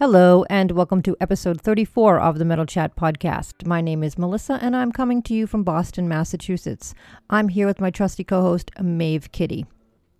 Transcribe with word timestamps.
Hello, 0.00 0.44
and 0.48 0.70
welcome 0.70 1.02
to 1.02 1.16
episode 1.20 1.60
34 1.60 2.20
of 2.20 2.38
the 2.38 2.44
Metal 2.44 2.64
Chat 2.64 2.94
podcast. 2.94 3.66
My 3.66 3.80
name 3.80 4.04
is 4.04 4.16
Melissa, 4.16 4.56
and 4.62 4.76
I'm 4.76 4.92
coming 4.92 5.22
to 5.22 5.34
you 5.34 5.48
from 5.48 5.64
Boston, 5.64 6.06
Massachusetts. 6.08 6.94
I'm 7.28 7.48
here 7.48 7.66
with 7.66 7.80
my 7.80 7.90
trusty 7.90 8.22
co 8.22 8.40
host, 8.40 8.70
Maeve 8.80 9.32
Kitty. 9.32 9.66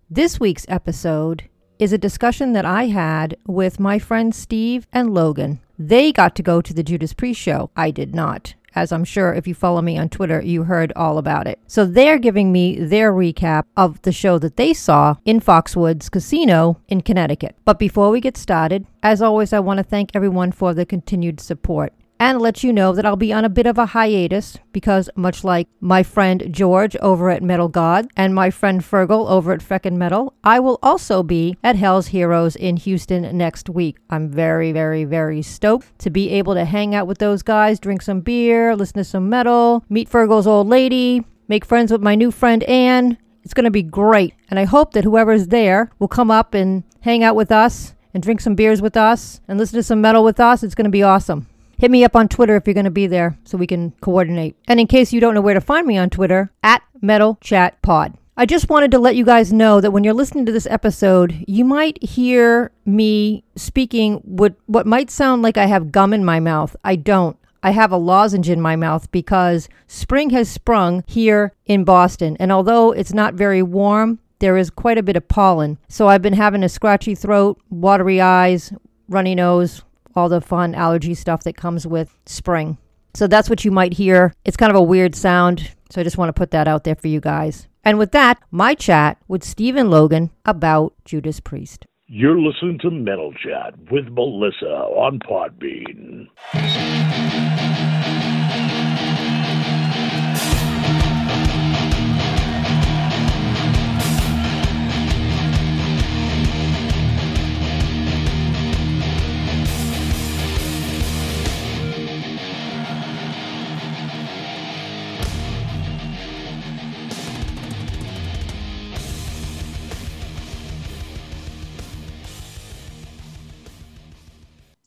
This 0.09 0.37
week's 0.37 0.65
episode 0.67 1.47
is 1.79 1.93
a 1.93 1.97
discussion 1.97 2.51
that 2.51 2.65
I 2.65 2.87
had 2.87 3.37
with 3.47 3.79
my 3.79 3.99
friends 3.99 4.35
Steve 4.35 4.85
and 4.91 5.13
Logan. 5.13 5.61
They 5.77 6.11
got 6.11 6.35
to 6.35 6.43
go 6.43 6.59
to 6.59 6.73
the 6.73 6.83
Judas 6.83 7.13
Priest 7.13 7.39
show. 7.39 7.71
I 7.77 7.89
did 7.89 8.13
not 8.13 8.55
as 8.79 8.93
I'm 8.93 9.03
sure 9.03 9.33
if 9.33 9.45
you 9.45 9.53
follow 9.53 9.81
me 9.81 9.97
on 9.97 10.07
Twitter, 10.07 10.41
you 10.41 10.63
heard 10.63 10.93
all 10.95 11.17
about 11.17 11.47
it. 11.47 11.59
So 11.67 11.85
they're 11.85 12.17
giving 12.17 12.51
me 12.51 12.79
their 12.79 13.11
recap 13.11 13.63
of 13.75 14.01
the 14.03 14.13
show 14.13 14.39
that 14.39 14.55
they 14.55 14.73
saw 14.73 15.15
in 15.25 15.41
Foxwoods 15.41 16.09
Casino 16.09 16.79
in 16.87 17.01
Connecticut. 17.01 17.55
But 17.65 17.77
before 17.77 18.09
we 18.09 18.21
get 18.21 18.37
started, 18.37 18.87
as 19.03 19.21
always, 19.21 19.51
I 19.51 19.59
want 19.59 19.79
to 19.79 19.83
thank 19.83 20.11
everyone 20.13 20.53
for 20.53 20.73
the 20.73 20.85
continued 20.85 21.41
support 21.41 21.93
and 22.19 22.41
let 22.41 22.63
you 22.63 22.73
know 22.73 22.93
that 22.93 23.05
I'll 23.05 23.15
be 23.15 23.31
on 23.31 23.45
a 23.45 23.49
bit 23.49 23.65
of 23.65 23.77
a 23.77 23.87
hiatus 23.87 24.57
because, 24.73 25.09
much 25.15 25.43
like 25.43 25.67
my 25.79 26.03
friend 26.03 26.47
George 26.51 26.95
over 26.97 27.29
at 27.29 27.41
Metal 27.41 27.69
God 27.69 28.09
and 28.17 28.35
my 28.35 28.49
friend 28.49 28.81
Fergal 28.81 29.29
over 29.29 29.53
at 29.53 29.61
Feckin' 29.61 29.95
Metal, 29.95 30.33
I 30.43 30.59
will 30.59 30.79
also 30.83 31.23
be 31.23 31.57
at 31.63 31.77
Hell's 31.77 32.07
Heroes 32.07 32.55
in 32.55 32.77
Houston 32.77 33.37
next 33.37 33.69
week. 33.69 33.97
I'm 34.09 34.29
very, 34.29 34.71
very, 34.71 35.05
very 35.05 35.41
stoked 35.41 35.97
to 35.99 36.09
be 36.09 36.29
able 36.31 36.55
to 36.55 36.65
hang 36.65 36.93
out 36.93 37.07
with 37.07 37.19
those 37.19 37.41
guys, 37.41 37.79
drink 37.79 38.01
some 38.01 38.19
beer, 38.19 38.75
listen 38.75 38.97
to 38.97 39.03
some 39.03 39.29
metal, 39.29 39.85
meet 39.89 40.09
Fergal's 40.09 40.47
old 40.47 40.67
lady, 40.67 41.23
make 41.47 41.63
friends 41.63 41.91
with 41.91 42.01
my 42.01 42.15
new 42.15 42.31
friend 42.31 42.63
Anne. 42.63 43.17
It's 43.43 43.53
going 43.53 43.63
to 43.63 43.71
be 43.71 43.83
great. 43.83 44.33
And 44.49 44.59
I 44.59 44.65
hope 44.65 44.93
that 44.93 45.05
whoever's 45.05 45.47
there 45.47 45.89
will 45.97 46.09
come 46.09 46.29
up 46.29 46.53
and 46.53 46.83
hang 47.01 47.23
out 47.23 47.37
with 47.37 47.51
us 47.51 47.95
and 48.13 48.21
drink 48.21 48.41
some 48.41 48.55
beers 48.55 48.81
with 48.81 48.97
us 48.97 49.39
and 49.47 49.57
listen 49.57 49.77
to 49.77 49.83
some 49.83 50.01
metal 50.01 50.23
with 50.23 50.39
us. 50.39 50.63
It's 50.63 50.75
going 50.75 50.85
to 50.85 50.91
be 50.91 51.03
awesome. 51.03 51.47
Hit 51.79 51.91
me 51.91 52.03
up 52.03 52.13
on 52.13 52.27
Twitter 52.27 52.57
if 52.57 52.67
you're 52.67 52.73
going 52.73 52.83
to 52.83 52.91
be 52.91 53.07
there 53.07 53.37
so 53.45 53.57
we 53.57 53.65
can 53.65 53.91
coordinate. 54.01 54.57
And 54.67 54.81
in 54.81 54.87
case 54.87 55.13
you 55.13 55.21
don't 55.21 55.33
know 55.33 55.39
where 55.39 55.53
to 55.53 55.61
find 55.61 55.87
me 55.87 55.97
on 55.97 56.09
Twitter, 56.09 56.51
at 56.61 56.83
Metal 57.01 57.37
Chat 57.39 57.81
Pod. 57.81 58.17
I 58.35 58.45
just 58.45 58.69
wanted 58.69 58.91
to 58.91 58.99
let 58.99 59.15
you 59.15 59.23
guys 59.23 59.53
know 59.53 59.79
that 59.79 59.91
when 59.91 60.03
you're 60.03 60.13
listening 60.13 60.45
to 60.45 60.51
this 60.51 60.67
episode, 60.67 61.45
you 61.47 61.63
might 61.63 62.01
hear 62.03 62.71
me 62.85 63.45
speaking 63.55 64.15
what 64.25 64.55
what 64.65 64.85
might 64.85 65.09
sound 65.09 65.41
like 65.41 65.57
I 65.57 65.67
have 65.67 65.93
gum 65.93 66.13
in 66.13 66.25
my 66.25 66.41
mouth. 66.41 66.75
I 66.83 66.97
don't. 66.97 67.37
I 67.63 67.71
have 67.71 67.93
a 67.93 67.97
lozenge 67.97 68.49
in 68.49 68.59
my 68.59 68.75
mouth 68.75 69.09
because 69.11 69.69
spring 69.87 70.31
has 70.31 70.49
sprung 70.49 71.05
here 71.07 71.53
in 71.65 71.85
Boston. 71.85 72.35
And 72.41 72.51
although 72.51 72.91
it's 72.91 73.13
not 73.13 73.35
very 73.35 73.63
warm, 73.63 74.19
there 74.39 74.57
is 74.57 74.69
quite 74.69 74.97
a 74.97 75.03
bit 75.03 75.15
of 75.15 75.29
pollen. 75.29 75.77
So 75.87 76.09
I've 76.09 76.21
been 76.21 76.33
having 76.33 76.63
a 76.63 76.69
scratchy 76.69 77.15
throat, 77.15 77.61
watery 77.69 78.19
eyes, 78.19 78.73
runny 79.07 79.35
nose, 79.35 79.81
all 80.15 80.29
the 80.29 80.41
fun 80.41 80.75
allergy 80.75 81.13
stuff 81.13 81.43
that 81.43 81.57
comes 81.57 81.85
with 81.87 82.15
spring. 82.25 82.77
So 83.13 83.27
that's 83.27 83.49
what 83.49 83.65
you 83.65 83.71
might 83.71 83.93
hear. 83.93 84.33
It's 84.45 84.57
kind 84.57 84.69
of 84.69 84.75
a 84.75 84.81
weird 84.81 85.15
sound. 85.15 85.71
So 85.89 86.01
I 86.01 86.03
just 86.03 86.17
want 86.17 86.29
to 86.29 86.33
put 86.33 86.51
that 86.51 86.67
out 86.67 86.83
there 86.83 86.95
for 86.95 87.07
you 87.07 87.19
guys. 87.19 87.67
And 87.83 87.97
with 87.97 88.11
that, 88.11 88.41
my 88.51 88.75
chat 88.75 89.17
with 89.27 89.43
Steve 89.43 89.75
and 89.75 89.89
Logan 89.89 90.31
about 90.45 90.93
Judas 91.05 91.39
Priest. 91.39 91.85
You're 92.07 92.39
listening 92.39 92.79
to 92.79 92.91
Metal 92.91 93.33
Chat 93.33 93.75
with 93.91 94.05
Melissa 94.09 94.65
on 94.65 95.19
Podbean. 95.19 96.27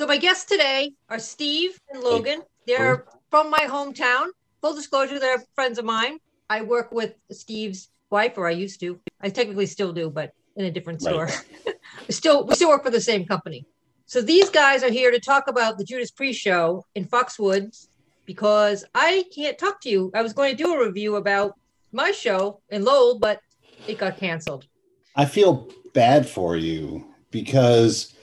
So 0.02 0.08
my 0.08 0.16
guests 0.16 0.46
today 0.46 0.94
are 1.08 1.20
Steve 1.20 1.78
and 1.88 2.02
Logan. 2.02 2.42
They're 2.66 3.06
from 3.30 3.50
my 3.50 3.66
hometown. 3.68 4.30
Full 4.60 4.74
disclosure, 4.74 5.20
they're 5.20 5.44
friends 5.54 5.78
of 5.78 5.84
mine. 5.84 6.18
I 6.50 6.62
work 6.62 6.90
with 6.90 7.14
Steve's 7.30 7.88
wife, 8.10 8.36
or 8.36 8.48
I 8.48 8.50
used 8.50 8.80
to. 8.80 8.98
I 9.20 9.28
technically 9.28 9.66
still 9.66 9.92
do, 9.92 10.10
but 10.10 10.32
in 10.56 10.64
a 10.64 10.72
different 10.72 11.02
store. 11.02 11.28
Right. 11.64 11.76
still, 12.10 12.44
we 12.44 12.56
still 12.56 12.70
work 12.70 12.82
for 12.82 12.90
the 12.90 13.00
same 13.00 13.26
company. 13.26 13.64
So 14.06 14.20
these 14.20 14.50
guys 14.50 14.82
are 14.82 14.90
here 14.90 15.12
to 15.12 15.20
talk 15.20 15.46
about 15.46 15.78
the 15.78 15.84
Judas 15.84 16.10
Priest 16.10 16.40
show 16.40 16.84
in 16.96 17.04
Foxwoods 17.04 17.86
because 18.24 18.84
I 18.96 19.24
can't 19.32 19.56
talk 19.56 19.80
to 19.82 19.88
you. 19.88 20.10
I 20.16 20.22
was 20.22 20.32
going 20.32 20.56
to 20.56 20.64
do 20.64 20.74
a 20.74 20.84
review 20.84 21.14
about 21.14 21.54
my 21.92 22.10
show 22.10 22.60
in 22.70 22.84
Lowell, 22.84 23.20
but 23.20 23.38
it 23.86 23.98
got 23.98 24.16
canceled. 24.16 24.66
I 25.14 25.26
feel 25.26 25.70
bad 25.94 26.28
for 26.28 26.56
you 26.56 27.06
because. 27.30 28.16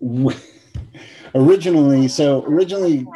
We- 0.00 0.36
originally, 1.34 2.08
so 2.08 2.44
originally 2.44 3.06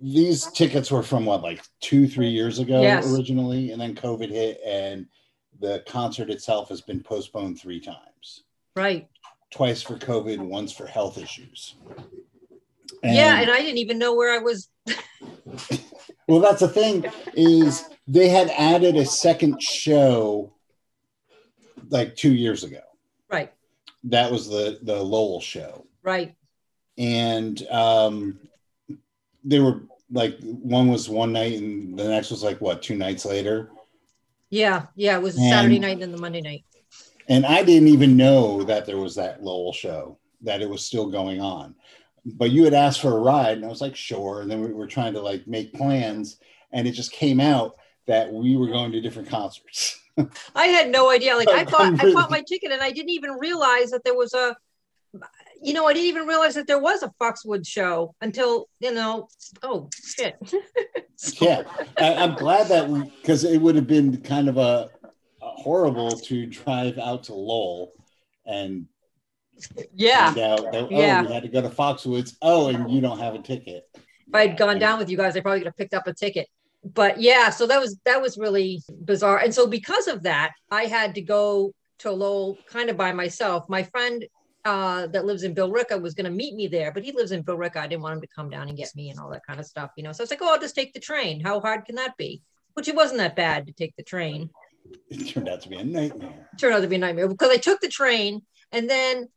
these 0.00 0.46
tickets 0.52 0.90
were 0.90 1.02
from 1.02 1.26
what, 1.26 1.42
like 1.42 1.62
two, 1.80 2.08
three 2.08 2.28
years 2.28 2.58
ago 2.58 2.80
yes. 2.80 3.12
originally, 3.12 3.72
and 3.72 3.80
then 3.80 3.94
COVID 3.94 4.30
hit, 4.30 4.60
and 4.64 5.06
the 5.60 5.82
concert 5.86 6.30
itself 6.30 6.68
has 6.70 6.80
been 6.80 7.02
postponed 7.02 7.60
three 7.60 7.80
times. 7.80 8.44
Right. 8.74 9.08
Twice 9.50 9.82
for 9.82 9.96
COVID, 9.96 10.38
once 10.38 10.72
for 10.72 10.86
health 10.86 11.18
issues. 11.18 11.74
And, 13.02 13.14
yeah, 13.14 13.40
and 13.40 13.50
I 13.50 13.60
didn't 13.60 13.78
even 13.78 13.98
know 13.98 14.14
where 14.14 14.32
I 14.34 14.38
was. 14.38 14.68
well, 16.28 16.40
that's 16.40 16.60
the 16.60 16.68
thing 16.68 17.04
is 17.34 17.88
they 18.06 18.28
had 18.28 18.50
added 18.50 18.96
a 18.96 19.04
second 19.04 19.62
show 19.62 20.52
like 21.88 22.16
two 22.16 22.32
years 22.32 22.64
ago. 22.64 22.80
Right. 23.30 23.52
That 24.04 24.30
was 24.30 24.48
the 24.48 24.78
the 24.82 25.02
Lowell 25.02 25.40
show. 25.40 25.86
Right 26.02 26.34
and 26.98 27.62
um, 27.70 28.38
they 29.44 29.60
were 29.60 29.82
like 30.12 30.38
one 30.42 30.88
was 30.88 31.08
one 31.08 31.32
night 31.32 31.54
and 31.58 31.98
the 31.98 32.08
next 32.08 32.30
was 32.30 32.42
like 32.42 32.60
what 32.60 32.82
two 32.82 32.96
nights 32.96 33.24
later. 33.24 33.70
Yeah, 34.50 34.86
yeah, 34.96 35.16
it 35.16 35.22
was 35.22 35.36
a 35.36 35.48
Saturday 35.48 35.78
night 35.78 35.92
and 35.92 36.02
then 36.02 36.12
the 36.12 36.18
Monday 36.18 36.40
night. 36.40 36.64
And 37.28 37.46
I 37.46 37.62
didn't 37.62 37.88
even 37.88 38.16
know 38.16 38.64
that 38.64 38.86
there 38.86 38.98
was 38.98 39.14
that 39.14 39.42
Lowell 39.42 39.72
show 39.72 40.18
that 40.42 40.60
it 40.60 40.68
was 40.68 40.84
still 40.84 41.08
going 41.08 41.40
on. 41.40 41.76
But 42.26 42.50
you 42.50 42.64
had 42.64 42.74
asked 42.74 43.00
for 43.00 43.16
a 43.16 43.20
ride, 43.20 43.56
and 43.56 43.64
I 43.64 43.68
was 43.68 43.80
like, 43.80 43.94
sure. 43.94 44.42
And 44.42 44.50
then 44.50 44.60
we 44.60 44.72
were 44.72 44.88
trying 44.88 45.14
to 45.14 45.20
like 45.20 45.46
make 45.46 45.72
plans, 45.72 46.38
and 46.72 46.88
it 46.88 46.92
just 46.92 47.12
came 47.12 47.40
out 47.40 47.76
that 48.06 48.32
we 48.32 48.56
were 48.56 48.66
going 48.66 48.92
to 48.92 49.00
different 49.00 49.28
concerts. 49.28 50.00
I 50.54 50.66
had 50.66 50.90
no 50.90 51.08
idea. 51.10 51.36
Like 51.36 51.48
I 51.48 51.64
thought, 51.64 52.00
I 52.00 52.12
bought 52.12 52.30
my 52.30 52.42
ticket, 52.42 52.72
and 52.72 52.82
I 52.82 52.90
didn't 52.90 53.10
even 53.10 53.32
realize 53.32 53.90
that 53.92 54.02
there 54.04 54.16
was 54.16 54.34
a 54.34 54.56
you 55.62 55.72
know, 55.72 55.86
I 55.86 55.92
didn't 55.92 56.08
even 56.08 56.26
realize 56.26 56.54
that 56.54 56.66
there 56.66 56.78
was 56.78 57.02
a 57.02 57.12
Foxwood 57.20 57.66
show 57.66 58.14
until, 58.20 58.68
you 58.78 58.92
know, 58.92 59.28
oh 59.62 59.88
shit. 60.02 60.36
yeah. 61.40 61.62
I, 61.98 62.24
am 62.24 62.34
glad 62.34 62.68
that 62.68 62.88
we, 62.88 63.02
because 63.20 63.44
it 63.44 63.60
would 63.60 63.74
have 63.74 63.86
been 63.86 64.20
kind 64.22 64.48
of 64.48 64.56
a, 64.56 64.90
a, 65.42 65.48
horrible 65.48 66.12
to 66.12 66.46
drive 66.46 66.98
out 66.98 67.24
to 67.24 67.34
Lowell 67.34 67.92
and 68.46 68.86
yeah. 69.94 70.32
that, 70.32 70.60
oh, 70.72 70.88
yeah. 70.90 71.22
we 71.22 71.32
had 71.32 71.42
to 71.42 71.48
go 71.48 71.60
to 71.60 71.68
Foxwoods. 71.68 72.36
Oh, 72.40 72.68
and 72.68 72.90
you 72.90 73.00
don't 73.00 73.18
have 73.18 73.34
a 73.34 73.42
ticket. 73.42 73.88
If 73.94 74.34
I'd 74.34 74.56
gone 74.56 74.78
down 74.78 74.98
with 74.98 75.10
you 75.10 75.16
guys, 75.16 75.36
I 75.36 75.40
probably 75.40 75.60
could 75.60 75.66
have 75.66 75.76
picked 75.76 75.94
up 75.94 76.06
a 76.06 76.14
ticket. 76.14 76.48
But 76.82 77.20
yeah, 77.20 77.50
so 77.50 77.66
that 77.66 77.78
was 77.78 77.98
that 78.06 78.22
was 78.22 78.38
really 78.38 78.80
bizarre. 79.04 79.38
And 79.38 79.54
so 79.54 79.66
because 79.66 80.06
of 80.08 80.22
that, 80.22 80.52
I 80.70 80.84
had 80.84 81.14
to 81.16 81.20
go 81.20 81.74
to 81.98 82.10
Lowell 82.10 82.56
kind 82.66 82.88
of 82.88 82.96
by 82.96 83.12
myself. 83.12 83.68
My 83.68 83.82
friend 83.82 84.24
uh, 84.64 85.06
that 85.08 85.24
lives 85.24 85.42
in 85.42 85.54
Billerica 85.54 86.00
was 86.00 86.14
going 86.14 86.24
to 86.24 86.30
meet 86.30 86.54
me 86.54 86.66
there, 86.66 86.92
but 86.92 87.02
he 87.02 87.12
lives 87.12 87.32
in 87.32 87.42
Billerica. 87.42 87.76
I 87.78 87.86
didn't 87.86 88.02
want 88.02 88.16
him 88.16 88.20
to 88.20 88.26
come 88.26 88.50
down 88.50 88.68
and 88.68 88.76
get 88.76 88.94
me 88.94 89.10
and 89.10 89.18
all 89.18 89.30
that 89.30 89.46
kind 89.46 89.58
of 89.58 89.66
stuff, 89.66 89.90
you 89.96 90.02
know. 90.02 90.12
So 90.12 90.22
I 90.22 90.24
was 90.24 90.30
like, 90.30 90.42
oh, 90.42 90.52
I'll 90.52 90.60
just 90.60 90.74
take 90.74 90.92
the 90.92 91.00
train. 91.00 91.40
How 91.40 91.60
hard 91.60 91.84
can 91.86 91.94
that 91.96 92.16
be? 92.16 92.42
Which 92.74 92.88
it 92.88 92.94
wasn't 92.94 93.18
that 93.18 93.36
bad 93.36 93.66
to 93.66 93.72
take 93.72 93.96
the 93.96 94.02
train. 94.02 94.50
It 95.08 95.28
turned 95.28 95.48
out 95.48 95.62
to 95.62 95.68
be 95.68 95.76
a 95.76 95.84
nightmare. 95.84 96.48
It 96.52 96.58
turned 96.58 96.74
out 96.74 96.82
to 96.82 96.88
be 96.88 96.96
a 96.96 96.98
nightmare 96.98 97.28
because 97.28 97.50
I 97.50 97.56
took 97.56 97.80
the 97.80 97.88
train 97.88 98.42
and 98.72 98.88
then 98.88 99.28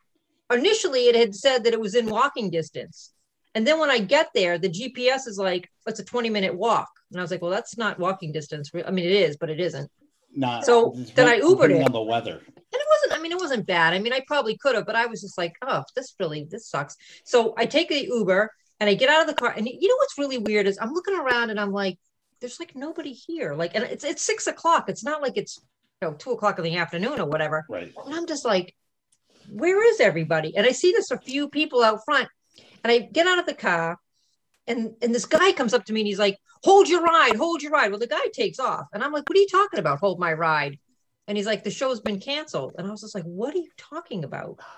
initially 0.51 1.07
it 1.07 1.15
had 1.15 1.35
said 1.35 1.63
that 1.63 1.73
it 1.73 1.79
was 1.79 1.95
in 1.95 2.07
walking 2.07 2.49
distance. 2.49 3.11
And 3.55 3.65
then 3.67 3.79
when 3.79 3.91
I 3.91 3.99
get 3.99 4.29
there, 4.33 4.57
the 4.57 4.69
GPS 4.69 5.27
is 5.27 5.37
like, 5.37 5.69
it's 5.87 5.99
a 5.99 6.03
20 6.03 6.29
minute 6.29 6.55
walk. 6.55 6.89
And 7.11 7.19
I 7.19 7.23
was 7.23 7.31
like, 7.31 7.41
well, 7.41 7.51
that's 7.51 7.77
not 7.77 7.99
walking 7.99 8.31
distance. 8.31 8.71
I 8.73 8.91
mean, 8.91 9.05
it 9.05 9.11
is, 9.11 9.37
but 9.37 9.49
it 9.49 9.59
isn't. 9.59 9.89
Not 10.35 10.65
so 10.65 10.95
then 11.13 11.27
I 11.27 11.39
Ubered 11.39 11.69
it. 11.69 11.83
On 11.83 11.91
the 11.91 12.01
weather 12.01 12.41
I 12.73 12.82
mean, 13.23 13.31
it 13.31 13.39
wasn't 13.39 13.65
bad. 13.65 13.93
I 13.93 13.99
mean, 13.99 14.13
I 14.13 14.21
probably 14.27 14.57
could 14.57 14.75
have, 14.75 14.85
but 14.85 14.95
I 14.95 15.07
was 15.07 15.21
just 15.21 15.37
like, 15.37 15.55
oh, 15.61 15.83
this 15.95 16.13
really, 16.19 16.47
this 16.49 16.67
sucks. 16.67 16.95
So 17.25 17.53
I 17.57 17.65
take 17.65 17.89
the 17.89 18.05
Uber 18.05 18.51
and 18.79 18.89
I 18.89 18.93
get 18.93 19.09
out 19.09 19.21
of 19.21 19.27
the 19.27 19.33
car. 19.33 19.53
And 19.55 19.67
you 19.67 19.87
know 19.87 19.95
what's 19.97 20.17
really 20.17 20.37
weird 20.37 20.67
is 20.67 20.77
I'm 20.79 20.93
looking 20.93 21.17
around 21.17 21.49
and 21.49 21.59
I'm 21.59 21.71
like, 21.71 21.97
there's 22.39 22.59
like 22.59 22.75
nobody 22.75 23.13
here. 23.13 23.55
Like, 23.55 23.73
and 23.73 23.83
it's 23.85 24.03
it's 24.03 24.23
six 24.23 24.47
o'clock. 24.47 24.89
It's 24.89 25.03
not 25.03 25.21
like 25.21 25.37
it's 25.37 25.57
you 26.01 26.09
know 26.09 26.13
two 26.15 26.31
o'clock 26.31 26.57
in 26.59 26.65
the 26.65 26.77
afternoon 26.77 27.19
or 27.19 27.25
whatever. 27.25 27.65
Right. 27.69 27.93
And 28.05 28.13
I'm 28.13 28.27
just 28.27 28.45
like, 28.45 28.75
where 29.49 29.83
is 29.91 29.99
everybody? 29.99 30.55
And 30.55 30.67
I 30.67 30.71
see 30.71 30.91
this 30.91 31.11
a 31.11 31.17
few 31.17 31.49
people 31.49 31.83
out 31.83 32.01
front. 32.05 32.27
And 32.83 32.91
I 32.91 32.99
get 32.99 33.27
out 33.27 33.39
of 33.39 33.45
the 33.45 33.53
car 33.53 33.97
and 34.67 34.91
and 35.01 35.13
this 35.13 35.25
guy 35.25 35.51
comes 35.51 35.73
up 35.73 35.85
to 35.85 35.93
me 35.93 36.01
and 36.01 36.07
he's 36.07 36.19
like, 36.19 36.37
hold 36.63 36.87
your 36.87 37.01
ride, 37.01 37.35
hold 37.35 37.61
your 37.61 37.71
ride. 37.71 37.91
Well, 37.91 37.99
the 37.99 38.07
guy 38.07 38.25
takes 38.33 38.59
off. 38.59 38.87
And 38.93 39.03
I'm 39.03 39.11
like, 39.11 39.27
what 39.29 39.37
are 39.37 39.41
you 39.41 39.47
talking 39.47 39.79
about? 39.79 39.99
Hold 39.99 40.19
my 40.19 40.33
ride. 40.33 40.79
And 41.27 41.37
he's 41.37 41.45
like, 41.45 41.63
the 41.63 41.71
show's 41.71 42.01
been 42.01 42.19
canceled. 42.19 42.75
And 42.77 42.87
I 42.87 42.91
was 42.91 43.01
just 43.01 43.15
like, 43.15 43.23
what 43.23 43.53
are 43.53 43.59
you 43.59 43.69
talking 43.77 44.23
about? 44.23 44.59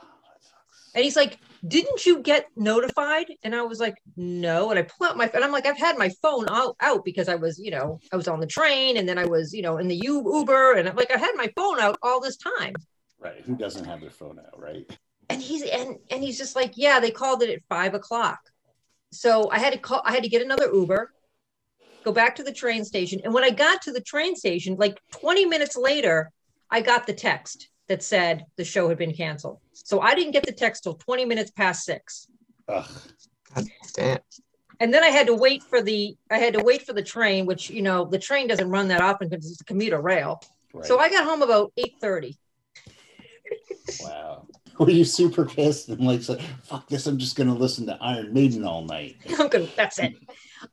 And 0.94 1.04
he's 1.04 1.18
like, 1.18 1.40
didn't 1.68 2.06
you 2.06 2.22
get 2.22 2.46
notified? 2.56 3.26
And 3.44 3.54
I 3.54 3.64
was 3.64 3.82
like, 3.82 3.96
no. 4.16 4.70
And 4.70 4.80
I 4.80 4.84
pull 4.84 5.08
out 5.08 5.18
my 5.18 5.30
and 5.34 5.44
I'm 5.44 5.52
like, 5.52 5.66
I've 5.66 5.78
had 5.78 5.98
my 5.98 6.10
phone 6.22 6.46
out, 6.50 6.78
out 6.80 7.04
because 7.04 7.28
I 7.28 7.36
was, 7.36 7.60
you 7.60 7.70
know, 7.70 8.00
I 8.14 8.16
was 8.16 8.30
on 8.30 8.40
the 8.40 8.48
train 8.48 8.96
and 8.96 9.08
then 9.08 9.18
I 9.18 9.26
was, 9.26 9.54
you 9.54 9.62
know, 9.62 9.76
in 9.76 9.90
the 9.90 10.02
Uber 10.02 10.76
and 10.76 10.88
I'm 10.88 10.96
like, 10.96 11.12
I 11.12 11.18
had 11.18 11.36
my 11.36 11.52
phone 11.54 11.82
out 11.82 11.98
all 12.02 12.22
this 12.22 12.38
time. 12.38 12.76
Right. 13.20 13.42
Who 13.42 13.58
doesn't 13.58 13.84
have 13.84 14.00
their 14.00 14.10
phone 14.10 14.40
out, 14.40 14.58
right? 14.58 14.90
And 15.30 15.42
he's 15.42 15.64
and 15.64 15.98
and 16.12 16.24
he's 16.24 16.38
just 16.38 16.56
like, 16.56 16.78
yeah, 16.78 17.02
they 17.02 17.12
called 17.12 17.44
it 17.44 17.50
at 17.50 17.60
five 17.68 17.94
o'clock. 17.94 18.40
So 19.12 19.50
I 19.52 19.60
had 19.60 19.74
to 19.74 19.80
call, 19.80 20.02
I 20.06 20.14
had 20.14 20.24
to 20.24 20.30
get 20.30 20.42
another 20.42 20.74
Uber, 20.74 21.12
go 22.06 22.12
back 22.12 22.36
to 22.36 22.44
the 22.44 22.54
train 22.54 22.86
station. 22.86 23.20
And 23.24 23.34
when 23.34 23.44
I 23.44 23.50
got 23.50 23.82
to 23.82 23.92
the 23.92 24.00
train 24.00 24.36
station, 24.36 24.76
like 24.76 25.02
20 25.12 25.46
minutes 25.46 25.76
later, 25.76 26.32
I 26.70 26.80
got 26.80 27.08
the 27.08 27.14
text 27.14 27.70
that 27.90 28.04
said 28.04 28.46
the 28.58 28.64
show 28.64 28.88
had 28.88 28.98
been 28.98 29.14
canceled. 29.14 29.60
So 29.74 30.00
I 30.00 30.14
didn't 30.16 30.32
get 30.32 30.46
the 30.46 30.52
text 30.52 30.84
till 30.84 30.94
20 30.94 31.26
minutes 31.26 31.52
past 31.52 31.84
six. 31.84 32.28
Ugh. 32.70 32.88
God 33.54 33.66
damn. 33.96 34.20
And 34.80 34.94
then 34.94 35.04
I 35.04 35.08
had 35.08 35.28
to 35.28 35.34
wait 35.34 35.64
for 35.64 35.82
the 35.82 36.16
I 36.30 36.38
had 36.38 36.54
to 36.54 36.64
wait 36.64 36.86
for 36.86 36.94
the 36.94 37.02
train, 37.02 37.46
which 37.46 37.70
you 37.70 37.82
know 37.82 38.06
the 38.06 38.20
train 38.20 38.48
doesn't 38.48 38.70
run 38.70 38.90
that 38.90 39.02
often 39.02 39.30
because 39.30 39.50
it's 39.50 39.62
a 39.62 39.66
commuter 39.66 40.02
rail. 40.02 40.42
Right. 40.74 40.86
So 40.86 41.00
I 41.00 41.10
got 41.10 41.24
home 41.24 41.42
about 41.42 41.72
8:30. 41.80 42.36
wow. 44.02 44.46
Were 44.80 44.90
you 44.90 45.06
super 45.06 45.46
pissed 45.46 45.88
and 45.88 46.02
like, 46.02 46.22
so, 46.22 46.38
fuck 46.64 46.90
this? 46.90 47.08
I'm 47.08 47.18
just 47.18 47.38
gonna 47.38 47.56
listen 47.56 47.86
to 47.86 47.98
Iron 48.02 48.34
Maiden 48.34 48.66
all 48.66 48.84
night. 48.84 49.16
I'm 49.40 49.48
gonna. 49.48 49.68
That's 49.78 49.98
it. 50.00 50.14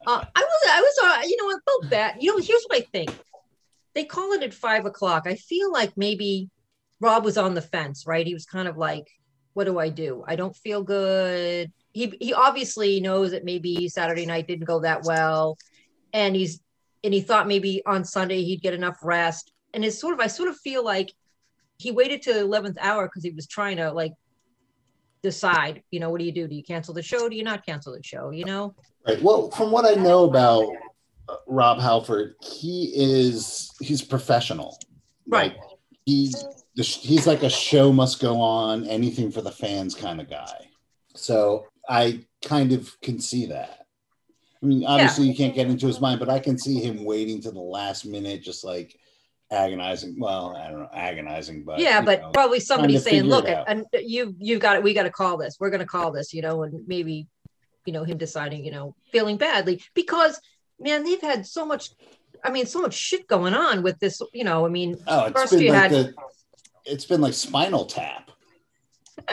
Uh, 0.07 0.25
I 0.35 0.41
was. 0.41 0.63
I 0.71 0.81
was. 0.81 0.99
Uh, 1.05 1.27
you 1.27 1.37
know, 1.37 1.59
felt 1.65 1.91
bad. 1.91 2.17
You 2.21 2.33
know, 2.33 2.45
here's 2.45 2.65
what 2.67 2.79
I 2.79 2.87
think. 2.93 3.11
They 3.95 4.05
call 4.05 4.33
it 4.33 4.43
at 4.43 4.55
five 4.55 4.87
o'clock. 4.87 5.25
I 5.27 5.37
feel 5.37 5.73
like 5.73 5.97
maybe 5.97 6.51
Rob 7.01 7.25
was 7.25 7.37
on 7.37 7.55
the 7.55 7.63
fence, 7.63 8.07
right? 8.07 8.27
He 8.27 8.35
was 8.35 8.47
kind 8.47 8.69
of 8.69 8.77
like, 8.77 9.07
"What 9.55 9.65
do 9.65 9.79
I 9.79 9.89
do? 9.89 10.25
I 10.27 10.37
don't 10.37 10.57
feel 10.57 10.83
good." 10.83 11.73
He 11.93 12.17
he 12.21 12.33
obviously 12.33 13.01
knows 13.01 13.33
that 13.33 13.45
maybe 13.45 13.89
Saturday 13.89 14.27
night 14.27 14.47
didn't 14.47 14.67
go 14.67 14.81
that 14.81 15.03
well, 15.05 15.59
and 16.13 16.35
he's 16.35 16.61
and 17.05 17.13
he 17.13 17.21
thought 17.21 17.49
maybe 17.49 17.83
on 17.87 18.05
Sunday 18.05 18.43
he'd 18.43 18.63
get 18.63 18.75
enough 18.75 18.99
rest. 19.03 19.53
And 19.75 19.85
it's 19.85 19.99
sort 19.99 20.15
of 20.15 20.21
I 20.21 20.27
sort 20.27 20.49
of 20.49 20.57
feel 20.59 20.85
like 20.85 21.13
he 21.79 21.91
waited 21.91 22.23
to 22.23 22.33
the 22.33 22.41
11th 22.41 22.77
hour 22.81 23.07
because 23.09 23.25
he 23.25 23.31
was 23.31 23.47
trying 23.47 23.79
to 23.79 23.93
like 23.93 24.13
decide, 25.23 25.83
you 25.91 26.01
know, 26.01 26.11
what 26.11 26.19
do 26.19 26.25
you 26.25 26.33
do? 26.33 26.49
Do 26.49 26.55
you 26.55 26.63
cancel 26.63 26.95
the 26.95 27.03
show? 27.03 27.29
Do 27.29 27.37
you 27.37 27.45
not 27.45 27.65
cancel 27.65 27.93
the 27.95 28.03
show? 28.03 28.31
You 28.31 28.45
know? 28.45 28.75
Right. 29.07 29.23
Well, 29.23 29.51
from 29.51 29.71
what 29.71 29.85
I 29.85 30.01
know 30.01 30.25
about 30.25 30.69
uh, 31.29 31.37
Rob 31.47 31.81
Halford, 31.81 32.35
he 32.41 32.93
is 32.95 33.73
he's 33.81 34.03
professional. 34.03 34.79
Right. 35.27 35.57
Like, 35.57 35.63
he 36.05 36.33
he's 36.75 37.27
like 37.27 37.43
a 37.43 37.51
show 37.51 37.93
must 37.93 38.21
go 38.21 38.41
on, 38.41 38.87
anything 38.87 39.31
for 39.31 39.43
the 39.43 39.53
fans 39.53 39.95
kind 39.95 40.21
of 40.21 40.29
guy. 40.29 40.69
So 41.15 41.67
I 41.89 42.25
kind 42.45 42.73
of 42.73 42.99
can 43.01 43.21
see 43.21 43.47
that. 43.47 43.87
I 44.63 44.67
mean, 44.67 44.85
obviously 44.87 45.27
yeah. 45.27 45.33
you 45.33 45.37
can't 45.37 45.55
get 45.55 45.67
into 45.67 45.87
his 45.87 46.01
mind, 46.01 46.21
but 46.21 46.29
I 46.29 46.39
can 46.39 46.57
see 46.57 46.81
him 46.81 47.05
waiting 47.05 47.43
to 47.43 47.51
the 47.51 47.61
last 47.61 48.07
minute, 48.07 48.43
just 48.43 48.65
like 48.65 48.97
agonizing. 49.53 50.17
Well, 50.19 50.57
I 50.57 50.71
don't 50.71 50.81
know, 50.81 50.89
agonizing, 50.93 51.65
but 51.65 51.79
yeah, 51.79 52.01
but 52.01 52.21
know, 52.21 52.31
probably 52.31 52.61
somebody 52.61 52.99
saying, 52.99 53.25
"Look, 53.25 53.47
and 53.47 53.85
uh, 53.95 53.99
you 53.99 54.35
you 54.39 54.59
got 54.59 54.77
it. 54.77 54.83
We 54.83 54.95
got 54.95 55.05
to 55.05 55.11
call 55.11 55.37
this. 55.37 55.57
We're 55.61 55.71
going 55.71 55.81
to 55.81 55.87
call 55.87 56.11
this." 56.11 56.33
You 56.33 56.43
know, 56.43 56.63
and 56.63 56.87
maybe 56.87 57.29
you 57.85 57.93
know 57.93 58.05
him 58.05 58.19
deciding, 58.19 58.65
you 58.65 58.73
know, 58.73 58.95
feeling 59.13 59.37
badly 59.37 59.83
because 59.95 60.41
man, 60.81 61.05
they've 61.05 61.21
had 61.21 61.47
so 61.47 61.65
much. 61.65 61.91
I 62.45 62.51
mean, 62.51 62.67
so 62.67 62.81
much 62.81 62.95
shit 62.95 63.29
going 63.29 63.55
on 63.55 63.83
with 63.83 63.99
this. 64.01 64.21
You 64.33 64.45
know, 64.45 64.67
I 64.67 64.69
mean, 64.69 64.97
oh, 65.07 65.27
it's 65.27 65.41
first 65.41 65.53
been 65.53 65.63
you 65.63 65.71
like 65.71 65.83
had. 65.83 65.91
The, 65.91 66.15
it's 66.85 67.05
been 67.05 67.21
like 67.21 67.35
Spinal 67.35 67.87
Tap. 67.87 68.31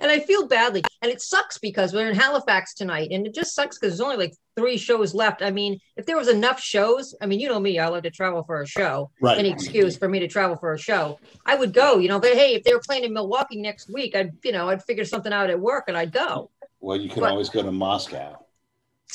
and 0.00 0.10
I 0.10 0.20
feel 0.20 0.46
badly. 0.46 0.82
And 1.02 1.10
it 1.10 1.20
sucks 1.20 1.58
because 1.58 1.92
we're 1.92 2.08
in 2.08 2.14
Halifax 2.14 2.74
tonight, 2.74 3.08
and 3.10 3.26
it 3.26 3.34
just 3.34 3.54
sucks 3.54 3.78
because 3.78 3.96
there's 3.96 4.00
only 4.00 4.16
like 4.16 4.34
three 4.56 4.76
shows 4.76 5.14
left. 5.14 5.42
I 5.42 5.50
mean, 5.50 5.78
if 5.96 6.06
there 6.06 6.16
was 6.16 6.28
enough 6.28 6.60
shows, 6.60 7.14
I 7.20 7.26
mean, 7.26 7.40
you 7.40 7.48
know 7.48 7.60
me, 7.60 7.78
I 7.78 7.88
love 7.88 8.02
to 8.02 8.10
travel 8.10 8.42
for 8.42 8.62
a 8.62 8.66
show. 8.66 9.10
Right. 9.20 9.38
Any 9.38 9.50
excuse 9.50 9.96
for 9.96 10.08
me 10.08 10.18
to 10.20 10.28
travel 10.28 10.56
for 10.56 10.72
a 10.72 10.78
show, 10.78 11.18
I 11.46 11.54
would 11.54 11.72
go. 11.72 11.98
You 11.98 12.08
know, 12.08 12.20
but 12.20 12.32
hey, 12.32 12.54
if 12.54 12.64
they 12.64 12.74
were 12.74 12.82
playing 12.84 13.04
in 13.04 13.12
Milwaukee 13.12 13.60
next 13.60 13.92
week, 13.92 14.16
I'd 14.16 14.32
you 14.44 14.52
know 14.52 14.68
I'd 14.68 14.82
figure 14.84 15.04
something 15.04 15.32
out 15.32 15.50
at 15.50 15.60
work 15.60 15.84
and 15.88 15.96
I'd 15.96 16.12
go. 16.12 16.50
Well, 16.80 16.96
you 16.96 17.08
can 17.08 17.20
but, 17.20 17.30
always 17.30 17.48
go 17.48 17.62
to 17.62 17.72
Moscow. 17.72 18.38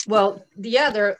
Well, 0.07 0.43
yeah, 0.57 0.89
they're 0.89 1.17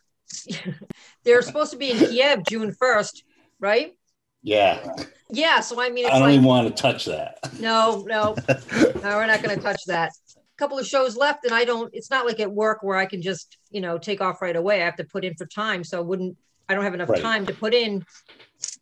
they're 1.24 1.42
supposed 1.42 1.72
to 1.72 1.78
be 1.78 1.92
in 1.92 2.00
Kiev 2.00 2.44
June 2.48 2.74
first, 2.74 3.24
right? 3.60 3.96
Yeah. 4.44 4.86
Yeah. 5.30 5.62
So 5.62 5.82
I 5.82 5.90
mean, 5.90 6.06
I 6.06 6.10
don't 6.12 6.22
like, 6.22 6.34
even 6.34 6.46
want 6.46 6.68
to 6.68 6.82
touch 6.82 7.06
that. 7.06 7.40
No, 7.60 8.04
no, 8.08 8.36
no, 8.48 9.02
we're 9.04 9.26
not 9.26 9.42
going 9.42 9.58
to 9.58 9.64
touch 9.64 9.82
that. 9.88 10.12
A 10.36 10.58
couple 10.58 10.78
of 10.78 10.86
shows 10.86 11.18
left, 11.18 11.46
and 11.46 11.54
I 11.54 11.66
don't. 11.66 11.90
It's 11.94 12.12
not 12.12 12.26
like 12.26 12.40
at 12.40 12.52
work 12.52 12.84
where 12.84 12.98
I 12.98 13.06
can 13.06 13.22
just 13.22 13.58
you 13.72 13.82
know 13.82 13.98
take 13.98 14.22
off 14.22 14.42
right 14.42 14.56
away. 14.56 14.82
I 14.82 14.86
have 14.86 14.98
to 14.98 15.06
put 15.06 15.26
in 15.26 15.34
for 15.36 15.46
time, 15.46 15.84
so 15.84 15.98
I 15.98 16.02
wouldn't. 16.02 16.38
I 16.70 16.76
don't 16.76 16.84
have 16.84 16.94
enough 16.94 17.10
right. 17.10 17.22
time 17.22 17.46
to 17.48 17.54
put 17.54 17.74
in 17.74 18.06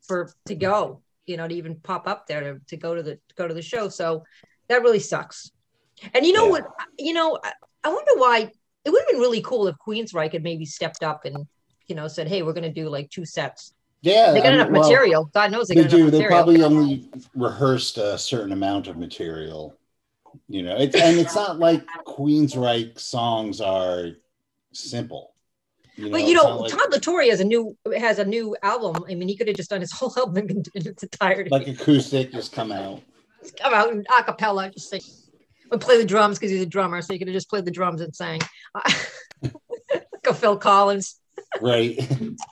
for 0.06 0.32
to 0.46 0.54
go. 0.54 1.00
You 1.26 1.36
know, 1.36 1.46
to 1.46 1.54
even 1.54 1.76
pop 1.76 2.08
up 2.08 2.26
there 2.26 2.40
to, 2.40 2.60
to 2.66 2.76
go 2.76 2.96
to 2.96 3.02
the 3.02 3.14
to 3.14 3.34
go 3.36 3.46
to 3.46 3.54
the 3.54 3.62
show. 3.62 3.88
So 3.88 4.24
that 4.68 4.82
really 4.82 4.98
sucks. 4.98 5.50
And 6.12 6.26
you 6.26 6.32
know 6.32 6.46
yeah. 6.46 6.50
what? 6.50 6.66
You 6.98 7.12
know, 7.12 7.38
I, 7.42 7.52
I 7.84 7.88
wonder 7.88 8.12
why. 8.16 8.50
It 8.84 8.90
would 8.90 9.00
have 9.00 9.10
been 9.10 9.20
really 9.20 9.40
cool 9.42 9.68
if 9.68 9.76
Queensryche 9.76 10.32
had 10.32 10.42
maybe 10.42 10.64
stepped 10.64 11.04
up 11.04 11.24
and 11.24 11.46
you 11.86 11.94
know 11.94 12.08
said, 12.08 12.26
"Hey, 12.26 12.42
we're 12.42 12.52
going 12.52 12.64
to 12.64 12.80
do 12.80 12.88
like 12.88 13.10
two 13.10 13.24
sets." 13.24 13.72
Yeah, 14.02 14.32
they 14.32 14.42
got 14.42 14.54
enough 14.54 14.70
well, 14.70 14.82
material. 14.82 15.30
God 15.32 15.52
knows 15.52 15.68
they, 15.68 15.76
they 15.76 15.86
do. 15.86 16.10
They 16.10 16.26
probably 16.26 16.62
only 16.62 17.08
rehearsed 17.36 17.98
a 17.98 18.18
certain 18.18 18.52
amount 18.52 18.88
of 18.88 18.96
material. 18.96 19.78
You 20.48 20.62
know, 20.62 20.76
it's 20.76 20.96
and 20.96 21.18
it's 21.18 21.36
not 21.36 21.60
like 21.60 21.86
Queensryche 22.04 22.98
songs 22.98 23.60
are 23.60 24.10
simple. 24.72 25.34
You 25.94 26.06
know, 26.06 26.10
but 26.10 26.24
you 26.24 26.34
know, 26.34 26.56
like, 26.58 26.72
Todd 26.72 26.90
La 26.90 26.98
Torre 26.98 27.22
has 27.24 27.38
a 27.38 27.44
new 27.44 27.76
has 27.96 28.18
a 28.18 28.24
new 28.24 28.56
album. 28.64 29.04
I 29.08 29.14
mean, 29.14 29.28
he 29.28 29.36
could 29.36 29.46
have 29.46 29.56
just 29.56 29.70
done 29.70 29.80
his 29.80 29.92
whole 29.98 30.12
album 30.16 30.48
in, 30.48 30.62
its 30.74 31.02
entirety. 31.02 31.50
Like 31.50 31.68
acoustic, 31.68 32.32
just 32.32 32.52
come 32.52 32.72
out. 32.72 33.02
Just 33.40 33.56
come 33.56 33.72
out 33.72 33.92
and 33.92 34.04
a 34.18 34.24
cappella, 34.24 34.70
just 34.70 34.90
sing. 34.90 35.00
Would 35.70 35.80
play 35.80 35.96
the 35.96 36.04
drums 36.04 36.38
because 36.38 36.50
he's 36.50 36.62
a 36.62 36.66
drummer, 36.66 37.00
so 37.02 37.12
he 37.12 37.18
could 37.18 37.28
have 37.28 37.34
just 37.34 37.48
played 37.48 37.64
the 37.64 37.70
drums 37.70 38.00
and 38.00 38.14
sang. 38.14 38.40
like 38.74 40.26
a 40.28 40.34
Phil 40.34 40.56
Collins. 40.56 41.20
Right. 41.60 41.98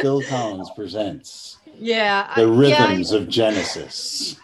Phil 0.00 0.22
Collins 0.22 0.70
presents. 0.74 1.58
Yeah. 1.78 2.32
The 2.36 2.48
rhythms 2.48 3.12
yeah. 3.12 3.18
of 3.18 3.28
Genesis. 3.28 4.36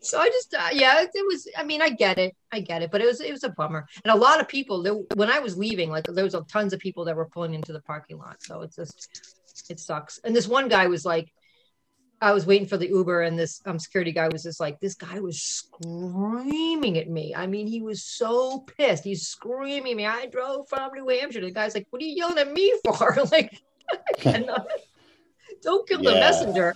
so 0.00 0.18
I 0.18 0.28
just, 0.28 0.54
uh, 0.54 0.68
yeah, 0.72 1.02
it, 1.02 1.10
it, 1.14 1.26
was. 1.26 1.48
I 1.56 1.64
mean, 1.64 1.82
I 1.82 1.90
get 1.90 2.18
it, 2.18 2.34
I 2.52 2.60
get 2.60 2.82
it, 2.82 2.90
but 2.90 3.00
it 3.00 3.06
was, 3.06 3.20
it 3.20 3.32
was 3.32 3.44
a 3.44 3.50
bummer. 3.50 3.86
And 4.04 4.12
a 4.12 4.16
lot 4.16 4.40
of 4.40 4.48
people, 4.48 4.82
there, 4.82 4.94
when 5.14 5.30
I 5.30 5.38
was 5.38 5.56
leaving, 5.56 5.90
like 5.90 6.04
there 6.04 6.24
was 6.24 6.36
tons 6.50 6.72
of 6.72 6.80
people 6.80 7.04
that 7.04 7.16
were 7.16 7.26
pulling 7.26 7.54
into 7.54 7.72
the 7.72 7.80
parking 7.80 8.18
lot. 8.18 8.42
So 8.42 8.62
it's 8.62 8.76
just, 8.76 9.70
it 9.70 9.80
sucks. 9.80 10.18
And 10.24 10.34
this 10.34 10.48
one 10.48 10.68
guy 10.68 10.86
was 10.86 11.04
like, 11.04 11.32
I 12.20 12.32
was 12.32 12.46
waiting 12.46 12.66
for 12.66 12.76
the 12.76 12.88
Uber, 12.88 13.22
and 13.22 13.38
this 13.38 13.62
um, 13.64 13.78
security 13.78 14.10
guy 14.10 14.28
was 14.28 14.42
just 14.42 14.58
like, 14.58 14.80
this 14.80 14.94
guy 14.94 15.20
was 15.20 15.40
screaming 15.40 16.98
at 16.98 17.08
me. 17.08 17.34
I 17.34 17.46
mean, 17.46 17.66
he 17.66 17.80
was 17.80 18.02
so 18.02 18.60
pissed. 18.60 19.04
He's 19.04 19.28
screaming 19.28 19.92
at 19.92 19.96
me. 19.96 20.06
I 20.06 20.26
drove 20.26 20.68
from 20.68 20.90
New 20.94 21.08
Hampshire. 21.08 21.40
The 21.40 21.52
guy's 21.52 21.74
like, 21.74 21.86
what 21.90 22.02
are 22.02 22.04
you 22.04 22.16
yelling 22.16 22.38
at 22.38 22.52
me 22.52 22.74
for? 22.84 23.16
like, 23.32 23.60
don't 25.62 25.88
kill 25.88 26.02
yeah. 26.02 26.10
the 26.10 26.16
messenger. 26.16 26.74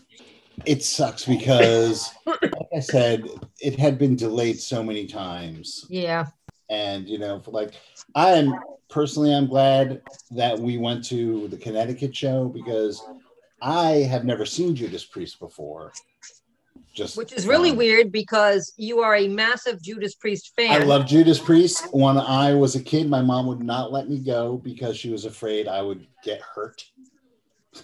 It 0.64 0.84
sucks 0.84 1.24
because, 1.24 2.10
like 2.26 2.68
I 2.76 2.80
said, 2.80 3.26
it 3.60 3.78
had 3.78 3.98
been 3.98 4.14
delayed 4.14 4.60
so 4.60 4.82
many 4.82 5.06
times. 5.06 5.86
Yeah. 5.88 6.26
And, 6.70 7.08
you 7.08 7.18
know, 7.18 7.42
like, 7.46 7.74
I 8.14 8.30
am 8.30 8.54
personally, 8.88 9.34
I'm 9.34 9.48
glad 9.48 10.02
that 10.30 10.56
we 10.56 10.78
went 10.78 11.04
to 11.06 11.48
the 11.48 11.56
Connecticut 11.56 12.14
show 12.14 12.48
because 12.48 13.02
I 13.62 13.90
have 14.10 14.24
never 14.24 14.44
seen 14.44 14.74
Judas 14.74 15.04
Priest 15.04 15.38
before. 15.38 15.92
Just 16.92 17.16
which 17.16 17.32
is 17.32 17.46
really 17.46 17.70
um, 17.70 17.76
weird 17.76 18.12
because 18.12 18.74
you 18.76 19.00
are 19.00 19.16
a 19.16 19.26
massive 19.26 19.80
Judas 19.80 20.14
Priest 20.14 20.52
fan. 20.56 20.70
I 20.70 20.84
love 20.84 21.06
Judas 21.06 21.38
Priest. 21.38 21.86
When 21.94 22.18
I 22.18 22.52
was 22.52 22.74
a 22.74 22.82
kid, 22.82 23.08
my 23.08 23.22
mom 23.22 23.46
would 23.46 23.62
not 23.62 23.92
let 23.92 24.10
me 24.10 24.18
go 24.18 24.58
because 24.58 24.98
she 24.98 25.08
was 25.08 25.24
afraid 25.24 25.68
I 25.68 25.80
would 25.80 26.06
get 26.22 26.42
hurt. 26.42 26.84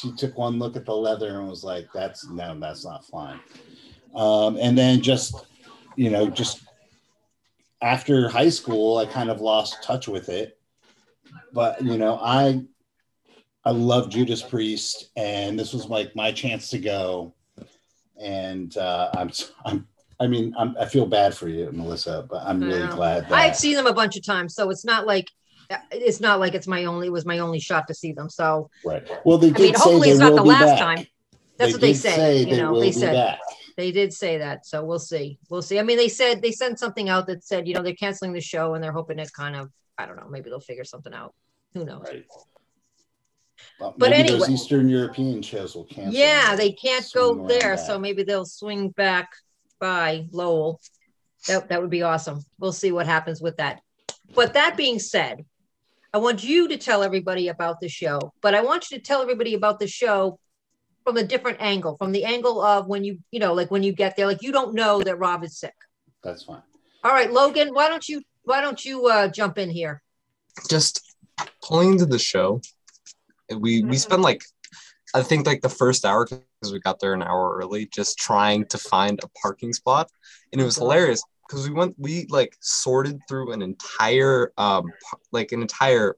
she 0.00 0.12
took 0.12 0.38
one 0.38 0.60
look 0.60 0.76
at 0.76 0.84
the 0.84 0.94
leather 0.94 1.40
and 1.40 1.48
was 1.48 1.64
like, 1.64 1.88
"That's 1.92 2.28
no, 2.28 2.56
that's 2.60 2.84
not 2.84 3.04
flying." 3.04 3.40
Um, 4.14 4.56
and 4.60 4.78
then 4.78 5.00
just 5.00 5.34
you 5.96 6.10
know, 6.10 6.28
just 6.28 6.60
after 7.82 8.28
high 8.28 8.50
school, 8.50 8.98
I 8.98 9.06
kind 9.06 9.30
of 9.30 9.40
lost 9.40 9.82
touch 9.82 10.06
with 10.06 10.28
it. 10.28 10.58
But 11.52 11.82
you 11.82 11.98
know, 11.98 12.20
I 12.22 12.62
I 13.68 13.70
love 13.72 14.08
Judas 14.08 14.40
Priest, 14.40 15.10
and 15.14 15.58
this 15.58 15.74
was 15.74 15.90
like 15.90 16.16
my 16.16 16.32
chance 16.32 16.70
to 16.70 16.78
go. 16.78 17.34
And 18.18 18.74
uh, 18.78 19.10
I'm 19.12 19.30
I'm 19.66 19.86
I 20.18 20.26
mean, 20.26 20.54
I'm, 20.58 20.74
i 20.80 20.86
feel 20.86 21.04
bad 21.04 21.34
for 21.34 21.48
you, 21.48 21.68
Melissa, 21.70 22.26
but 22.30 22.42
I'm 22.46 22.62
really 22.62 22.88
glad 22.88 23.24
that 23.24 23.32
I've 23.32 23.54
seen 23.54 23.76
them 23.76 23.86
a 23.86 23.92
bunch 23.92 24.16
of 24.16 24.24
times, 24.24 24.54
so 24.54 24.70
it's 24.70 24.86
not 24.86 25.06
like 25.06 25.28
it's 25.92 26.18
not 26.18 26.40
like 26.40 26.54
it's 26.54 26.66
my 26.66 26.86
only 26.86 27.08
it 27.08 27.12
was 27.12 27.26
my 27.26 27.40
only 27.40 27.60
shot 27.60 27.86
to 27.88 27.94
see 27.94 28.12
them. 28.12 28.30
So 28.30 28.70
right. 28.86 29.06
Well, 29.26 29.36
they 29.36 29.50
did 29.50 29.58
I 29.58 29.60
mean, 29.60 29.74
hopefully 29.74 30.08
it's 30.08 30.18
not 30.18 30.34
the 30.34 30.42
last 30.42 30.78
back. 30.78 30.96
time. 30.96 31.06
That's 31.58 31.72
they 31.72 31.74
what 31.74 31.80
they 31.82 31.92
say. 31.92 32.16
say. 32.16 32.44
You 32.44 32.56
know, 32.56 32.80
they 32.80 32.90
said 32.90 33.12
back. 33.12 33.38
they 33.76 33.92
did 33.92 34.14
say 34.14 34.38
that. 34.38 34.64
So 34.64 34.82
we'll 34.82 34.98
see. 34.98 35.38
We'll 35.50 35.60
see. 35.60 35.78
I 35.78 35.82
mean, 35.82 35.98
they 35.98 36.08
said 36.08 36.40
they 36.40 36.52
sent 36.52 36.78
something 36.78 37.10
out 37.10 37.26
that 37.26 37.44
said, 37.44 37.68
you 37.68 37.74
know, 37.74 37.82
they're 37.82 37.92
canceling 37.92 38.32
the 38.32 38.40
show 38.40 38.72
and 38.72 38.82
they're 38.82 38.92
hoping 38.92 39.18
it 39.18 39.30
kind 39.30 39.56
of, 39.56 39.70
I 39.98 40.06
don't 40.06 40.16
know, 40.16 40.28
maybe 40.30 40.48
they'll 40.48 40.58
figure 40.58 40.84
something 40.84 41.12
out. 41.12 41.34
Who 41.74 41.84
knows? 41.84 42.06
Right. 42.08 42.24
Well, 43.80 43.94
but 43.96 44.12
anyway, 44.12 44.38
those 44.38 44.50
Eastern 44.50 44.88
European 44.88 45.42
shows 45.42 45.74
will 45.74 45.84
cancel. 45.84 46.14
Yeah, 46.14 46.56
they 46.56 46.72
can't 46.72 47.06
go 47.14 47.46
there, 47.46 47.76
so 47.76 47.98
maybe 47.98 48.22
they'll 48.22 48.44
swing 48.44 48.90
back 48.90 49.30
by 49.80 50.26
Lowell. 50.32 50.80
That 51.46 51.68
that 51.68 51.80
would 51.80 51.90
be 51.90 52.02
awesome. 52.02 52.42
We'll 52.58 52.72
see 52.72 52.92
what 52.92 53.06
happens 53.06 53.40
with 53.40 53.56
that. 53.58 53.80
But 54.34 54.54
that 54.54 54.76
being 54.76 54.98
said, 54.98 55.44
I 56.12 56.18
want 56.18 56.42
you 56.42 56.68
to 56.68 56.76
tell 56.76 57.02
everybody 57.02 57.48
about 57.48 57.80
the 57.80 57.88
show. 57.88 58.32
But 58.40 58.54
I 58.54 58.62
want 58.62 58.90
you 58.90 58.98
to 58.98 59.02
tell 59.02 59.22
everybody 59.22 59.54
about 59.54 59.78
the 59.78 59.86
show 59.86 60.38
from 61.04 61.16
a 61.16 61.22
different 61.22 61.58
angle, 61.60 61.96
from 61.96 62.12
the 62.12 62.24
angle 62.24 62.60
of 62.60 62.86
when 62.86 63.04
you, 63.04 63.18
you 63.30 63.40
know, 63.40 63.54
like 63.54 63.70
when 63.70 63.82
you 63.82 63.92
get 63.92 64.16
there, 64.16 64.26
like 64.26 64.42
you 64.42 64.52
don't 64.52 64.74
know 64.74 65.02
that 65.02 65.16
Rob 65.18 65.44
is 65.44 65.58
sick. 65.58 65.74
That's 66.22 66.42
fine. 66.42 66.62
All 67.04 67.12
right, 67.12 67.32
Logan, 67.32 67.72
why 67.72 67.88
don't 67.88 68.06
you 68.08 68.22
why 68.42 68.60
don't 68.60 68.84
you 68.84 69.06
uh, 69.06 69.28
jump 69.28 69.58
in 69.58 69.70
here? 69.70 70.02
Just 70.68 71.16
pulling 71.62 71.92
into 71.92 72.06
the 72.06 72.18
show 72.18 72.60
we 73.56 73.82
we 73.82 73.96
spent 73.96 74.22
like 74.22 74.42
I 75.14 75.22
think 75.22 75.46
like 75.46 75.62
the 75.62 75.68
first 75.68 76.04
hour 76.04 76.26
because 76.26 76.72
we 76.72 76.80
got 76.80 77.00
there 77.00 77.14
an 77.14 77.22
hour 77.22 77.56
early, 77.56 77.86
just 77.86 78.18
trying 78.18 78.66
to 78.66 78.78
find 78.78 79.18
a 79.22 79.28
parking 79.40 79.72
spot, 79.72 80.10
and 80.52 80.60
it 80.60 80.64
was 80.64 80.76
hilarious 80.76 81.22
because 81.48 81.68
we 81.68 81.74
went 81.74 81.94
we 81.98 82.26
like 82.28 82.56
sorted 82.60 83.18
through 83.28 83.52
an 83.52 83.62
entire 83.62 84.52
um 84.58 84.84
like 85.32 85.52
an 85.52 85.62
entire 85.62 86.16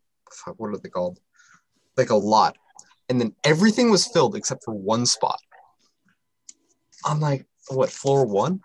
what 0.57 0.69
are 0.69 0.79
they 0.79 0.89
called? 0.89 1.19
Like 1.97 2.11
a 2.11 2.17
lot, 2.17 2.57
and 3.09 3.21
then 3.21 3.35
everything 3.45 3.91
was 3.91 4.07
filled 4.07 4.35
except 4.37 4.65
for 4.65 4.75
one 4.75 5.07
spot. 5.07 5.39
I'm 7.05 7.21
like, 7.21 7.47
what 7.69 7.91
floor 7.91 8.27
one? 8.27 8.61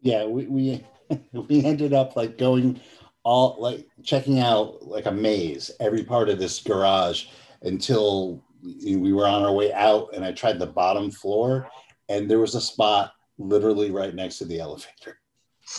Yeah, 0.00 0.24
we 0.24 0.46
we 0.46 0.84
we 1.32 1.64
ended 1.64 1.92
up 1.92 2.16
like 2.16 2.38
going 2.38 2.80
all 3.22 3.56
like 3.60 3.86
checking 4.02 4.40
out 4.40 4.82
like 4.82 5.06
a 5.06 5.12
maze 5.12 5.70
every 5.78 6.02
part 6.02 6.28
of 6.28 6.38
this 6.38 6.58
garage 6.60 7.26
until 7.62 8.42
we 8.62 9.12
were 9.12 9.26
on 9.26 9.42
our 9.42 9.52
way 9.52 9.72
out 9.72 10.10
and 10.14 10.24
I 10.24 10.32
tried 10.32 10.58
the 10.58 10.66
bottom 10.66 11.10
floor 11.10 11.68
and 12.08 12.30
there 12.30 12.38
was 12.38 12.54
a 12.54 12.60
spot 12.60 13.12
literally 13.38 13.90
right 13.90 14.14
next 14.14 14.38
to 14.38 14.44
the 14.44 14.60
elevator. 14.60 15.18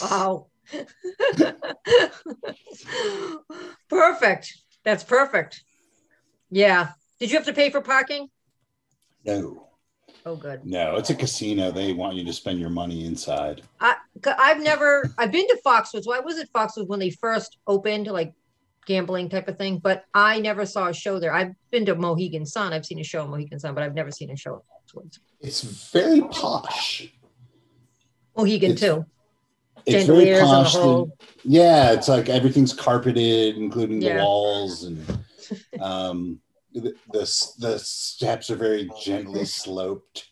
Wow. 0.02 0.48
perfect. 3.90 4.54
That's 4.84 5.04
perfect. 5.04 5.64
Yeah. 6.50 6.90
Did 7.20 7.30
you 7.32 7.38
have 7.38 7.46
to 7.46 7.54
pay 7.54 7.70
for 7.70 7.82
parking? 7.82 8.30
No. 9.26 9.68
Oh, 10.26 10.36
good. 10.36 10.66
No, 10.66 10.96
it's 10.98 11.10
a 11.10 11.16
casino. 11.16 11.72
They 11.72 11.94
want 11.94 12.16
you 12.16 12.24
to 12.26 12.34
spend 12.34 12.60
your 12.60 12.70
money 12.70 13.06
inside. 13.06 13.64
I, 13.80 13.96
I've 14.38 14.62
never, 14.62 15.12
I've 15.18 15.32
been 15.32 15.48
to 15.48 15.60
Foxwoods. 15.66 16.06
Why 16.06 16.20
was 16.20 16.38
it 16.38 16.50
Foxwoods 16.54 16.88
when 16.88 17.00
they 17.00 17.10
first 17.10 17.58
opened, 17.66 18.08
like 18.08 18.34
gambling 18.86 19.30
type 19.30 19.48
of 19.48 19.58
thing. 19.58 19.80
But 19.80 20.06
I 20.14 20.40
never 20.40 20.66
saw 20.66 20.88
a 20.88 20.94
show 20.94 21.20
there. 21.20 21.34
I've 21.34 21.54
been 21.72 21.86
to 21.86 21.96
Mohegan 21.96 22.46
Sun. 22.46 22.74
I've 22.74 22.86
seen 22.86 23.00
a 23.00 23.04
show 23.04 23.24
at 23.24 23.30
Mohegan 23.30 23.60
Sun, 23.60 23.74
but 23.74 23.84
I've 23.84 23.96
never 23.96 24.12
seen 24.12 24.32
a 24.32 24.36
show 24.36 24.64
at 24.96 25.20
It's 25.42 25.62
very 25.92 26.22
posh. 26.22 27.12
Mohegan 28.36 28.72
it's, 28.72 28.82
too. 28.82 29.06
It's 29.86 30.08
very 30.08 30.40
posh. 30.40 30.74
Whole... 30.74 31.18
Yeah, 31.44 31.92
it's 31.92 32.08
like 32.08 32.30
everything's 32.30 32.74
carpeted, 32.74 33.58
including 33.58 34.02
yeah. 34.02 34.18
the 34.18 34.24
walls, 34.24 34.84
and 34.84 35.20
um, 35.82 36.40
the, 36.74 36.94
the 37.12 37.54
the 37.60 37.80
steps 37.80 38.50
are 38.50 38.56
very 38.56 38.90
gently 39.02 39.46
sloped. 39.46 40.30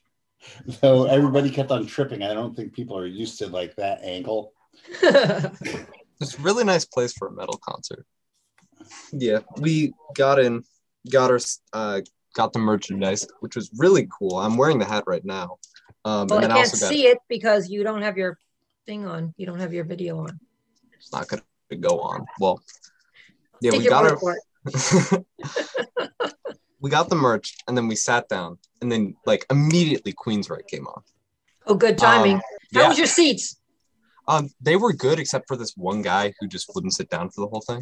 Though 0.82 1.06
everybody 1.06 1.50
kept 1.50 1.72
on 1.72 1.86
tripping, 1.86 2.24
I 2.24 2.34
don't 2.34 2.56
think 2.56 2.74
people 2.74 2.98
are 2.98 3.06
used 3.06 3.40
to 3.40 3.48
like 3.48 3.76
that 3.76 4.02
angle. 4.04 4.54
it's 5.02 6.38
a 6.38 6.42
really 6.42 6.64
nice 6.64 6.86
place 6.86 7.14
for 7.14 7.28
a 7.28 7.32
metal 7.32 7.60
concert 7.64 8.06
yeah, 9.12 9.40
we 9.58 9.94
got 10.16 10.40
in, 10.40 10.64
got 11.12 11.32
our, 11.32 11.40
uh, 11.74 12.02
got 12.34 12.54
the 12.54 12.60
merchandise, 12.60 13.28
which 13.40 13.56
was 13.56 13.70
really 13.78 14.08
cool. 14.18 14.38
I'm 14.38 14.58
wearing 14.58 14.80
the 14.80 14.86
hat 14.86 15.04
right 15.08 15.24
now. 15.26 15.58
Um, 16.06 16.28
well, 16.28 16.44
and 16.44 16.54
I 16.54 16.58
can't 16.58 16.70
see 16.70 17.08
it 17.08 17.20
because 17.28 17.70
you 17.70 17.84
don't 17.84 18.02
have 18.02 18.18
your 18.18 18.38
thing 18.86 19.06
on. 19.06 19.34
You 19.38 19.46
don't 19.46 19.60
have 19.60 19.74
your 19.74 19.84
video 19.84 20.20
on. 20.20 20.40
It's 20.98 21.12
not 21.12 21.28
gonna 21.28 21.42
go 21.80 22.00
on. 22.00 22.26
Well, 22.40 22.62
yeah, 23.62 23.72
Take 23.72 23.82
we 23.82 23.88
got 23.88 24.06
our. 24.06 24.18
we 26.80 26.90
got 26.90 27.10
the 27.10 27.16
merch, 27.16 27.58
and 27.68 27.78
then 27.78 27.88
we 27.88 27.96
sat 27.96 28.30
down, 28.30 28.58
and 28.82 28.92
then 28.92 29.16
like 29.26 29.46
immediately 29.50 30.14
Queensryche 30.14 30.68
came 30.68 30.88
on. 30.88 31.02
Oh, 31.68 31.76
good 31.76 31.98
timing. 31.98 32.36
Um, 32.36 32.42
How 32.74 32.82
yeah. 32.82 32.88
was 32.90 32.98
your 32.98 33.08
seats? 33.08 33.58
Um, 34.28 34.50
they 34.62 34.76
were 34.76 34.94
good 34.94 35.20
except 35.20 35.48
for 35.48 35.58
this 35.58 35.74
one 35.76 36.02
guy 36.02 36.34
who 36.40 36.48
just 36.48 36.70
wouldn't 36.74 36.94
sit 36.94 37.10
down 37.10 37.30
for 37.32 37.42
the 37.42 37.48
whole 37.48 37.62
thing 37.62 37.82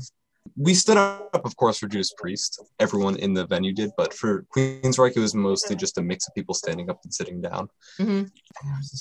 we 0.56 0.74
stood 0.74 0.98
up, 0.98 1.46
of 1.46 1.56
course, 1.58 1.80
for 1.80 1.88
Judas 1.88 2.14
Priest. 2.18 2.64
Everyone 2.80 3.16
in 3.18 3.34
the 3.34 3.46
venue 3.46 3.74
did, 3.74 3.92
but 3.98 4.14
for 4.14 4.46
Queensryche, 4.56 5.16
it 5.16 5.20
was 5.20 5.36
mostly 5.36 5.76
just 5.76 5.98
a 5.98 6.02
mix 6.02 6.28
of 6.28 6.36
people 6.36 6.54
standing 6.54 6.90
up 6.90 7.00
and 7.04 7.14
sitting 7.14 7.42
down. 7.42 7.70
Mm-hmm. 8.00 8.24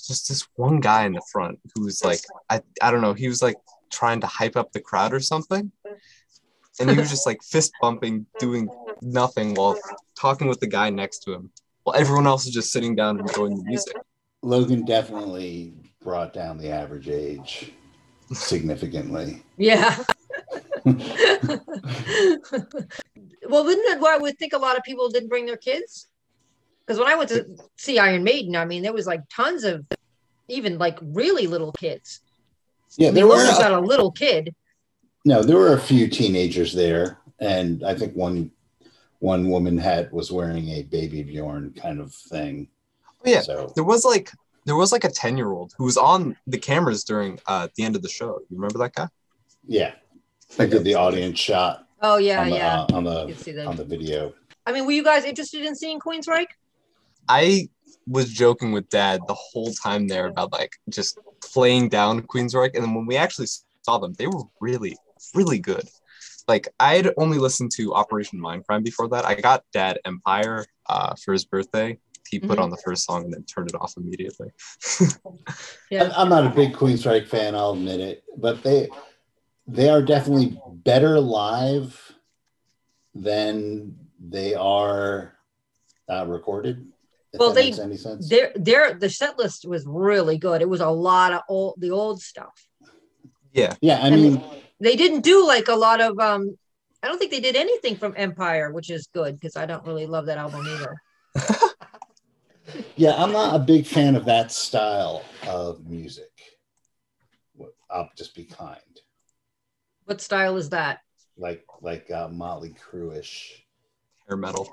just 0.07 0.29
this 0.29 0.47
one 0.57 0.81
guy 0.81 1.05
in 1.05 1.13
the 1.13 1.23
front 1.31 1.59
who 1.75 1.85
was 1.85 2.05
like, 2.05 2.21
I, 2.51 2.61
I 2.83 2.91
don't 2.91 3.01
know, 3.01 3.15
he 3.15 3.29
was 3.29 3.43
like 3.43 3.57
trying 3.91 4.21
to 4.21 4.27
hype 4.27 4.57
up 4.57 4.73
the 4.73 4.81
crowd 4.81 5.13
or 5.13 5.21
something. 5.21 5.71
And 6.79 6.91
he 6.91 6.99
was 6.99 7.09
just 7.11 7.27
like 7.27 7.43
fist 7.43 7.73
bumping, 7.81 8.27
doing 8.39 8.69
nothing 9.01 9.55
while 9.55 9.79
talking 10.19 10.47
with 10.47 10.61
the 10.61 10.67
guy 10.67 10.91
next 10.91 11.21
to 11.21 11.33
him, 11.33 11.51
while 11.85 11.97
everyone 11.97 12.27
else 12.27 12.47
is 12.47 12.53
just 12.53 12.71
sitting 12.71 12.95
down 12.95 13.19
and 13.19 13.29
enjoying 13.29 13.57
the 13.57 13.65
music. 13.65 13.97
Logan 14.43 14.85
definitely 14.85 15.75
brought 16.03 16.33
down 16.33 16.59
the 16.59 16.69
average 16.69 17.09
age 17.09 17.73
significantly. 18.33 19.43
Yeah. 19.57 19.97
well, 20.87 20.95
wouldn't 23.65 23.89
that 23.89 23.99
why 23.99 24.15
I 24.15 24.19
would 24.19 24.39
think 24.39 24.53
a 24.53 24.59
lot 24.59 24.77
of 24.77 24.85
people 24.85 25.09
didn't 25.09 25.29
bring 25.29 25.47
their 25.47 25.57
kids? 25.57 26.09
Because 26.87 27.01
when 27.01 27.09
I 27.09 27.17
went 27.17 27.29
to 27.31 27.45
see 27.77 27.99
Iron 27.99 28.23
Maiden, 28.23 28.55
I 28.55 28.65
mean, 28.65 28.83
there 28.83 28.93
was 28.93 29.07
like 29.07 29.23
tons 29.29 29.65
of 29.65 29.85
even 30.47 30.79
like 30.79 30.99
really 31.03 31.49
little 31.49 31.73
kids. 31.73 32.21
Yeah, 32.97 33.09
I 33.09 33.11
mean, 33.11 33.15
there 33.17 33.27
were 33.27 33.35
got 33.35 33.73
a 33.73 33.81
little 33.81 34.13
kid. 34.13 34.55
No, 35.25 35.43
there 35.43 35.57
were 35.57 35.75
a 35.75 35.81
few 35.81 36.07
teenagers 36.07 36.73
there, 36.73 37.19
and 37.41 37.83
I 37.85 37.95
think 37.95 38.15
one 38.15 38.53
one 39.19 39.51
woman 39.51 39.77
had 39.77 40.13
was 40.13 40.31
wearing 40.31 40.69
a 40.69 40.85
baby 40.85 41.25
Bjorn 41.25 41.75
kind 41.77 41.99
of 41.99 42.15
thing. 42.15 42.69
Oh, 43.05 43.31
yeah, 43.31 43.41
so 43.41 43.73
there 43.75 43.83
was 43.83 44.05
like 44.05 44.31
there 44.67 44.77
was 44.77 44.93
like 44.93 45.03
a 45.03 45.11
ten 45.11 45.37
year 45.37 45.51
old 45.51 45.75
who 45.77 45.85
was 45.85 45.97
on 45.97 46.37
the 46.47 46.59
cameras 46.59 47.03
during 47.03 47.41
uh, 47.49 47.67
the 47.75 47.83
end 47.83 47.97
of 47.97 48.03
the 48.03 48.09
show. 48.09 48.39
You 48.49 48.57
remember 48.57 48.79
that 48.79 48.95
guy? 48.95 49.09
Yeah, 49.67 49.95
I 50.59 50.67
did 50.67 50.85
the 50.85 50.95
audience 50.95 51.39
shot. 51.39 51.87
Oh 52.03 52.19
yeah, 52.19 52.43
on 52.43 52.51
the, 52.51 52.57
yeah. 52.57 52.81
Uh, 52.81 52.87
on 52.95 53.05
the 53.05 53.67
on 53.67 53.77
the 53.77 53.85
video. 53.85 54.35
I 54.67 54.73
mean, 54.73 54.85
were 54.85 54.93
you 54.93 55.05
guys 55.05 55.25
interested 55.25 55.65
in 55.65 55.75
seeing 55.75 55.99
Queensryche? 55.99 56.47
I 57.29 57.69
was 58.07 58.33
joking 58.33 58.73
with 58.73 58.89
Dad 58.89 59.21
the 59.27 59.35
whole 59.35 59.73
time 59.73 60.09
there 60.09 60.27
about 60.27 60.53
like 60.53 60.73
just 60.89 61.19
playing 61.43 61.89
down 61.89 62.23
Queensryche, 62.23 62.75
and 62.75 62.85
then 62.85 62.95
when 62.95 63.07
we 63.07 63.17
actually 63.17 63.49
saw 63.83 63.99
them, 63.99 64.15
they 64.15 64.27
were 64.27 64.43
really, 64.61 64.97
really 65.35 65.59
good. 65.59 65.89
Like 66.49 66.69
I 66.79 66.97
had 66.97 67.13
only 67.17 67.39
listened 67.39 67.73
to 67.77 67.95
Operation 67.95 68.41
Mindcrime 68.41 68.85
before 68.85 69.09
that. 69.09 69.25
I 69.25 69.35
got 69.35 69.65
Dad 69.73 69.99
Empire 70.05 70.65
uh, 70.89 71.15
for 71.25 71.33
his 71.33 71.45
birthday. 71.45 71.99
He 72.29 72.41
put 72.41 72.51
mm-hmm. 72.51 72.63
on 72.63 72.71
the 72.71 72.77
first 72.85 73.05
song 73.05 73.25
and 73.25 73.33
then 73.33 73.45
turned 73.45 73.71
it 73.71 73.77
off 73.77 73.95
immediately. 73.97 74.51
yeah. 75.91 76.13
I'm 76.17 76.29
not 76.29 76.47
a 76.47 76.51
big 76.51 76.73
Queensryche 76.73 77.29
fan, 77.29 77.55
I'll 77.55 77.73
admit 77.73 78.01
it, 78.01 78.25
but 78.37 78.63
they 78.63 78.89
they 79.67 79.89
are 79.89 80.03
definitely 80.03 80.59
better 80.69 81.21
live 81.21 82.15
than 83.15 83.97
they 84.21 84.55
are 84.55 85.37
uh, 86.09 86.27
recorded. 86.27 86.87
Well, 87.35 87.53
they 87.53 87.75
their 88.21 88.53
their 88.55 88.95
the 88.95 89.11
set 89.11 89.39
list 89.39 89.67
was 89.67 89.85
really 89.87 90.39
good. 90.39 90.63
It 90.63 90.69
was 90.69 90.81
a 90.81 90.89
lot 90.89 91.33
of 91.33 91.43
old 91.49 91.75
the 91.79 91.91
old 91.91 92.23
stuff. 92.23 92.67
Yeah, 93.53 93.75
yeah. 93.81 93.97
I 93.97 94.09
and 94.09 94.17
mean, 94.17 94.43
they 94.81 94.97
didn't 94.97 95.21
do 95.21 95.47
like 95.47 95.69
a 95.69 95.75
lot 95.75 96.01
of. 96.01 96.19
um 96.19 96.57
I 97.03 97.09
don't 97.09 97.19
think 97.19 97.31
they 97.31 97.41
did 97.41 97.57
anything 97.57 97.97
from 97.97 98.15
Empire, 98.17 98.73
which 98.73 98.91
is 98.91 99.07
good 99.13 99.35
because 99.35 99.55
I 99.55 99.67
don't 99.67 99.87
really 99.87 100.07
love 100.07 100.27
that 100.27 100.39
album 100.39 100.67
either. 100.67 100.97
yeah, 102.97 103.15
I'm 103.17 103.33
not 103.33 103.55
a 103.55 103.59
big 103.59 103.87
fan 103.87 104.17
of 104.17 104.25
that 104.25 104.51
style 104.51 105.23
of 105.47 105.87
music. 105.87 106.31
I'll 107.91 108.11
just 108.17 108.35
be 108.35 108.45
kind. 108.45 108.81
What 110.07 110.21
style 110.21 110.57
is 110.57 110.71
that? 110.71 111.01
Like 111.37 111.65
like 111.83 112.11
uh, 112.11 112.29
Motley 112.29 112.75
Crue-ish 112.75 113.65
hair 114.27 114.37
metal. 114.37 114.69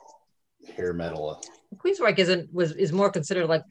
Hair 0.75 0.94
metal. 0.94 1.42
Queensryche 1.75 2.20
isn't 2.20 2.54
was 2.54 2.72
is 2.74 2.94
more 2.94 3.10
considered 3.10 3.48
like 3.48 3.63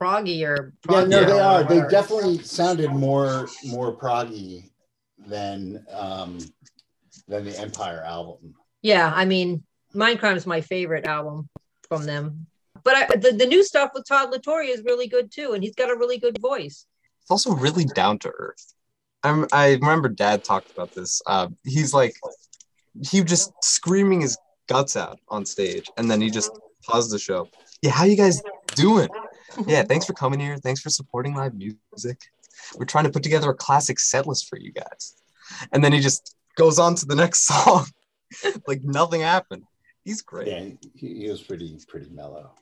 proggy 0.00 0.46
or 0.46 0.74
yeah, 0.88 1.04
no, 1.04 1.24
they 1.24 1.40
are. 1.40 1.64
They 1.64 1.82
definitely 1.88 2.38
sounded 2.38 2.90
more 2.92 3.48
more 3.66 3.94
proggy 3.94 4.70
than 5.26 5.84
um 5.90 6.38
than 7.28 7.44
the 7.44 7.58
Empire 7.58 8.02
album. 8.06 8.54
Yeah, 8.80 9.12
I 9.14 9.24
mean, 9.24 9.64
Mindcrime 9.94 10.36
is 10.36 10.46
my 10.46 10.60
favorite 10.60 11.04
album 11.04 11.48
from 11.88 12.04
them. 12.04 12.46
But 12.84 12.96
I, 12.96 13.16
the, 13.16 13.32
the 13.32 13.46
new 13.46 13.62
stuff 13.62 13.90
with 13.94 14.06
Todd 14.08 14.30
La 14.30 14.38
Torre 14.38 14.62
is 14.62 14.82
really 14.84 15.06
good 15.06 15.30
too, 15.30 15.52
and 15.52 15.62
he's 15.62 15.74
got 15.74 15.90
a 15.90 15.96
really 15.96 16.18
good 16.18 16.40
voice. 16.40 16.86
It's 17.20 17.30
also 17.30 17.52
really 17.52 17.84
down 17.84 18.18
to 18.20 18.32
earth. 18.36 18.74
I'm, 19.24 19.46
I 19.52 19.72
remember 19.74 20.08
Dad 20.08 20.44
talked 20.44 20.70
about 20.70 20.92
this. 20.94 21.22
Uh, 21.26 21.48
he's 21.64 21.94
like, 21.94 22.14
he 23.10 23.22
just 23.22 23.52
screaming 23.62 24.20
his 24.20 24.36
guts 24.68 24.96
out 24.96 25.18
on 25.28 25.44
stage, 25.46 25.90
and 25.96 26.10
then 26.10 26.20
he 26.20 26.30
just 26.30 26.50
paused 26.84 27.12
the 27.12 27.18
show. 27.18 27.48
Yeah, 27.82 27.90
how 27.90 28.04
you 28.04 28.16
guys 28.16 28.42
doing? 28.74 29.08
Yeah, 29.66 29.82
thanks 29.88 30.06
for 30.06 30.12
coming 30.12 30.40
here. 30.40 30.56
Thanks 30.56 30.80
for 30.80 30.90
supporting 30.90 31.34
live 31.34 31.54
music. 31.54 32.18
We're 32.76 32.84
trying 32.84 33.04
to 33.04 33.10
put 33.10 33.22
together 33.22 33.50
a 33.50 33.54
classic 33.54 33.98
set 33.98 34.26
list 34.26 34.48
for 34.48 34.58
you 34.58 34.72
guys. 34.72 35.14
And 35.72 35.82
then 35.82 35.92
he 35.92 36.00
just 36.00 36.36
goes 36.56 36.78
on 36.78 36.94
to 36.96 37.06
the 37.06 37.14
next 37.14 37.46
song, 37.46 37.86
like 38.66 38.82
nothing 38.82 39.20
happened. 39.20 39.64
He's 40.04 40.22
great. 40.22 40.48
Yeah, 40.48 40.64
he, 40.94 41.14
he 41.14 41.30
was 41.30 41.42
pretty 41.42 41.78
pretty 41.86 42.10
mellow. 42.10 42.52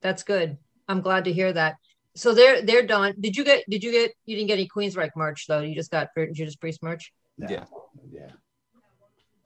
That's 0.00 0.22
good. 0.22 0.56
I'm 0.88 1.00
glad 1.00 1.24
to 1.24 1.32
hear 1.32 1.52
that. 1.52 1.76
So 2.16 2.32
they're 2.34 2.62
they're 2.62 2.86
done. 2.86 3.14
Did 3.20 3.36
you 3.36 3.44
get? 3.44 3.64
Did 3.68 3.84
you 3.84 3.92
get? 3.92 4.12
You 4.24 4.36
didn't 4.36 4.48
get 4.48 4.54
any 4.58 4.68
Queensryche 4.68 5.10
merch 5.16 5.46
though. 5.46 5.60
You 5.60 5.74
just 5.74 5.90
got 5.90 6.08
Judas 6.32 6.56
Priest 6.56 6.82
merch, 6.82 7.12
No, 7.36 7.46
Yeah. 7.50 7.64
yeah, 8.10 8.28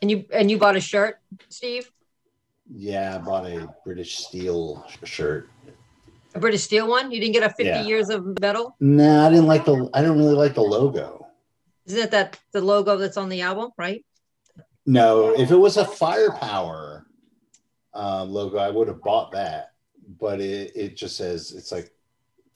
and 0.00 0.10
you 0.10 0.24
and 0.32 0.48
you 0.50 0.56
bought 0.56 0.76
a 0.76 0.80
shirt, 0.80 1.16
Steve, 1.48 1.90
yeah. 2.72 3.16
I 3.16 3.18
bought 3.18 3.44
a 3.46 3.68
British 3.84 4.18
Steel 4.18 4.86
shirt. 5.02 5.50
a 6.34 6.38
British 6.38 6.62
Steel 6.62 6.86
one. 6.88 7.10
You 7.10 7.18
didn't 7.20 7.34
get 7.34 7.42
a 7.42 7.48
50 7.48 7.64
Yeah. 7.64 7.82
years 7.82 8.08
of 8.08 8.38
metal. 8.40 8.76
No, 8.78 9.26
I 9.26 9.30
didn't 9.30 9.46
like 9.48 9.64
the. 9.64 9.90
I 9.92 10.00
don't 10.02 10.16
really 10.16 10.34
like 10.36 10.54
the 10.54 10.62
logo. 10.62 11.26
Isn't 11.86 11.98
it 11.98 12.10
that 12.12 12.38
the 12.52 12.60
logo 12.60 12.96
that's 12.96 13.16
on 13.16 13.28
the 13.28 13.40
album, 13.40 13.72
right? 13.76 14.04
No, 14.86 15.30
if 15.36 15.50
it 15.50 15.56
was 15.56 15.76
a 15.76 15.84
Firepower 15.84 17.04
uh, 17.94 18.22
logo, 18.22 18.58
I 18.58 18.70
would 18.70 18.86
have 18.86 19.02
bought 19.02 19.32
that. 19.32 19.72
But 20.20 20.40
it, 20.40 20.70
it 20.76 20.96
just 20.96 21.16
says 21.16 21.52
it's 21.52 21.72
like, 21.72 21.90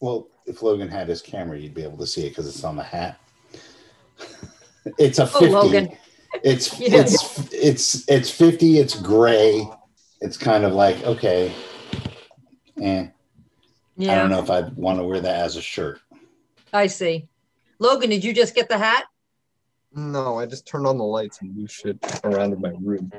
well, 0.00 0.28
if 0.46 0.62
Logan 0.62 0.88
had 0.88 1.08
his 1.08 1.22
camera, 1.22 1.58
you'd 1.58 1.74
be 1.74 1.82
able 1.82 1.98
to 1.98 2.06
see 2.06 2.26
it 2.26 2.30
because 2.30 2.46
it's 2.46 2.64
on 2.64 2.76
the 2.76 2.82
hat. 2.82 3.18
it's 4.98 5.18
a 5.18 5.22
Oh, 5.24 5.26
fifty. 5.26 5.46
Logan. 5.48 5.96
It's 6.42 6.78
Yeah. 6.80 7.00
it's 7.00 7.52
it's 7.52 8.08
it's 8.08 8.30
fifty. 8.30 8.78
It's 8.78 9.00
gray. 9.00 9.66
It's 10.20 10.36
kind 10.36 10.64
of 10.64 10.72
like 10.72 11.02
okay, 11.04 11.52
eh. 12.80 13.06
I 14.00 14.04
don't 14.16 14.30
know 14.30 14.40
if 14.40 14.50
I'd 14.50 14.74
want 14.76 14.98
to 14.98 15.04
wear 15.04 15.20
that 15.20 15.40
as 15.44 15.56
a 15.56 15.62
shirt. 15.62 16.00
I 16.72 16.88
see. 16.88 17.28
Logan, 17.78 18.10
did 18.10 18.24
you 18.24 18.32
just 18.34 18.54
get 18.54 18.68
the 18.68 18.76
hat? 18.78 19.04
No, 19.94 20.38
I 20.40 20.46
just 20.46 20.66
turned 20.66 20.86
on 20.86 20.98
the 20.98 21.04
lights 21.04 21.40
and 21.40 21.54
moved 21.56 21.70
shit 21.70 21.96
around 22.24 22.52
in 22.52 22.60
my 22.60 22.72
room. 22.80 23.12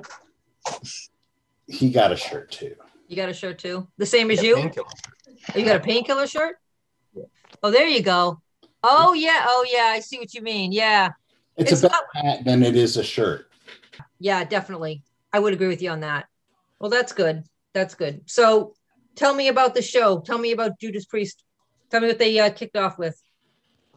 He 1.68 1.90
got 1.90 2.12
a 2.12 2.18
shirt 2.18 2.52
too. 2.52 2.76
You 3.08 3.16
got 3.16 3.30
a 3.30 3.34
shirt 3.34 3.60
too, 3.60 3.88
the 3.98 4.06
same 4.06 4.30
as 4.32 4.42
Yeah, 4.44 4.50
you. 4.50 4.56
painkiller. 4.58 4.88
Oh, 5.54 5.58
you 5.60 5.66
got 5.66 5.78
a 5.78 5.80
painkiller 5.80 6.28
shirt? 6.28 6.58
Yeah. 7.16 7.24
Oh, 7.64 7.72
there 7.72 7.88
you 7.88 8.02
go. 8.02 8.42
Oh 8.84 9.14
yeah, 9.14 9.46
oh 9.48 9.66
yeah, 9.72 9.86
I 9.94 10.00
see 10.00 10.20
what 10.20 10.34
you 10.34 10.42
mean. 10.42 10.72
Yeah, 10.72 11.10
It's, 11.58 11.72
It's 11.72 11.84
a 11.84 11.90
better 11.90 12.04
not- 12.14 12.26
hat 12.26 12.46
than 12.46 12.62
it 12.64 12.76
is 12.76 12.98
a 12.98 13.04
shirt. 13.04 13.48
yeah, 14.20 14.44
definitely. 14.44 15.02
I 15.34 15.40
would 15.40 15.54
agree 15.54 15.68
with 15.68 15.82
you 15.82 15.90
on 15.90 16.02
that. 16.02 16.26
Well, 16.80 16.90
that's 16.92 17.12
good. 17.14 17.44
That's 17.74 17.96
good. 17.96 18.22
So, 18.26 18.74
tell 19.16 19.34
me 19.34 19.48
about 19.48 19.74
the 19.74 19.82
show. 19.82 20.20
Tell 20.20 20.38
me 20.38 20.52
about 20.52 20.80
Judas 20.80 21.06
Priest. 21.06 21.44
Tell 21.90 22.02
me 22.02 22.08
what 22.08 22.20
they 22.20 22.38
uh, 22.40 22.50
kicked 22.52 22.76
off 22.78 22.98
with. 23.00 23.22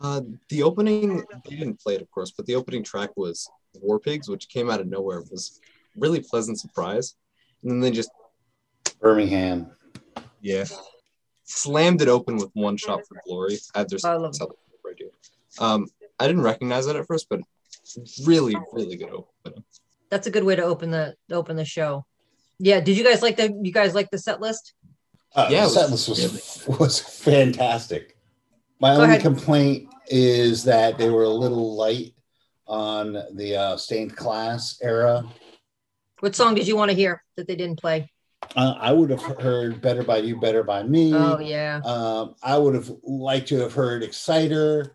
Uh, 0.00 0.20
the 0.48 0.62
opening, 0.62 1.24
they 1.48 1.56
didn't 1.56 1.80
play 1.80 1.94
it, 1.96 2.00
of 2.02 2.10
course, 2.10 2.30
but 2.30 2.46
the 2.46 2.54
opening 2.54 2.82
track 2.84 3.10
was 3.16 3.48
War 3.80 3.98
Pigs, 3.98 4.28
which 4.28 4.48
came 4.48 4.70
out 4.70 4.80
of 4.80 4.86
nowhere. 4.86 5.18
It 5.18 5.28
was 5.30 5.60
really 5.96 6.20
pleasant 6.20 6.58
surprise. 6.60 7.14
And 7.62 7.70
then 7.72 7.80
they 7.80 7.90
just, 7.90 8.10
Birmingham. 9.00 9.70
yeah, 10.40 10.64
slammed 11.48 12.02
it 12.02 12.08
open 12.08 12.36
with 12.36 12.50
one 12.52 12.76
shot 12.76 13.00
for 13.06 13.16
glory. 13.26 13.58
I 13.74 13.80
had 13.80 13.90
their 13.90 13.98
I 14.04 14.14
love 14.14 14.34
it. 14.40 14.48
right 14.84 14.94
here. 14.96 15.10
Um, 15.58 15.88
I 16.20 16.26
didn't 16.26 16.42
recognize 16.42 16.86
that 16.86 16.96
at 16.96 17.06
first, 17.06 17.26
but 17.28 17.40
really, 18.24 18.54
really 18.72 18.96
good 18.96 19.10
opening. 19.10 19.64
That's 20.10 20.26
a 20.26 20.30
good 20.30 20.44
way 20.44 20.56
to 20.56 20.62
open 20.62 20.90
the 20.90 21.14
open 21.30 21.56
the 21.56 21.64
show. 21.64 22.04
Yeah. 22.58 22.80
Did 22.80 22.96
you 22.96 23.04
guys 23.04 23.22
like 23.22 23.36
the? 23.36 23.52
You 23.62 23.72
guys 23.72 23.94
like 23.94 24.10
the 24.10 24.18
set 24.18 24.40
list? 24.40 24.74
Uh, 25.34 25.48
Yeah, 25.50 25.64
the 25.64 25.70
set 25.70 25.90
list 25.90 26.08
was 26.08 26.64
was 26.80 27.00
fantastic. 27.00 28.16
My 28.80 28.90
Go 28.90 29.02
only 29.02 29.08
ahead. 29.10 29.22
complaint 29.22 29.88
is 30.08 30.64
that 30.64 30.98
they 30.98 31.10
were 31.10 31.24
a 31.24 31.28
little 31.28 31.74
light 31.76 32.14
on 32.66 33.12
the 33.34 33.56
uh, 33.56 33.76
stained 33.76 34.16
class 34.16 34.78
era. 34.82 35.24
What 36.20 36.34
song 36.34 36.54
did 36.54 36.66
you 36.66 36.76
want 36.76 36.90
to 36.90 36.96
hear 36.96 37.22
that 37.36 37.46
they 37.46 37.56
didn't 37.56 37.80
play? 37.80 38.10
Uh, 38.56 38.74
I 38.78 38.92
would 38.92 39.10
have 39.10 39.22
heard 39.22 39.80
"Better 39.80 40.02
by 40.02 40.18
You, 40.18 40.40
Better 40.40 40.62
by 40.62 40.82
Me." 40.82 41.12
Oh 41.14 41.38
yeah. 41.38 41.80
Um, 41.84 42.34
I 42.42 42.56
would 42.56 42.74
have 42.74 42.90
liked 43.02 43.48
to 43.48 43.58
have 43.58 43.72
heard 43.72 44.02
"Exciter," 44.02 44.94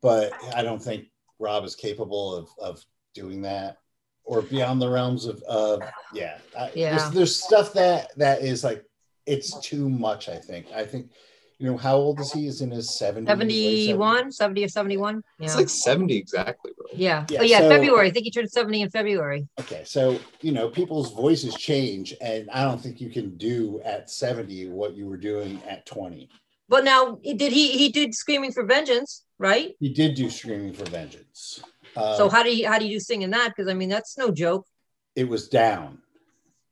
but 0.00 0.32
I 0.54 0.62
don't 0.62 0.82
think 0.82 1.06
Rob 1.38 1.64
is 1.64 1.74
capable 1.74 2.34
of 2.34 2.48
of 2.58 2.84
doing 3.14 3.42
that. 3.42 3.78
Or 4.26 4.40
beyond 4.40 4.80
the 4.80 4.88
realms 4.88 5.26
of, 5.26 5.42
of 5.42 5.82
yeah, 6.14 6.38
I, 6.58 6.70
Yeah. 6.74 6.96
There's, 6.96 7.10
there's 7.10 7.36
stuff 7.36 7.74
that 7.74 8.16
that 8.16 8.40
is 8.40 8.64
like 8.64 8.84
it's 9.26 9.58
too 9.60 9.88
much. 9.88 10.28
I 10.28 10.38
think. 10.38 10.72
I 10.72 10.84
think, 10.84 11.10
you 11.58 11.70
know, 11.70 11.76
how 11.76 11.96
old 11.96 12.20
is 12.20 12.32
he? 12.32 12.46
Is 12.46 12.60
in 12.60 12.70
his 12.70 12.90
70s. 12.90 13.26
late 13.26 13.48
70s? 13.48 13.86
71, 13.86 14.32
70 14.32 14.64
or 14.64 14.68
71. 14.68 15.22
Yeah. 15.38 15.44
It's 15.46 15.56
like 15.56 15.68
70 15.68 16.16
exactly, 16.16 16.72
bro. 16.76 16.86
yeah. 16.94 17.26
Yeah, 17.30 17.40
oh 17.40 17.44
yeah, 17.44 17.58
so- 17.60 17.68
February. 17.68 18.08
I 18.08 18.10
think 18.10 18.24
he 18.24 18.30
turned 18.30 18.50
70 18.50 18.82
in 18.82 18.90
February. 18.90 19.46
Okay, 19.60 19.82
so 19.84 20.18
you 20.40 20.52
know, 20.52 20.68
people's 20.68 21.12
voices 21.12 21.54
change, 21.54 22.14
and 22.20 22.50
I 22.50 22.64
don't 22.64 22.80
think 22.80 23.00
you 23.00 23.10
can 23.10 23.36
do 23.36 23.80
at 23.84 24.10
70 24.10 24.68
what 24.70 24.94
you 24.94 25.06
were 25.06 25.16
doing 25.16 25.62
at 25.68 25.86
20. 25.86 26.28
But 26.68 26.84
now 26.84 27.18
he 27.22 27.34
did 27.34 27.52
he 27.52 27.76
he 27.76 27.90
did 27.90 28.14
Screaming 28.14 28.50
for 28.50 28.64
Vengeance, 28.64 29.24
right? 29.38 29.72
He 29.80 29.90
did 29.92 30.14
do 30.14 30.30
"Screaming 30.30 30.72
for 30.72 30.84
Vengeance." 30.86 31.60
Uh, 31.94 32.16
so 32.16 32.28
how 32.28 32.42
do 32.42 32.56
you 32.56 32.66
how 32.66 32.78
do 32.78 32.86
you 32.86 32.96
do 32.96 33.00
singing 33.00 33.30
that? 33.30 33.52
Because 33.54 33.70
I 33.70 33.74
mean 33.74 33.90
that's 33.90 34.16
no 34.16 34.30
joke. 34.30 34.66
it 35.14 35.28
was 35.28 35.48
down. 35.48 35.98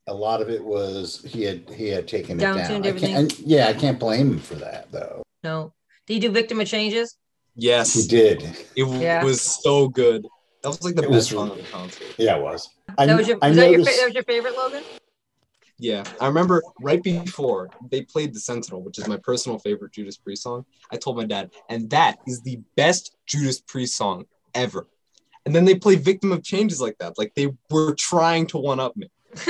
A 0.08 0.14
lot 0.14 0.42
of 0.42 0.50
it 0.50 0.62
was 0.64 1.22
he 1.24 1.42
had 1.44 1.68
he 1.70 1.88
had 1.88 2.08
taken 2.08 2.38
it 2.38 2.40
Down-tuned 2.42 2.82
down. 2.82 2.84
I 2.84 2.88
everything? 2.88 3.14
can't, 3.14 3.38
and, 3.38 3.46
yeah, 3.46 3.68
I 3.68 3.72
can't 3.72 4.00
blame 4.00 4.32
him 4.32 4.38
for 4.40 4.56
that 4.56 4.90
though. 4.90 5.22
No. 5.44 5.72
Did 6.06 6.14
he 6.14 6.20
do 6.20 6.30
Victim 6.30 6.60
of 6.60 6.66
Changes? 6.66 7.16
Yes, 7.54 7.94
He 7.94 8.08
did. 8.08 8.42
it 8.74 8.86
Yeah. 9.00 9.22
was 9.22 9.40
so 9.40 9.88
good. 9.88 10.26
That 10.62 10.68
was 10.70 10.82
like 10.82 10.94
the 10.96 11.02
It 11.02 11.10
best 11.10 11.14
was 11.14 11.28
song 11.28 11.50
of 11.50 11.56
the 11.56 11.62
concert. 11.64 12.06
Yeah, 12.18 12.36
it 12.36 12.42
was. 12.42 12.68
I, 12.98 13.06
That 13.06 13.16
was 13.18 13.28
your 13.28 13.38
I 13.42 13.48
was 13.48 13.56
that 13.58 13.70
your, 13.70 13.78
fa- 13.84 13.90
that 13.96 14.04
was 14.06 14.14
your 14.14 14.24
favorite, 14.24 14.56
Logan? 14.56 14.82
Yeah, 15.78 16.04
I 16.20 16.26
remember 16.28 16.62
right 16.80 17.02
before 17.02 17.68
they 17.90 18.02
played 18.02 18.34
The 18.34 18.40
Sentinel, 18.40 18.82
which 18.82 18.98
is 18.98 19.06
my 19.08 19.16
personal 19.16 19.58
favorite 19.58 19.92
Judas 19.92 20.16
Priest 20.16 20.42
song. 20.42 20.64
I 20.92 20.96
told 20.96 21.16
my 21.16 21.24
dad, 21.24 21.50
and 21.68 21.90
that 21.90 22.18
is 22.26 22.40
the 22.42 22.60
best 22.76 23.16
Judas 23.26 23.60
Priest 23.60 23.96
song 23.96 24.24
ever. 24.54 24.86
And 25.44 25.54
then 25.54 25.64
they 25.64 25.74
play 25.74 25.96
Victim 25.96 26.30
of 26.30 26.44
Changes 26.44 26.80
like 26.80 26.96
that. 26.98 27.18
Like 27.18 27.34
they 27.34 27.48
were 27.70 27.94
trying 27.96 28.46
to 28.48 28.58
one 28.58 28.78
up 28.80 28.96
me. 28.96 29.10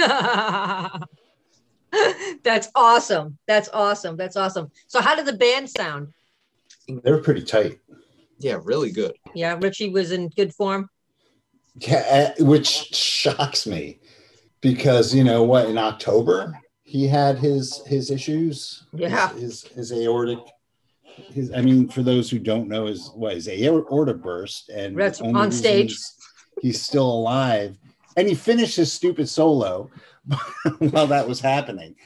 That's 2.43 2.69
awesome. 2.75 3.39
That's 3.47 3.69
awesome. 3.71 4.17
That's 4.17 4.37
awesome. 4.37 4.71
So 4.87 5.01
how 5.01 5.15
did 5.15 5.27
the 5.27 5.35
band 5.35 5.71
sound? 5.71 6.13
they 6.89 7.11
were 7.11 7.23
pretty 7.23 7.43
tight. 7.43 7.79
Yeah, 8.39 8.59
really 8.63 8.91
good. 8.91 9.13
Yeah, 9.35 9.59
Richie 9.61 9.91
was 9.91 10.13
in 10.13 10.29
good 10.31 10.55
form. 10.55 10.89
Yeah, 11.77 12.35
uh, 12.39 12.45
which 12.45 12.67
shocks 12.67 13.67
me 13.67 14.01
because 14.61 15.15
you 15.15 15.25
know 15.25 15.43
what? 15.43 15.69
In 15.69 15.79
October, 15.79 16.59
he 16.83 17.07
had 17.07 17.39
his 17.39 17.83
his 17.87 18.11
issues. 18.11 18.85
Yeah. 18.93 19.33
his 19.35 19.63
his, 19.63 19.91
his 19.91 19.93
aortic. 19.93 20.41
His, 21.33 21.53
I 21.53 21.61
mean, 21.61 21.89
for 21.89 22.03
those 22.03 22.31
who 22.31 22.39
don't 22.39 22.69
know, 22.69 22.87
his 22.87 23.11
what 23.15 23.35
his 23.35 23.49
aorta 23.49 24.15
burst, 24.15 24.71
and 24.71 24.99
That's 24.99 25.21
on 25.21 25.53
stage. 25.53 25.91
He's, 25.91 26.15
he's 26.61 26.83
still 26.83 27.11
alive, 27.11 27.79
and 28.17 28.29
he 28.29 28.35
finished 28.35 28.77
his 28.77 28.93
stupid 28.93 29.29
solo 29.29 29.91
while 30.79 31.07
that 31.07 31.29
was 31.29 31.41
happening. 31.41 31.97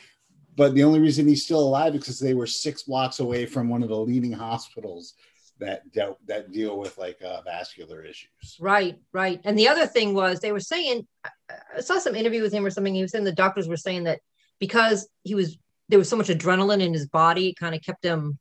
But 0.57 0.75
the 0.75 0.85
only 0.85 1.01
reason 1.01 1.29
he's 1.29 1.45
still 1.45 1.61
alive 1.61 1.95
is 1.95 2.01
because 2.01 2.19
they 2.19 2.35
were 2.35 2.47
six 2.47 2.85
blocks 2.85 3.21
away 3.21 3.45
from 3.47 3.69
one 3.69 3.83
of 3.83 3.91
the 3.91 3.97
leading 3.97 4.33
hospitals 4.33 5.15
that 5.59 5.91
dealt 5.93 6.19
that 6.27 6.53
deal 6.53 6.79
with 6.79 6.97
like 6.99 7.21
uh, 7.23 7.43
vascular 7.43 8.03
issues. 8.03 8.57
Right, 8.59 8.99
right. 9.13 9.41
And 9.45 9.59
the 9.59 9.69
other 9.69 9.87
thing 9.87 10.15
was 10.15 10.41
they 10.41 10.53
were 10.53 10.61
saying 10.61 11.07
I- 11.25 11.81
saw 11.81 11.99
some 11.99 12.15
interview 12.15 12.43
with 12.43 12.53
him 12.53 12.65
or 12.65 12.71
something. 12.71 12.95
He 12.95 13.03
was 13.03 13.11
saying 13.11 13.25
the 13.25 13.33
doctors 13.33 13.69
were 13.69 13.77
saying 13.77 14.05
that 14.05 14.21
because 14.59 15.09
he 15.25 15.35
was 15.35 15.59
there 15.89 15.99
was 15.99 16.09
so 16.09 16.17
much 16.17 16.29
adrenaline 16.29 16.81
in 16.81 16.93
his 16.93 17.07
body, 17.07 17.49
it 17.49 17.57
kind 17.57 17.75
of 17.75 17.83
kept 17.83 18.05
him 18.05 18.39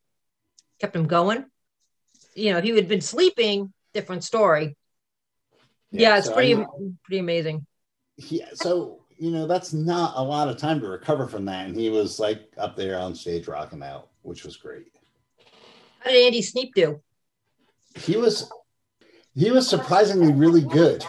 kept 0.79 0.95
him 0.95 1.07
going. 1.07 1.45
You 2.33 2.51
know, 2.51 2.57
if 2.59 2.63
he 2.63 2.71
had 2.71 2.87
been 2.87 3.01
sleeping, 3.01 3.73
different 3.93 4.23
story. 4.23 4.75
Yeah, 5.91 6.17
it's 6.17 6.27
so 6.27 6.33
pretty 6.33 6.55
I- 6.55 6.65
pretty 7.03 7.19
amazing. 7.19 7.65
Yeah, 8.17 8.49
so 8.53 9.01
you 9.17 9.31
know 9.31 9.47
that's 9.47 9.73
not 9.73 10.13
a 10.15 10.21
lot 10.21 10.49
of 10.49 10.57
time 10.57 10.79
to 10.81 10.87
recover 10.87 11.27
from 11.27 11.45
that 11.45 11.67
and 11.67 11.75
he 11.75 11.89
was 11.89 12.19
like 12.19 12.51
up 12.57 12.75
there 12.75 12.99
on 12.99 13.15
stage 13.15 13.47
rocking 13.47 13.81
out 13.81 14.09
which 14.23 14.43
was 14.43 14.57
great 14.57 14.87
How 15.99 16.11
did 16.11 16.25
Andy 16.25 16.41
Sneap 16.41 16.73
do? 16.75 17.01
He 17.95 18.17
was 18.17 18.51
he 19.35 19.51
was 19.51 19.69
surprisingly 19.69 20.33
really 20.33 20.61
good. 20.61 21.03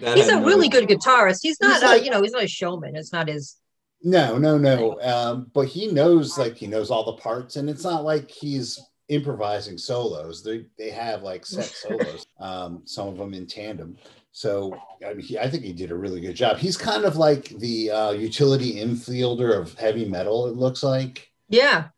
That 0.00 0.16
he's 0.16 0.28
a 0.28 0.40
really 0.40 0.68
good 0.68 0.88
guitarist. 0.88 1.40
He's 1.42 1.60
not, 1.60 1.74
he's 1.74 1.82
like, 1.82 2.02
uh, 2.02 2.04
you 2.04 2.10
know, 2.10 2.22
he's 2.22 2.32
not 2.32 2.44
a 2.44 2.48
showman. 2.48 2.94
It's 2.94 3.12
not 3.12 3.28
his. 3.28 3.56
No, 4.02 4.38
no, 4.38 4.56
no. 4.58 5.00
Um, 5.00 5.50
but 5.52 5.66
he 5.66 5.90
knows, 5.90 6.38
like, 6.38 6.56
he 6.56 6.68
knows 6.68 6.90
all 6.90 7.04
the 7.04 7.20
parts, 7.20 7.56
and 7.56 7.68
it's 7.68 7.82
not 7.82 8.04
like 8.04 8.30
he's 8.30 8.80
improvising 9.08 9.78
solos. 9.78 10.42
They 10.42 10.66
they 10.76 10.90
have 10.90 11.22
like 11.22 11.46
set 11.54 11.64
solos. 11.64 12.26
Um, 12.40 12.82
some 12.84 13.08
of 13.08 13.16
them 13.16 13.34
in 13.34 13.46
tandem. 13.46 13.96
So 14.32 14.78
I 15.04 15.14
mean, 15.14 15.26
he, 15.26 15.38
I 15.38 15.48
think 15.50 15.64
he 15.64 15.72
did 15.72 15.90
a 15.90 15.96
really 15.96 16.20
good 16.20 16.34
job. 16.34 16.58
He's 16.58 16.76
kind 16.76 17.04
of 17.04 17.16
like 17.16 17.48
the 17.58 17.90
uh, 17.90 18.10
utility 18.12 18.74
infielder 18.74 19.56
of 19.56 19.74
heavy 19.74 20.04
metal. 20.04 20.46
It 20.46 20.56
looks 20.56 20.82
like. 20.82 21.30
Yeah. 21.48 21.88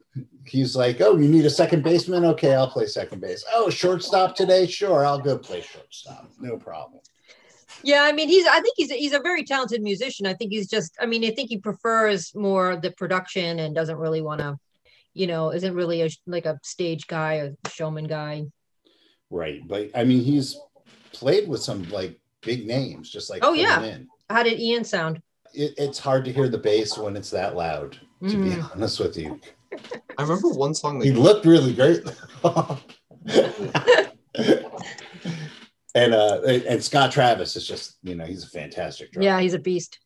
He's 0.44 0.74
like, 0.74 1.00
oh, 1.00 1.16
you 1.16 1.28
need 1.28 1.44
a 1.44 1.50
second 1.50 1.84
baseman? 1.84 2.24
Okay, 2.24 2.54
I'll 2.54 2.70
play 2.70 2.86
second 2.86 3.20
base. 3.20 3.44
Oh, 3.52 3.70
shortstop 3.70 4.34
today? 4.34 4.66
Sure, 4.66 5.04
I'll 5.04 5.20
go 5.20 5.38
play 5.38 5.60
shortstop. 5.60 6.30
No 6.40 6.56
problem. 6.56 7.00
Yeah, 7.82 8.02
I 8.02 8.12
mean, 8.12 8.28
he's. 8.28 8.46
I 8.46 8.60
think 8.60 8.74
he's. 8.76 8.90
He's 8.90 9.12
a 9.12 9.20
very 9.20 9.44
talented 9.44 9.82
musician. 9.82 10.26
I 10.26 10.34
think 10.34 10.50
he's 10.50 10.68
just. 10.68 10.96
I 11.00 11.06
mean, 11.06 11.24
I 11.24 11.30
think 11.30 11.48
he 11.48 11.58
prefers 11.58 12.34
more 12.34 12.76
the 12.76 12.90
production 12.92 13.58
and 13.58 13.74
doesn't 13.74 13.96
really 13.96 14.22
want 14.22 14.40
to, 14.40 14.58
you 15.14 15.26
know, 15.26 15.50
isn't 15.50 15.74
really 15.74 16.02
a 16.02 16.08
like 16.26 16.46
a 16.46 16.58
stage 16.62 17.06
guy 17.06 17.34
a 17.34 17.70
showman 17.70 18.06
guy. 18.06 18.44
Right, 19.30 19.60
but 19.66 19.90
I 19.94 20.04
mean, 20.04 20.22
he's 20.22 20.58
played 21.12 21.48
with 21.48 21.60
some 21.60 21.88
like 21.90 22.18
big 22.42 22.66
names, 22.66 23.10
just 23.10 23.30
like 23.30 23.44
oh 23.44 23.52
yeah. 23.52 23.82
In. 23.82 24.08
How 24.28 24.42
did 24.42 24.60
Ian 24.60 24.84
sound? 24.84 25.20
It, 25.52 25.74
it's 25.76 25.98
hard 25.98 26.24
to 26.24 26.32
hear 26.32 26.48
the 26.48 26.58
bass 26.58 26.96
when 26.96 27.16
it's 27.16 27.30
that 27.30 27.56
loud. 27.56 27.98
To 28.22 28.36
mm. 28.36 28.54
be 28.54 28.60
honest 28.74 29.00
with 29.00 29.16
you, 29.16 29.40
I 30.18 30.22
remember 30.22 30.50
one 30.50 30.74
song. 30.74 30.98
That 30.98 31.06
he 31.06 31.12
looked 31.12 31.46
really 31.46 31.72
great. 31.72 32.02
and 35.94 36.14
uh 36.14 36.40
and 36.42 36.82
Scott 36.82 37.12
Travis 37.12 37.56
is 37.56 37.66
just 37.66 37.98
you 38.02 38.14
know 38.14 38.24
he's 38.24 38.44
a 38.44 38.48
fantastic 38.48 39.12
drummer. 39.12 39.24
Yeah, 39.24 39.40
he's 39.40 39.54
a 39.54 39.58
beast. 39.58 39.98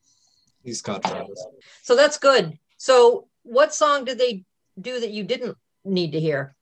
He's 0.62 0.78
Scott 0.78 1.02
Travis. 1.02 1.44
So 1.82 1.96
that's 1.96 2.18
good. 2.18 2.58
So 2.78 3.28
what 3.42 3.74
song 3.74 4.04
did 4.04 4.18
they 4.18 4.44
do 4.80 5.00
that 5.00 5.10
you 5.10 5.24
didn't 5.24 5.56
need 5.84 6.12
to 6.12 6.20
hear? 6.20 6.54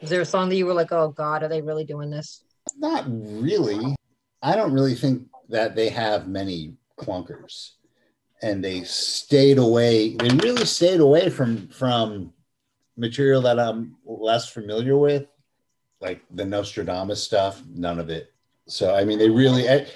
Is 0.00 0.10
there 0.10 0.20
a 0.20 0.26
song 0.26 0.48
that 0.48 0.56
you 0.56 0.66
were 0.66 0.74
like, 0.74 0.92
oh 0.92 1.08
God, 1.08 1.42
are 1.42 1.48
they 1.48 1.62
really 1.62 1.84
doing 1.84 2.10
this? 2.10 2.42
Not 2.78 3.04
really. 3.06 3.94
I 4.42 4.56
don't 4.56 4.72
really 4.72 4.94
think 4.94 5.28
that 5.48 5.74
they 5.74 5.90
have 5.90 6.28
many 6.28 6.74
clunkers. 6.98 7.72
And 8.42 8.64
they 8.64 8.84
stayed 8.84 9.58
away, 9.58 10.16
they 10.16 10.34
really 10.36 10.64
stayed 10.64 11.00
away 11.00 11.28
from 11.28 11.68
from 11.68 12.32
material 12.96 13.42
that 13.42 13.60
I'm 13.60 13.96
less 14.06 14.48
familiar 14.48 14.96
with, 14.96 15.26
like 16.00 16.22
the 16.30 16.46
Nostradamus 16.46 17.22
stuff, 17.22 17.62
none 17.68 17.98
of 17.98 18.08
it 18.08 18.32
so 18.70 18.94
I 18.94 19.04
mean, 19.04 19.18
they 19.18 19.28
really, 19.28 19.68
I, 19.68 19.86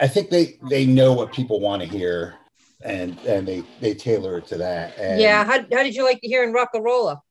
I 0.00 0.08
think 0.08 0.30
they 0.30 0.58
they 0.68 0.84
know 0.84 1.12
what 1.12 1.32
people 1.32 1.60
want 1.60 1.82
to 1.82 1.88
hear, 1.88 2.34
and 2.82 3.18
and 3.20 3.46
they 3.46 3.64
they 3.80 3.94
tailor 3.94 4.38
it 4.38 4.46
to 4.48 4.58
that. 4.58 4.96
And 4.98 5.20
yeah, 5.20 5.44
how, 5.44 5.58
how 5.60 5.82
did 5.82 5.94
you 5.94 6.04
like 6.04 6.20
to 6.20 6.28
hear 6.28 6.44
in 6.44 6.52
Rock-a-Rolla? 6.52 7.22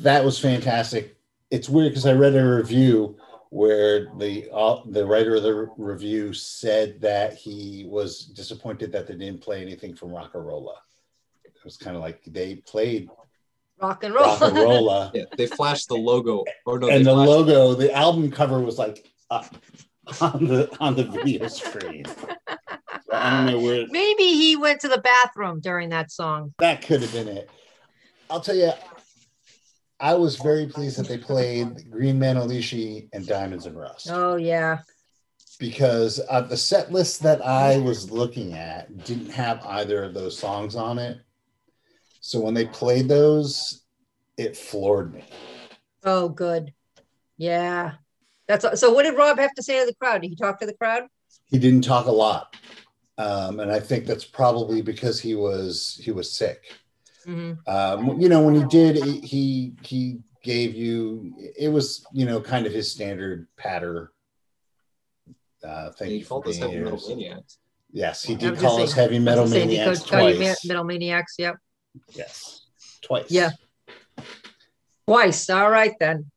That 0.00 0.24
was 0.24 0.38
fantastic. 0.38 1.16
It's 1.50 1.68
weird 1.68 1.90
because 1.90 2.06
I 2.06 2.12
read 2.12 2.34
a 2.34 2.56
review 2.56 3.16
where 3.50 4.12
the 4.16 4.48
uh, 4.52 4.82
the 4.86 5.04
writer 5.04 5.36
of 5.36 5.42
the 5.42 5.68
review 5.76 6.32
said 6.32 7.00
that 7.00 7.34
he 7.34 7.86
was 7.88 8.26
disappointed 8.26 8.92
that 8.92 9.06
they 9.06 9.14
didn't 9.14 9.40
play 9.40 9.60
anything 9.60 9.94
from 9.94 10.12
Rock-a-Rolla. 10.12 10.76
It 11.44 11.64
was 11.64 11.76
kind 11.76 11.96
of 11.96 12.02
like 12.02 12.22
they 12.26 12.56
played 12.56 13.08
rock 13.80 14.04
and 14.04 14.14
roll. 14.14 14.24
Rock 14.24 14.42
and 14.42 14.54
rolla. 14.54 15.10
yeah, 15.14 15.24
they 15.36 15.46
flashed 15.46 15.88
the 15.88 15.96
logo. 15.96 16.44
Or 16.64 16.78
no, 16.78 16.88
and 16.88 17.04
the 17.04 17.12
logo, 17.12 17.74
the 17.74 17.92
album 17.92 18.30
cover 18.30 18.60
was 18.60 18.78
like 18.78 19.10
up 19.30 19.54
on 20.20 20.46
the 20.46 20.74
on 20.80 20.94
the 20.94 21.04
video 21.04 21.48
screen. 21.48 22.04
I 23.12 23.30
don't 23.30 23.46
know 23.46 23.60
where. 23.60 23.86
Maybe 23.90 24.24
he 24.24 24.56
went 24.56 24.80
to 24.80 24.88
the 24.88 25.00
bathroom 25.00 25.60
during 25.60 25.88
that 25.90 26.10
song. 26.10 26.54
That 26.58 26.82
could 26.82 27.02
have 27.02 27.12
been 27.12 27.28
it. 27.28 27.50
I'll 28.28 28.40
tell 28.40 28.54
you, 28.54 28.72
I 29.98 30.14
was 30.14 30.36
very 30.36 30.66
pleased 30.66 30.98
that 30.98 31.08
they 31.08 31.18
played 31.18 31.90
Green 31.90 32.18
Manalishi 32.18 33.08
and 33.12 33.26
Diamonds 33.26 33.66
and 33.66 33.76
Rust. 33.76 34.08
Oh 34.10 34.36
yeah. 34.36 34.78
Because 35.58 36.20
uh, 36.30 36.40
the 36.40 36.56
set 36.56 36.90
list 36.90 37.22
that 37.22 37.44
I 37.44 37.78
was 37.78 38.10
looking 38.10 38.54
at 38.54 39.04
didn't 39.04 39.30
have 39.30 39.64
either 39.66 40.04
of 40.04 40.14
those 40.14 40.38
songs 40.38 40.74
on 40.74 40.98
it. 40.98 41.18
So 42.20 42.40
when 42.40 42.54
they 42.54 42.66
played 42.66 43.08
those, 43.08 43.82
it 44.38 44.56
floored 44.56 45.12
me. 45.12 45.24
Oh, 46.02 46.30
good. 46.30 46.72
Yeah. 47.36 47.92
That's 48.46 48.80
so. 48.80 48.90
What 48.90 49.02
did 49.02 49.16
Rob 49.16 49.38
have 49.38 49.54
to 49.54 49.62
say 49.62 49.80
to 49.80 49.86
the 49.86 49.94
crowd? 49.94 50.22
Did 50.22 50.28
he 50.28 50.36
talk 50.36 50.60
to 50.60 50.66
the 50.66 50.74
crowd? 50.74 51.04
He 51.46 51.58
didn't 51.58 51.84
talk 51.84 52.06
a 52.06 52.12
lot, 52.12 52.56
um, 53.20 53.60
and 53.60 53.70
I 53.70 53.80
think 53.80 54.06
that's 54.06 54.24
probably 54.24 54.80
because 54.80 55.20
he 55.20 55.34
was 55.34 56.00
he 56.02 56.10
was 56.10 56.32
sick. 56.32 56.64
Mm-hmm. 57.26 57.68
Um, 57.68 58.18
you 58.20 58.30
know, 58.30 58.42
when 58.42 58.54
he 58.54 58.64
did, 58.64 58.96
he 59.04 59.74
he 59.82 60.20
gave 60.42 60.74
you 60.74 61.34
it 61.58 61.68
was 61.68 62.06
you 62.12 62.24
know 62.24 62.40
kind 62.40 62.66
of 62.66 62.72
his 62.72 62.90
standard 62.90 63.46
patter. 63.58 64.12
Uh, 65.62 65.90
thank 65.90 66.12
he 66.12 66.18
you 66.18 66.24
for 66.24 66.40
being 66.40 66.70
here. 66.70 67.40
Yes, 67.92 68.22
he 68.22 68.36
did 68.36 68.58
call 68.58 68.80
us 68.80 68.92
heavy 68.94 69.18
metal 69.18 69.46
maniacs 69.46 70.02
twice. 70.02 70.64
Metal 70.64 70.84
maniacs, 70.84 71.34
yep. 71.38 71.56
Yes, 72.14 72.66
twice. 73.02 73.30
Yeah, 73.30 73.50
twice. 75.06 75.50
All 75.50 75.70
right 75.70 75.94
then. 76.00 76.30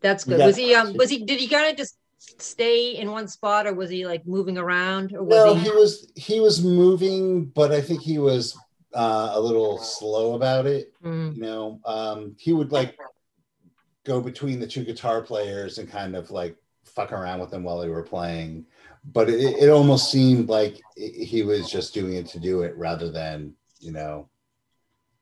That's 0.00 0.24
good. 0.24 0.38
Was 0.38 0.56
he 0.56 0.74
um 0.74 0.94
was 0.94 1.10
he 1.10 1.24
did 1.24 1.40
he 1.40 1.48
kind 1.48 1.70
of 1.70 1.76
just 1.76 1.96
stay 2.38 2.96
in 2.96 3.10
one 3.10 3.28
spot 3.28 3.66
or 3.66 3.74
was 3.74 3.90
he 3.90 4.06
like 4.06 4.26
moving 4.26 4.58
around 4.58 5.14
or 5.14 5.22
was 5.22 5.34
no, 5.34 5.54
he... 5.54 5.64
he 5.64 5.70
was 5.70 6.12
he 6.14 6.40
was 6.40 6.62
moving, 6.62 7.46
but 7.46 7.72
I 7.72 7.80
think 7.80 8.02
he 8.02 8.18
was 8.18 8.56
uh, 8.94 9.32
a 9.34 9.40
little 9.40 9.78
slow 9.78 10.34
about 10.34 10.66
it. 10.66 10.92
Mm. 11.02 11.36
You 11.36 11.42
know, 11.42 11.80
um, 11.84 12.36
he 12.38 12.52
would 12.52 12.72
like 12.72 12.98
go 14.04 14.20
between 14.20 14.60
the 14.60 14.66
two 14.66 14.84
guitar 14.84 15.22
players 15.22 15.78
and 15.78 15.90
kind 15.90 16.16
of 16.16 16.30
like 16.30 16.56
fuck 16.84 17.12
around 17.12 17.40
with 17.40 17.50
them 17.50 17.62
while 17.62 17.78
they 17.78 17.88
were 17.88 18.02
playing. 18.02 18.64
But 19.12 19.28
it, 19.28 19.40
it 19.40 19.68
almost 19.68 20.10
seemed 20.10 20.48
like 20.48 20.80
he 20.96 21.42
was 21.42 21.70
just 21.70 21.94
doing 21.94 22.14
it 22.14 22.26
to 22.28 22.40
do 22.40 22.62
it 22.62 22.76
rather 22.76 23.10
than, 23.10 23.54
you 23.80 23.92
know, 23.92 24.28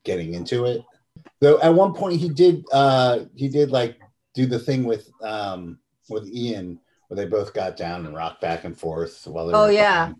getting 0.04 0.34
into 0.34 0.64
it. 0.64 0.82
Though 1.40 1.60
at 1.60 1.74
one 1.74 1.92
point 1.94 2.20
he 2.20 2.28
did 2.28 2.64
uh 2.72 3.20
he 3.34 3.48
did 3.48 3.70
like 3.70 3.98
do 4.34 4.46
the 4.46 4.58
thing 4.58 4.84
with 4.84 5.10
um 5.22 5.78
with 6.08 6.28
Ian 6.28 6.78
where 7.08 7.16
they 7.16 7.26
both 7.26 7.54
got 7.54 7.76
down 7.76 8.06
and 8.06 8.14
rocked 8.14 8.40
back 8.40 8.64
and 8.64 8.78
forth 8.78 9.26
while 9.26 9.46
they 9.46 9.54
Oh 9.54 9.68
yeah. 9.68 10.12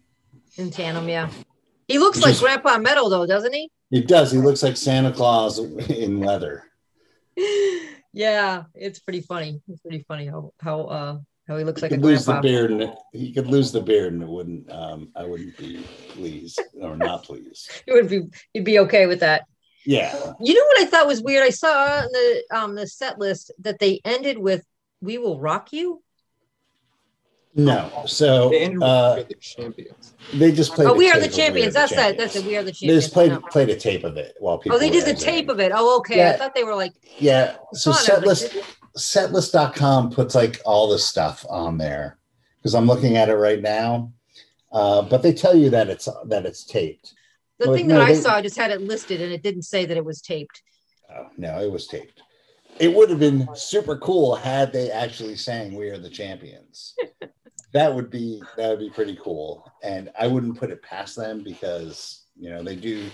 In 0.57 0.70
tandem, 0.70 1.09
yeah. 1.09 1.31
He 1.88 1.99
looks 1.99 2.20
like 2.20 2.38
Grandpa 2.38 2.79
Metal 2.79 3.09
though, 3.09 3.27
doesn't 3.27 3.53
he? 3.53 3.70
He 3.90 4.03
does. 4.03 4.33
He 4.33 4.38
looks 4.38 4.62
like 4.62 4.77
Santa 4.77 5.12
Claus 5.12 5.59
in 5.59 6.20
leather. 6.20 6.64
yeah, 8.12 8.64
it's 8.75 8.99
pretty 8.99 9.20
funny. 9.20 9.61
It's 9.68 9.81
pretty 9.81 10.05
funny 10.09 10.27
how 10.27 10.53
how 10.61 10.81
uh 10.83 11.18
how 11.46 11.57
he 11.57 11.64
looks 11.64 11.81
he 11.81 11.85
like 11.85 11.92
could 11.92 12.03
lose 12.03 12.25
grandpa. 12.25 12.42
the 12.42 12.49
beard 12.49 12.70
and 12.72 12.83
it, 12.83 12.94
he 13.12 13.33
could 13.33 13.46
lose 13.46 13.70
the 13.70 13.81
beard 13.81 14.12
and 14.14 14.22
it 14.22 14.29
wouldn't 14.29 14.70
um 14.72 15.11
I 15.14 15.25
wouldn't 15.25 15.57
be 15.57 15.85
pleased 16.09 16.61
or 16.81 16.96
not 16.96 17.25
pleased. 17.25 17.70
you 17.87 17.94
would 17.94 18.09
be 18.09 18.22
you'd 18.55 18.64
be 18.64 18.81
okay 18.81 19.07
with 19.07 19.20
that. 19.20 19.44
Yeah. 19.85 20.12
You 20.40 20.55
know 20.55 20.64
what 20.64 20.81
I 20.81 20.87
thought 20.87 21.07
was 21.07 21.22
weird? 21.22 21.44
I 21.44 21.51
saw 21.51 22.01
the 22.01 22.44
um 22.53 22.75
the 22.75 22.87
set 22.87 23.18
list 23.18 23.53
that 23.61 23.79
they 23.79 24.01
ended 24.05 24.38
with 24.38 24.64
"We 25.01 25.18
Will 25.18 25.38
Rock 25.38 25.72
You." 25.72 26.03
No, 27.59 28.05
so 28.07 28.51
they, 28.51 28.77
uh, 28.83 29.23
champions. 29.40 30.14
they 30.35 30.53
just 30.53 30.75
played. 30.75 30.88
Oh, 30.88 30.95
we 30.95 31.11
are 31.11 31.19
the 31.19 31.29
champions. 31.29 31.73
That's 31.73 31.95
that. 31.95 32.19
That's 32.19 32.37
it. 32.37 32.45
We 32.45 32.55
are 32.55 32.62
the 32.62 32.71
champions. 32.71 32.81
They 32.81 33.01
just 33.01 33.14
played 33.14 33.40
played 33.51 33.71
a 33.71 33.77
tape 33.77 34.05
of 34.05 34.19
it 34.19 34.35
while 34.40 34.59
people. 34.59 34.77
Oh, 34.77 34.79
they 34.79 34.90
did 34.90 35.07
the 35.07 35.19
tape 35.19 35.49
of 35.49 35.59
it. 35.59 35.73
Oh, 35.75 35.97
okay. 35.99 36.19
Yeah. 36.19 36.33
I 36.33 36.37
thought 36.37 36.55
they 36.55 36.64
were 36.64 36.75
like. 36.75 36.92
Yeah. 37.19 37.57
So 37.73 37.92
setlist 37.92 38.55
setlist.com 38.99 40.11
puts 40.11 40.35
like 40.35 40.61
all 40.66 40.90
the 40.90 40.99
stuff 40.99 41.47
on 41.49 41.79
there 41.79 42.19
because 42.59 42.75
I'm 42.75 42.87
looking 42.87 43.16
at 43.16 43.31
it 43.31 43.37
right 43.37 43.62
now, 43.62 44.12
uh, 44.71 45.01
but 45.03 45.23
they 45.23 45.33
tell 45.33 45.57
you 45.57 45.71
that 45.71 45.88
it's 45.88 46.09
that 46.27 46.45
it's 46.45 46.64
taped. 46.64 47.14
The 47.59 47.73
thing 47.73 47.88
that 47.88 47.95
no, 47.95 48.01
I 48.03 48.12
they, 48.12 48.21
saw 48.21 48.42
just 48.42 48.59
had 48.59 48.71
it 48.71 48.83
listed 48.83 49.23
and 49.23 49.33
it 49.33 49.42
didn't 49.42 49.62
say 49.62 49.87
that 49.87 49.97
it 49.97 50.05
was 50.05 50.21
taped. 50.21 50.62
Oh, 51.11 51.29
no, 51.38 51.62
it 51.62 51.71
was 51.71 51.87
taped. 51.87 52.21
It 52.79 52.95
would 52.95 53.09
have 53.11 53.19
been 53.19 53.49
super 53.55 53.97
cool 53.97 54.35
had 54.35 54.73
they 54.73 54.91
actually 54.91 55.37
sang 55.37 55.75
"We 55.75 55.89
Are 55.89 55.99
the 55.99 56.11
Champions." 56.11 56.95
that 57.73 57.95
would 57.95 58.11
be 58.11 58.43
that 58.57 58.69
would 58.69 58.79
be 58.79 58.91
pretty 58.91 59.19
cool, 59.23 59.71
and 59.83 60.11
I 60.19 60.27
wouldn't 60.27 60.59
put 60.59 60.71
it 60.71 60.83
past 60.83 61.17
them 61.17 61.43
because 61.43 62.25
you 62.37 62.51
know 62.51 62.62
they 62.62 62.77
do 62.77 63.11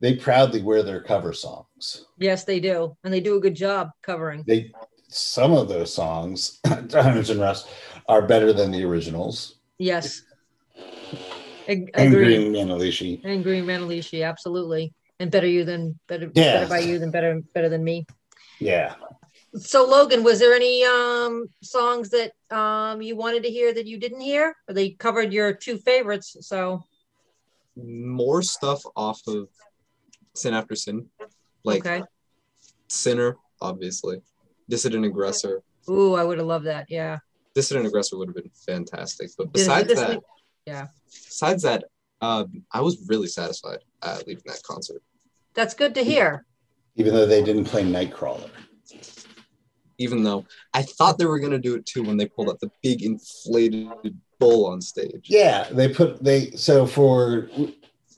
they 0.00 0.14
proudly 0.16 0.62
wear 0.62 0.82
their 0.82 1.00
cover 1.00 1.32
songs. 1.32 2.06
Yes, 2.18 2.44
they 2.44 2.60
do, 2.60 2.96
and 3.04 3.12
they 3.12 3.20
do 3.20 3.36
a 3.36 3.40
good 3.40 3.56
job 3.56 3.90
covering. 4.02 4.44
They 4.46 4.72
some 5.08 5.52
of 5.52 5.68
those 5.68 5.92
songs, 5.92 6.60
Diamonds 6.86 7.30
and 7.30 7.40
Rust, 7.40 7.68
are 8.08 8.22
better 8.22 8.52
than 8.52 8.70
the 8.70 8.84
originals. 8.84 9.56
Yes. 9.78 10.22
Ag- 11.68 11.90
and 11.94 12.12
Green 12.12 12.52
Manalishi. 12.52 13.20
And 13.24 13.44
Green 13.44 13.64
Manalishi, 13.64 14.26
absolutely. 14.26 14.92
And 15.20 15.30
better 15.30 15.46
you 15.46 15.64
than 15.64 15.98
better, 16.08 16.30
yeah. 16.34 16.54
better 16.54 16.68
by 16.68 16.80
you 16.80 16.98
than 16.98 17.10
better 17.10 17.40
better 17.54 17.68
than 17.68 17.84
me. 17.84 18.06
Yeah. 18.62 18.94
So 19.56 19.84
Logan, 19.84 20.22
was 20.22 20.38
there 20.38 20.54
any 20.54 20.84
um 20.84 21.46
songs 21.62 22.10
that 22.10 22.32
um 22.50 23.02
you 23.02 23.16
wanted 23.16 23.42
to 23.42 23.50
hear 23.50 23.74
that 23.74 23.86
you 23.86 23.98
didn't 23.98 24.20
hear? 24.20 24.54
Or 24.68 24.74
they 24.74 24.90
covered 24.90 25.32
your 25.32 25.52
two 25.52 25.78
favorites, 25.78 26.36
so 26.40 26.84
more 27.76 28.42
stuff 28.42 28.82
off 28.96 29.20
of 29.26 29.48
Sin 30.34 30.54
After 30.54 30.74
Sin, 30.74 31.06
like 31.64 31.86
okay. 31.86 32.02
Sinner, 32.88 33.36
obviously, 33.60 34.22
Dissident 34.68 35.04
Aggressor. 35.04 35.62
Ooh, 35.90 36.14
I 36.14 36.24
would 36.24 36.38
have 36.38 36.46
loved 36.46 36.66
that. 36.66 36.86
Yeah. 36.88 37.18
Dissident 37.54 37.86
Aggressor 37.86 38.16
would 38.16 38.28
have 38.28 38.36
been 38.36 38.50
fantastic. 38.66 39.30
But 39.36 39.52
besides 39.52 39.88
Dis- 39.88 40.00
that, 40.00 40.20
yeah. 40.66 40.86
besides 41.10 41.62
that, 41.64 41.84
um, 42.20 42.62
I 42.70 42.80
was 42.80 43.06
really 43.08 43.26
satisfied 43.26 43.80
at 44.02 44.26
leaving 44.26 44.44
that 44.46 44.62
concert. 44.62 45.02
That's 45.54 45.74
good 45.74 45.94
to 45.96 46.04
hear. 46.04 46.46
Even 46.96 47.14
though 47.14 47.26
they 47.26 47.42
didn't 47.42 47.64
play 47.64 47.82
Nightcrawler. 47.82 48.50
Even 49.98 50.22
though 50.22 50.44
I 50.74 50.82
thought 50.82 51.18
they 51.18 51.26
were 51.26 51.38
gonna 51.38 51.58
do 51.58 51.74
it 51.74 51.86
too 51.86 52.02
when 52.02 52.16
they 52.16 52.26
pulled 52.26 52.48
out 52.48 52.60
the 52.60 52.70
big 52.82 53.02
inflated 53.02 53.88
bull 54.38 54.66
on 54.66 54.80
stage. 54.80 55.26
Yeah, 55.28 55.68
they 55.70 55.88
put 55.92 56.22
they 56.22 56.50
so 56.52 56.86
for 56.86 57.48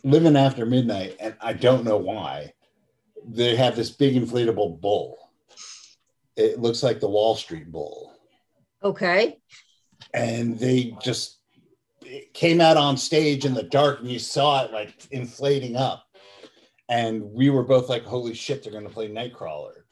living 0.02 0.36
after 0.36 0.64
midnight, 0.66 1.16
and 1.20 1.34
I 1.40 1.52
don't 1.52 1.84
know 1.84 1.96
why 1.96 2.52
they 3.26 3.56
have 3.56 3.76
this 3.76 3.90
big 3.90 4.14
inflatable 4.14 4.80
bull. 4.80 5.18
It 6.36 6.58
looks 6.58 6.82
like 6.82 7.00
the 7.00 7.08
Wall 7.08 7.36
Street 7.36 7.70
Bull, 7.70 8.12
Okay. 8.82 9.38
and 10.12 10.58
they 10.58 10.96
just 11.02 11.38
it 12.02 12.34
came 12.34 12.60
out 12.60 12.76
on 12.76 12.96
stage 12.96 13.44
in 13.44 13.54
the 13.54 13.62
dark, 13.62 14.00
and 14.00 14.10
you 14.10 14.18
saw 14.18 14.64
it 14.64 14.72
like 14.72 15.06
inflating 15.10 15.76
up, 15.76 16.03
and 16.88 17.22
we 17.22 17.50
were 17.50 17.64
both 17.64 17.88
like, 17.88 18.04
"Holy 18.04 18.34
shit, 18.34 18.62
they're 18.62 18.72
going 18.72 18.84
to 18.86 18.90
play 18.90 19.08
Nightcrawler," 19.08 19.82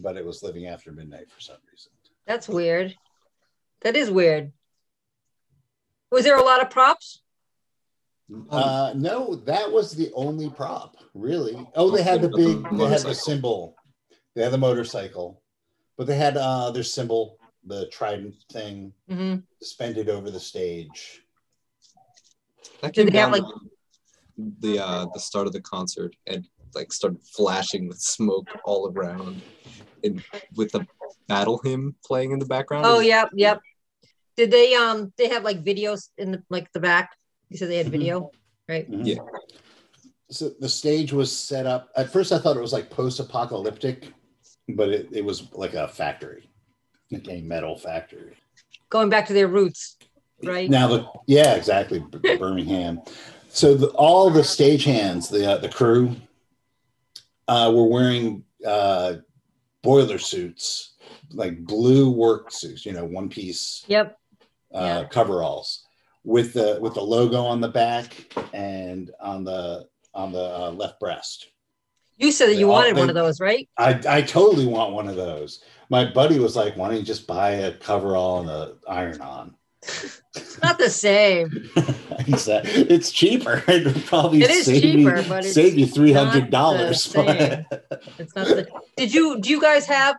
but 0.00 0.16
it 0.16 0.24
was 0.24 0.42
living 0.42 0.66
after 0.66 0.92
midnight 0.92 1.30
for 1.30 1.40
some 1.40 1.56
reason. 1.70 1.92
That's 2.26 2.48
weird. 2.48 2.94
That 3.82 3.96
is 3.96 4.10
weird. 4.10 4.52
Was 6.10 6.24
there 6.24 6.36
a 6.36 6.42
lot 6.44 6.62
of 6.62 6.70
props? 6.70 7.22
Uh, 8.50 8.92
no, 8.94 9.36
that 9.36 9.70
was 9.72 9.92
the 9.92 10.10
only 10.14 10.50
prop, 10.50 10.96
really. 11.14 11.66
Oh, 11.74 11.90
they 11.90 12.02
had 12.02 12.20
the 12.20 12.28
big, 12.28 12.62
they 12.78 12.86
had 12.86 13.00
the 13.00 13.14
symbol, 13.14 13.76
they 14.34 14.42
had 14.42 14.52
the 14.52 14.58
motorcycle, 14.58 15.42
but 15.96 16.06
they 16.06 16.16
had 16.16 16.36
uh 16.36 16.70
their 16.70 16.82
symbol, 16.82 17.38
the 17.64 17.86
trident 17.88 18.34
thing, 18.52 18.92
hmm 19.08 19.36
suspended 19.60 20.08
over 20.08 20.30
the 20.30 20.38
stage. 20.40 21.22
That 22.82 22.92
Did 22.94 23.06
came 23.06 23.12
they 23.12 23.18
have, 23.18 23.32
like- 23.32 23.42
to 23.42 23.60
the 24.60 24.78
uh 24.78 25.06
the 25.12 25.20
start 25.20 25.46
of 25.46 25.52
the 25.52 25.60
concert 25.60 26.14
and 26.26 26.46
like 26.74 26.92
started 26.92 27.18
flashing 27.36 27.88
with 27.88 27.98
smoke 27.98 28.46
all 28.64 28.92
around 28.94 29.42
and 30.04 30.22
with 30.54 30.70
the 30.72 30.86
battle 31.26 31.60
hymn 31.64 31.94
playing 32.04 32.30
in 32.30 32.38
the 32.38 32.46
background. 32.46 32.86
Oh, 32.86 33.00
yep, 33.00 33.30
yep. 33.34 33.60
Did 34.36 34.50
they 34.50 34.74
um 34.74 35.12
they 35.16 35.28
have 35.28 35.42
like 35.42 35.64
videos 35.64 36.10
in 36.16 36.30
the 36.30 36.42
like 36.50 36.70
the 36.72 36.80
back? 36.80 37.10
You 37.48 37.56
said 37.56 37.68
they 37.68 37.78
had 37.78 37.86
Mhm. 37.86 37.90
video, 37.90 38.30
right? 38.68 38.88
Mhm. 38.90 39.06
Yeah. 39.06 39.18
So 40.30 40.50
the 40.60 40.68
stage 40.68 41.12
was 41.12 41.34
set 41.34 41.66
up. 41.66 41.88
At 41.96 42.12
first, 42.12 42.32
I 42.32 42.38
thought 42.38 42.56
it 42.56 42.60
was 42.60 42.72
like 42.72 42.90
post-apocalyptic, 42.90 44.12
but 44.68 44.90
it, 44.90 45.08
it 45.10 45.24
was 45.24 45.50
like 45.52 45.72
a 45.72 45.88
factory, 45.88 46.50
like 47.10 47.26
a 47.30 47.40
metal 47.40 47.78
factory. 47.78 48.36
Going 48.90 49.08
back 49.08 49.26
to 49.28 49.32
their 49.32 49.48
roots, 49.48 49.96
right? 50.44 50.68
Now 50.68 50.86
the 50.88 51.06
yeah, 51.26 51.54
exactly, 51.54 52.00
Birmingham. 52.38 53.00
So 53.48 53.74
the, 53.74 53.88
all 53.88 54.30
the 54.30 54.42
stagehands, 54.42 55.30
the 55.30 55.52
uh, 55.52 55.58
the 55.58 55.68
crew, 55.68 56.14
uh, 57.48 57.72
were 57.74 57.86
wearing 57.86 58.44
uh, 58.66 59.14
boiler 59.82 60.18
suits, 60.18 60.94
like 61.32 61.64
blue 61.64 62.10
work 62.10 62.52
suits, 62.52 62.84
you 62.84 62.92
know, 62.92 63.04
one 63.04 63.28
piece 63.28 63.84
Yep. 63.88 64.16
uh, 64.74 64.78
Yeah. 64.78 65.04
coveralls 65.08 65.84
with 66.24 66.52
the 66.52 66.78
with 66.80 66.94
the 66.94 67.00
logo 67.02 67.42
on 67.42 67.60
the 67.60 67.68
back 67.68 68.32
and 68.52 69.10
on 69.20 69.44
the 69.44 69.86
on 70.14 70.32
the 70.32 70.42
uh, 70.44 70.70
left 70.72 71.00
breast. 71.00 71.48
You 72.16 72.32
said 72.32 72.46
that 72.48 72.54
They 72.54 72.58
you 72.60 72.66
all- 72.70 72.72
wanted 72.80 72.96
one 72.96 73.08
of 73.08 73.14
those, 73.14 73.40
right? 73.40 73.68
I, 73.78 74.00
I 74.08 74.22
totally 74.22 74.66
want 74.66 74.92
one 74.92 75.08
of 75.08 75.14
those. 75.16 75.62
My 75.88 76.04
buddy 76.04 76.38
was 76.38 76.54
like, 76.56 76.76
"Why 76.76 76.88
don't 76.88 76.98
you 76.98 77.02
just 77.04 77.26
buy 77.26 77.50
a 77.52 77.72
coverall 77.72 78.40
and 78.40 78.50
a 78.50 78.74
iron 78.88 79.20
on?" 79.20 79.54
It's 80.34 80.62
not 80.62 80.78
the 80.78 80.90
same. 80.90 81.70
He 82.26 82.34
it's 82.34 83.10
cheaper. 83.10 83.62
It 83.68 83.86
would 83.86 84.04
probably 84.04 84.42
It 84.42 84.50
is 84.50 84.66
save 84.66 84.82
cheaper, 84.82 85.16
me, 85.16 85.28
but 85.28 85.46
it's 85.46 85.54
save 85.54 85.78
you 85.78 85.86
three 85.86 86.12
hundred 86.12 86.50
dollars. 86.50 87.06
It's 87.06 88.34
not 88.36 88.48
the. 88.48 88.66
Did 88.96 89.14
you 89.14 89.40
do 89.40 89.48
you 89.48 89.60
guys 89.62 89.86
have 89.86 90.16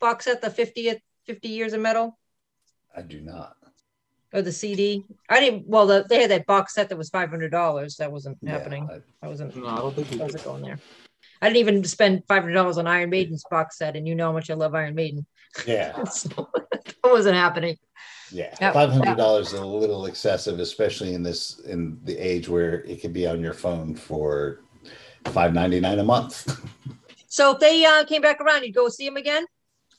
box 0.00 0.24
set 0.24 0.40
the 0.40 0.48
50th 0.48 1.00
50 1.26 1.48
years 1.48 1.74
of 1.74 1.80
metal 1.80 2.18
I 2.96 3.02
do 3.02 3.20
not. 3.20 3.56
or 4.32 4.40
the 4.40 4.52
CD? 4.52 5.04
I 5.28 5.40
didn't. 5.40 5.66
Well, 5.66 5.86
the, 5.86 6.06
they 6.08 6.22
had 6.22 6.30
that 6.30 6.46
box 6.46 6.74
set 6.74 6.88
that 6.88 6.96
was 6.96 7.10
five 7.10 7.28
hundred 7.28 7.50
dollars. 7.50 7.96
That 7.96 8.10
wasn't 8.10 8.38
happening. 8.46 8.88
Yeah, 8.90 8.98
I 9.22 9.28
wasn't. 9.28 9.54
No, 9.54 9.66
I 9.66 9.76
don't 9.76 9.94
think 9.94 10.10
we 10.12 10.20
I 10.20 10.24
wasn't 10.24 10.44
going 10.44 10.62
there. 10.62 10.78
I 11.42 11.48
didn't 11.48 11.58
even 11.58 11.84
spend 11.84 12.22
five 12.26 12.42
hundred 12.42 12.54
dollars 12.54 12.78
on 12.78 12.86
Iron 12.86 13.10
Maiden's 13.10 13.44
box 13.50 13.76
set, 13.76 13.96
and 13.96 14.08
you 14.08 14.14
know 14.14 14.26
how 14.26 14.32
much 14.32 14.50
I 14.50 14.54
love 14.54 14.74
Iron 14.74 14.94
Maiden. 14.94 15.26
Yeah, 15.66 16.04
So, 16.10 16.48
that 16.72 16.94
wasn't 17.04 17.36
happening. 17.36 17.76
Yeah. 18.32 18.54
Yeah. 18.60 18.72
Five 18.72 18.90
hundred 18.90 19.16
dollars 19.16 19.48
is 19.52 19.58
a 19.58 19.64
little 19.64 20.06
excessive, 20.06 20.58
especially 20.60 21.14
in 21.14 21.22
this 21.22 21.60
in 21.60 21.98
the 22.04 22.16
age 22.16 22.48
where 22.48 22.82
it 22.84 23.00
can 23.00 23.12
be 23.12 23.26
on 23.26 23.40
your 23.40 23.54
phone 23.54 23.94
for 23.94 24.60
five 25.26 25.52
ninety 25.54 25.80
nine 25.80 25.98
a 25.98 26.04
month. 26.04 26.60
So 27.28 27.52
if 27.52 27.60
they 27.60 27.84
uh, 27.84 28.04
came 28.04 28.22
back 28.22 28.40
around, 28.40 28.64
you'd 28.64 28.74
go 28.74 28.88
see 28.88 29.06
them 29.06 29.16
again. 29.16 29.44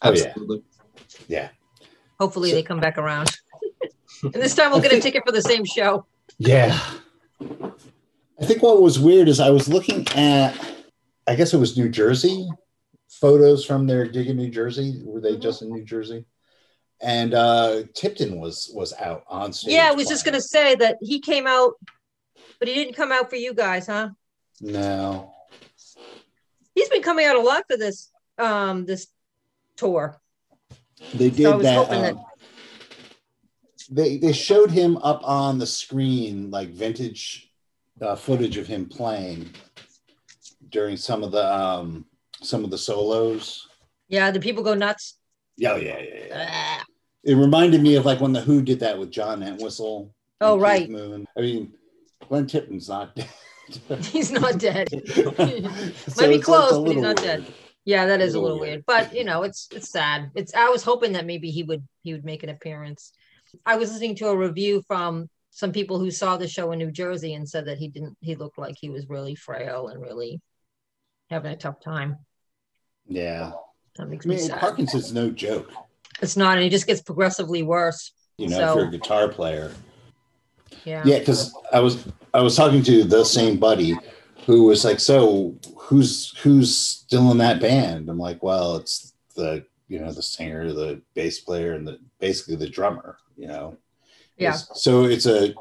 Oh, 0.01 0.11
yeah. 0.11 0.25
absolutely. 0.25 0.63
yeah, 1.27 1.49
Hopefully, 2.19 2.49
So- 2.49 2.55
they 2.55 2.63
come 2.63 2.79
back 2.79 2.97
around. 2.97 3.29
and 4.23 4.33
this 4.33 4.53
time, 4.55 4.71
we'll 4.71 4.81
get 4.81 4.91
a 4.91 4.99
ticket 4.99 5.23
for 5.25 5.31
the 5.31 5.41
same 5.41 5.63
show. 5.63 6.05
yeah. 6.39 6.77
I 7.39 8.45
think 8.45 8.63
what 8.63 8.81
was 8.81 8.99
weird 8.99 9.27
is 9.29 9.39
I 9.39 9.51
was 9.51 9.69
looking 9.69 10.07
at, 10.15 10.55
I 11.27 11.35
guess 11.35 11.53
it 11.53 11.57
was 11.57 11.77
New 11.77 11.87
Jersey 11.89 12.49
photos 13.07 13.63
from 13.63 13.85
their 13.85 14.05
gig 14.05 14.27
in 14.27 14.37
New 14.37 14.49
Jersey. 14.49 14.99
Were 15.05 15.21
they 15.21 15.37
just 15.37 15.61
in 15.61 15.71
New 15.71 15.83
Jersey? 15.83 16.25
And 17.01 17.33
uh 17.33 17.83
Tipton 17.93 18.39
was 18.39 18.71
was 18.73 18.93
out 18.93 19.23
on 19.27 19.53
stage. 19.53 19.73
Yeah, 19.73 19.89
I 19.91 19.95
was 19.95 20.07
just 20.07 20.23
gonna 20.23 20.41
say 20.41 20.75
that 20.75 20.97
he 21.01 21.19
came 21.19 21.47
out, 21.47 21.73
but 22.59 22.67
he 22.67 22.75
didn't 22.75 22.95
come 22.95 23.11
out 23.11 23.29
for 23.29 23.37
you 23.37 23.53
guys, 23.53 23.87
huh? 23.87 24.09
No. 24.59 25.33
He's 26.75 26.89
been 26.89 27.01
coming 27.01 27.25
out 27.25 27.35
a 27.35 27.41
lot 27.41 27.63
for 27.69 27.77
this 27.77 28.11
um 28.37 28.85
this 28.85 29.07
tour. 29.77 30.21
They 31.13 31.29
did 31.29 31.55
was 31.57 31.63
that. 31.63 31.75
hoping 31.75 32.01
that- 32.01 32.13
um, 32.13 32.25
they 33.89 34.17
they 34.17 34.31
showed 34.31 34.71
him 34.71 34.97
up 34.97 35.21
on 35.23 35.57
the 35.57 35.65
screen 35.67 36.51
like 36.51 36.69
vintage 36.69 37.51
uh, 37.99 38.15
footage 38.15 38.57
of 38.57 38.67
him 38.67 38.87
playing 38.87 39.49
during 40.69 40.95
some 40.95 41.23
of 41.23 41.31
the 41.31 41.53
um 41.53 42.05
some 42.41 42.63
of 42.63 42.69
the 42.69 42.77
solos. 42.77 43.67
Yeah, 44.07 44.31
the 44.31 44.39
people 44.39 44.63
go 44.63 44.75
nuts. 44.75 45.17
Yeah, 45.57 45.75
yeah, 45.77 45.99
yeah, 45.99 46.25
yeah. 46.27 46.83
It 47.23 47.35
reminded 47.35 47.81
me 47.81 47.95
of 47.95 48.05
like 48.05 48.19
when 48.19 48.33
the 48.33 48.41
Who 48.41 48.61
did 48.61 48.79
that 48.79 48.97
with 48.97 49.11
John 49.11 49.43
Entwistle. 49.43 50.13
Oh, 50.39 50.57
right. 50.57 50.89
Moon. 50.89 51.27
I 51.37 51.41
mean, 51.41 51.73
Glenn 52.27 52.47
Tipton's 52.47 52.89
not 52.89 53.15
dead. 53.87 54.05
He's 54.05 54.31
not 54.31 54.57
dead. 54.57 54.87
Might 56.17 56.27
be 56.29 56.39
close, 56.39 56.73
a 56.73 56.81
but 56.81 56.91
he's 56.91 57.01
not 57.01 57.17
dead. 57.17 57.45
Yeah, 57.85 58.05
that 58.07 58.21
is 58.21 58.33
a 58.33 58.39
Little 58.39 58.57
little 58.57 58.59
weird. 58.59 58.83
weird. 58.87 59.09
But 59.09 59.15
you 59.15 59.23
know, 59.23 59.43
it's 59.43 59.67
it's 59.71 59.89
sad. 59.89 60.31
It's 60.35 60.53
I 60.53 60.69
was 60.69 60.83
hoping 60.83 61.13
that 61.13 61.25
maybe 61.25 61.49
he 61.51 61.63
would 61.63 61.87
he 62.03 62.13
would 62.13 62.25
make 62.25 62.43
an 62.43 62.49
appearance. 62.49 63.11
I 63.65 63.75
was 63.75 63.91
listening 63.91 64.15
to 64.17 64.27
a 64.29 64.37
review 64.37 64.83
from 64.87 65.29
some 65.51 65.71
people 65.71 65.99
who 65.99 66.11
saw 66.11 66.37
the 66.37 66.47
show 66.47 66.71
in 66.71 66.79
New 66.79 66.91
Jersey 66.91 67.33
and 67.33 67.47
said 67.47 67.65
that 67.65 67.77
he 67.77 67.87
didn't 67.87 68.17
he 68.19 68.35
looked 68.35 68.57
like 68.57 68.75
he 68.79 68.89
was 68.89 69.09
really 69.09 69.35
frail 69.35 69.87
and 69.89 70.01
really 70.01 70.41
having 71.29 71.51
a 71.51 71.57
tough 71.57 71.79
time. 71.81 72.17
Yeah. 73.07 73.51
That 73.97 74.09
makes 74.09 74.25
I 74.25 74.29
me 74.29 74.37
sad. 74.37 74.59
Parkinson's 74.59 75.11
no 75.13 75.29
joke. 75.31 75.71
It's 76.21 76.37
not, 76.37 76.57
and 76.57 76.65
it 76.65 76.69
just 76.69 76.87
gets 76.87 77.01
progressively 77.01 77.63
worse. 77.63 78.11
You 78.37 78.49
know, 78.49 78.57
So- 78.57 78.69
if 78.71 78.75
you're 78.77 78.87
a 78.87 78.91
guitar 78.91 79.27
player. 79.27 79.71
Yeah. 80.85 81.03
Yeah, 81.05 81.19
because 81.19 81.53
I 81.71 81.79
was 81.79 82.07
I 82.33 82.41
was 82.41 82.55
talking 82.55 82.81
to 82.83 83.03
the 83.03 83.23
same 83.25 83.57
buddy 83.57 83.95
who 84.45 84.63
was 84.63 84.83
like, 84.85 84.99
"So 84.99 85.55
who's 85.77 86.35
who's 86.39 86.75
still 86.75 87.29
in 87.31 87.37
that 87.39 87.59
band?" 87.59 88.09
I'm 88.09 88.17
like, 88.17 88.41
"Well, 88.41 88.77
it's 88.77 89.13
the 89.35 89.65
you 89.89 89.99
know 89.99 90.11
the 90.11 90.23
singer, 90.23 90.71
the 90.73 91.01
bass 91.13 91.39
player, 91.39 91.73
and 91.73 91.85
the 91.87 91.99
basically 92.19 92.55
the 92.55 92.69
drummer." 92.69 93.17
You 93.37 93.47
know. 93.47 93.77
Yeah. 94.37 94.49
It's- 94.55 94.69
So 94.81 95.03
it's 95.03 95.25
a 95.25 95.53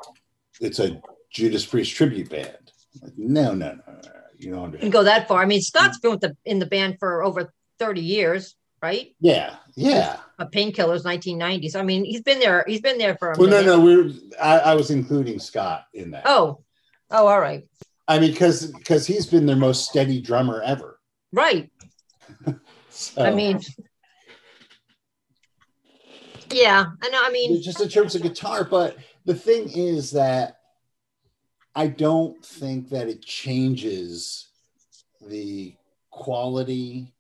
it's 0.61 0.79
a 0.79 1.03
Judas 1.31 1.67
Priest 1.67 1.95
tribute 1.95 2.31
band. 2.31 2.73
I'm 2.95 3.01
like, 3.09 3.19
no, 3.19 3.55
no, 3.55 3.73
no, 3.87 3.95
no, 4.03 4.11
you 4.39 4.53
don't 4.53 4.73
You 4.73 4.79
can 4.79 4.91
go 4.91 5.03
that 5.05 5.29
far. 5.29 5.43
I 5.43 5.47
mean, 5.47 5.61
Scott's 5.61 5.99
been 5.99 6.13
with 6.13 6.21
the 6.21 6.37
in 6.45 6.59
the 6.61 6.67
band 6.67 6.99
for 6.99 7.23
over 7.23 7.53
30 7.79 8.01
years, 8.01 8.55
right? 8.83 9.15
Yeah, 9.21 9.57
yeah. 9.77 10.19
A 10.39 10.47
painkillers 10.47 11.05
1990s. 11.05 11.77
I 11.77 11.83
mean, 11.83 12.05
he's 12.05 12.23
been 12.23 12.41
there, 12.41 12.65
he's 12.67 12.81
been 12.81 12.99
there 12.99 13.17
for 13.17 13.33
a 13.33 13.39
Well, 13.39 13.49
no, 13.51 13.63
no, 13.63 13.81
we're 13.81 14.11
I, 14.41 14.59
I 14.59 14.75
was 14.75 14.91
including 14.91 15.39
Scott 15.39 15.87
in 15.95 16.11
that. 16.13 16.23
Oh, 16.25 16.63
oh, 17.11 17.27
all 17.27 17.41
right. 17.41 17.67
I 18.09 18.19
mean, 18.19 18.33
because 18.33 18.67
because 18.73 19.07
he's 19.07 19.27
been 19.27 19.47
their 19.47 19.57
most 19.57 19.89
steady 19.89 20.21
drummer 20.21 20.63
ever. 20.63 20.99
Right. 21.33 21.71
So, 22.93 23.23
I 23.23 23.31
mean, 23.31 23.61
Yeah, 26.53 26.87
I 27.03 27.09
know. 27.09 27.21
I 27.23 27.31
mean, 27.31 27.63
just 27.63 27.81
in 27.81 27.89
terms 27.89 28.15
of 28.15 28.23
guitar, 28.23 28.65
but 28.65 28.97
the 29.25 29.35
thing 29.35 29.71
is 29.71 30.11
that 30.11 30.59
I 31.75 31.87
don't 31.87 32.45
think 32.45 32.91
that 32.91 33.09
it 33.09 33.23
changes 33.23 34.49
the 35.27 35.75
quality 36.11 37.15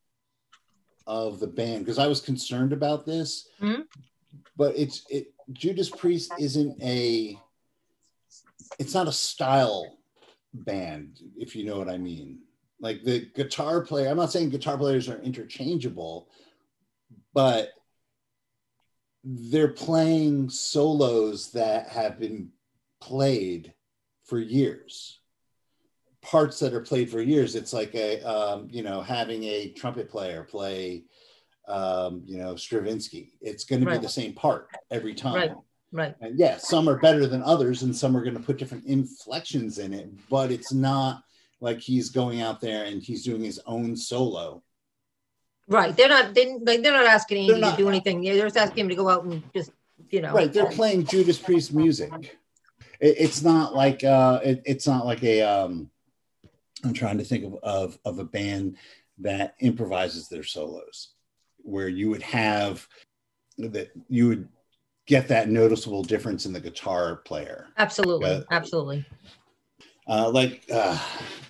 of 1.06 1.40
the 1.40 1.46
band 1.46 1.84
because 1.84 1.98
I 1.98 2.06
was 2.06 2.20
concerned 2.20 2.72
about 2.72 3.06
this, 3.06 3.48
mm-hmm. 3.60 3.82
but 4.56 4.76
it's 4.76 5.04
it 5.08 5.32
Judas 5.52 5.90
Priest 5.90 6.32
isn't 6.38 6.80
a 6.82 7.38
it's 8.78 8.94
not 8.94 9.08
a 9.08 9.12
style 9.12 9.98
band, 10.52 11.20
if 11.36 11.54
you 11.54 11.64
know 11.64 11.78
what 11.78 11.88
I 11.88 11.98
mean. 11.98 12.40
Like 12.80 13.04
the 13.04 13.28
guitar 13.34 13.82
player, 13.82 14.08
I'm 14.08 14.16
not 14.16 14.32
saying 14.32 14.50
guitar 14.50 14.78
players 14.78 15.08
are 15.08 15.20
interchangeable, 15.20 16.28
but 17.34 17.70
they're 19.22 19.68
playing 19.68 20.48
solos 20.48 21.52
that 21.52 21.88
have 21.88 22.18
been 22.18 22.50
played 23.00 23.74
for 24.24 24.38
years 24.38 25.19
parts 26.22 26.58
that 26.58 26.74
are 26.74 26.80
played 26.80 27.10
for 27.10 27.20
years 27.20 27.54
it's 27.54 27.72
like 27.72 27.94
a 27.94 28.20
um, 28.22 28.68
you 28.70 28.82
know 28.82 29.00
having 29.00 29.42
a 29.44 29.70
trumpet 29.70 30.10
player 30.10 30.44
play 30.44 31.04
um, 31.68 32.22
you 32.26 32.38
know 32.38 32.54
stravinsky 32.54 33.32
it's 33.40 33.64
going 33.64 33.84
right. 33.84 33.94
to 33.94 34.00
be 34.00 34.06
the 34.06 34.12
same 34.12 34.32
part 34.32 34.68
every 34.90 35.14
time 35.14 35.34
right 35.34 35.52
right 35.92 36.14
and 36.20 36.38
yeah 36.38 36.56
some 36.56 36.88
are 36.88 36.98
better 36.98 37.26
than 37.26 37.42
others 37.42 37.82
and 37.82 37.94
some 37.94 38.16
are 38.16 38.22
going 38.22 38.36
to 38.36 38.42
put 38.42 38.58
different 38.58 38.84
inflections 38.84 39.78
in 39.78 39.92
it 39.92 40.10
but 40.28 40.50
it's 40.50 40.72
not 40.72 41.22
like 41.60 41.78
he's 41.78 42.10
going 42.10 42.40
out 42.40 42.60
there 42.60 42.84
and 42.84 43.02
he's 43.02 43.24
doing 43.24 43.42
his 43.42 43.60
own 43.66 43.96
solo 43.96 44.62
Right. 45.70 45.96
They're 45.96 46.08
not. 46.08 46.34
They, 46.34 46.58
they're 46.64 46.92
not 46.92 47.06
asking 47.06 47.48
Andy 47.48 47.60
not, 47.60 47.76
to 47.76 47.82
do 47.84 47.88
anything. 47.88 48.22
They're 48.22 48.44
just 48.44 48.56
asking 48.56 48.82
him 48.82 48.88
to 48.88 48.96
go 48.96 49.08
out 49.08 49.22
and 49.22 49.40
just, 49.54 49.70
you 50.10 50.20
know. 50.20 50.34
Right. 50.34 50.52
They're 50.52 50.66
playing 50.66 51.06
Judas 51.06 51.38
Priest 51.38 51.72
music. 51.72 52.12
It, 52.98 53.16
it's 53.18 53.42
not 53.42 53.72
like 53.72 54.02
uh, 54.02 54.40
it, 54.42 54.62
it's 54.66 54.86
not 54.86 55.06
like 55.06 55.22
a. 55.22 55.42
Um, 55.42 55.88
I'm 56.84 56.94
trying 56.94 57.18
to 57.18 57.24
think 57.24 57.44
of, 57.44 57.54
of 57.62 57.98
of 58.04 58.18
a 58.18 58.24
band 58.24 58.76
that 59.18 59.54
improvises 59.60 60.28
their 60.28 60.44
solos, 60.44 61.14
where 61.58 61.88
you 61.88 62.10
would 62.10 62.22
have 62.22 62.86
that 63.58 63.90
you 64.08 64.28
would 64.28 64.48
get 65.06 65.28
that 65.28 65.48
noticeable 65.48 66.02
difference 66.02 66.46
in 66.46 66.52
the 66.52 66.60
guitar 66.60 67.16
player. 67.16 67.68
Absolutely. 67.78 68.30
Uh, 68.30 68.42
Absolutely. 68.50 69.04
Uh, 70.06 70.30
like, 70.30 70.64
uh, 70.72 70.98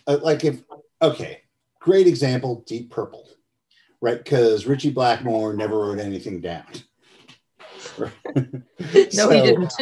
like 0.07 0.45
if 0.45 0.63
okay, 1.01 1.43
great 1.79 2.07
example, 2.07 2.65
Deep 2.67 2.91
Purple 2.91 3.29
right? 4.01 4.23
Because 4.23 4.67
Ritchie 4.67 4.91
Blackmore 4.91 5.55
never 5.55 5.79
wrote 5.79 5.99
anything 5.99 6.41
down. 6.41 6.67
no, 7.99 8.11
so, 9.11 9.31
he 9.31 9.41
didn't. 9.43 9.73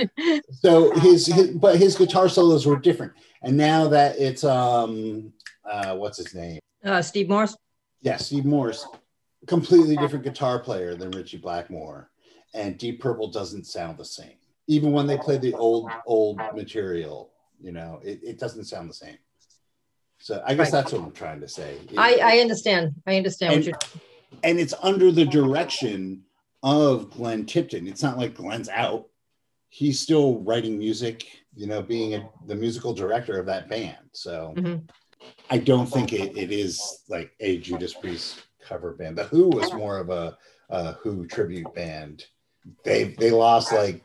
so 0.52 0.92
his, 1.00 1.26
his, 1.26 1.50
but 1.50 1.76
his 1.76 1.96
guitar 1.96 2.28
solos 2.28 2.66
were 2.66 2.78
different. 2.78 3.12
And 3.42 3.56
now 3.56 3.88
that 3.88 4.18
it's 4.18 4.44
um 4.44 5.32
uh 5.70 5.94
what's 5.96 6.18
his 6.18 6.34
name? 6.34 6.58
Uh 6.84 7.02
Steve 7.02 7.28
Morse. 7.28 7.56
Yeah, 8.00 8.16
Steve 8.16 8.44
Morse. 8.44 8.86
Completely 9.46 9.96
different 9.96 10.24
guitar 10.24 10.58
player 10.58 10.94
than 10.94 11.10
Ritchie 11.10 11.38
Blackmore. 11.38 12.10
And 12.54 12.78
Deep 12.78 13.00
Purple 13.00 13.30
doesn't 13.30 13.66
sound 13.66 13.98
the 13.98 14.04
same. 14.04 14.36
Even 14.66 14.92
when 14.92 15.06
they 15.06 15.16
play 15.16 15.38
the 15.38 15.54
old 15.54 15.90
old 16.06 16.38
material, 16.54 17.30
you 17.60 17.72
know, 17.72 18.00
it, 18.02 18.20
it 18.22 18.38
doesn't 18.38 18.64
sound 18.64 18.88
the 18.88 18.94
same. 18.94 19.18
So 20.18 20.42
I 20.44 20.54
guess 20.54 20.72
right. 20.72 20.82
that's 20.82 20.92
what 20.92 21.02
I'm 21.02 21.12
trying 21.12 21.40
to 21.40 21.48
say. 21.48 21.78
I, 21.96 22.18
I 22.22 22.38
understand. 22.38 22.94
I 23.06 23.16
understand 23.16 23.54
and, 23.54 23.64
what 23.64 23.66
you're 23.66 24.00
and 24.42 24.58
it's 24.58 24.74
under 24.82 25.10
the 25.10 25.24
direction 25.24 26.24
of 26.62 27.10
Glenn 27.10 27.46
Tipton. 27.46 27.86
It's 27.86 28.02
not 28.02 28.18
like 28.18 28.34
Glenn's 28.34 28.68
out. 28.68 29.06
He's 29.70 30.00
still 30.00 30.40
writing 30.40 30.78
music, 30.78 31.26
you 31.54 31.66
know, 31.66 31.82
being 31.82 32.14
a, 32.14 32.28
the 32.46 32.54
musical 32.54 32.92
director 32.92 33.38
of 33.38 33.46
that 33.46 33.68
band. 33.68 33.96
So 34.12 34.54
mm-hmm. 34.56 34.84
I 35.50 35.58
don't 35.58 35.86
think 35.86 36.12
it, 36.12 36.36
it 36.36 36.52
is 36.52 37.02
like 37.08 37.32
a 37.40 37.58
Judas 37.58 37.94
Priest 37.94 38.42
cover 38.60 38.92
band. 38.92 39.16
The 39.16 39.24
Who 39.24 39.48
was 39.48 39.72
more 39.72 39.98
of 39.98 40.10
a, 40.10 40.36
a 40.70 40.92
Who 40.92 41.26
tribute 41.26 41.72
band. 41.74 42.26
They 42.84 43.14
they 43.18 43.30
lost 43.30 43.72
like 43.72 44.02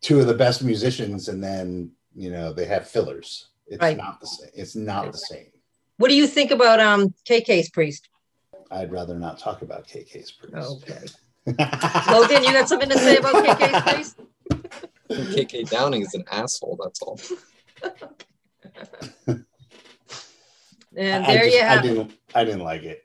two 0.00 0.20
of 0.20 0.26
the 0.26 0.34
best 0.34 0.62
musicians, 0.62 1.28
and 1.28 1.42
then 1.42 1.92
you 2.14 2.30
know 2.30 2.52
they 2.52 2.64
have 2.64 2.88
fillers. 2.88 3.48
It's 3.66 3.82
right. 3.82 3.96
not 3.96 4.20
the 4.20 4.26
same. 4.26 4.50
It's 4.54 4.76
not 4.76 5.12
the 5.12 5.18
same. 5.18 5.48
What 5.98 6.08
do 6.08 6.14
you 6.14 6.26
think 6.26 6.50
about 6.50 6.80
um 6.80 7.14
KK's 7.28 7.70
Priest? 7.70 8.08
I'd 8.70 8.90
rather 8.90 9.14
not 9.18 9.38
talk 9.38 9.62
about 9.62 9.86
KK's 9.86 10.32
priest. 10.32 10.56
Okay. 10.56 11.06
Logan, 12.10 12.42
you 12.42 12.52
got 12.52 12.68
something 12.68 12.88
to 12.88 12.98
say 12.98 13.16
about 13.16 13.44
KK's 13.44 13.92
priest? 13.92 14.16
KK 15.08 15.70
Downing 15.70 16.02
is 16.02 16.14
an 16.14 16.24
asshole. 16.32 16.78
That's 16.82 17.00
all. 17.02 17.20
and 20.96 21.24
there 21.24 21.44
just, 21.44 21.56
you 21.56 21.62
have. 21.62 21.78
I 21.78 21.82
didn't. 21.82 22.12
I 22.34 22.44
didn't 22.44 22.62
like 22.64 22.82
it. 22.82 23.02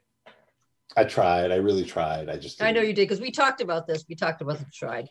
I 0.96 1.04
tried. 1.04 1.52
I 1.52 1.56
really 1.56 1.84
tried. 1.84 2.28
I 2.28 2.36
just. 2.36 2.58
Didn't. 2.58 2.68
I 2.68 2.72
know 2.72 2.80
you 2.80 2.92
did 2.92 3.08
because 3.08 3.20
we 3.20 3.30
talked 3.30 3.60
about 3.60 3.86
this. 3.86 4.04
We 4.08 4.14
talked 4.14 4.40
about 4.40 4.58
the 4.58 4.66
tried. 4.72 5.08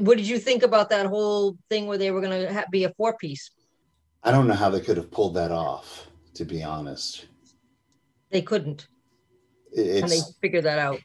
What 0.00 0.18
did 0.18 0.28
you 0.28 0.38
think 0.38 0.62
about 0.62 0.90
that 0.90 1.06
whole 1.06 1.56
thing 1.70 1.86
where 1.86 1.98
they 1.98 2.10
were 2.10 2.20
going 2.20 2.46
to 2.46 2.52
ha- 2.52 2.66
be 2.70 2.84
a 2.84 2.92
four 2.94 3.16
piece? 3.16 3.50
I 4.22 4.30
don't 4.30 4.46
know 4.46 4.54
how 4.54 4.68
they 4.68 4.80
could 4.80 4.96
have 4.96 5.10
pulled 5.10 5.34
that 5.34 5.50
off. 5.50 6.06
To 6.34 6.44
be 6.44 6.62
honest, 6.62 7.26
they 8.30 8.42
couldn't 8.42 8.86
it's, 9.72 10.02
and 10.02 10.10
they 10.10 10.20
figured 10.40 10.64
that 10.64 10.78
out. 10.78 11.00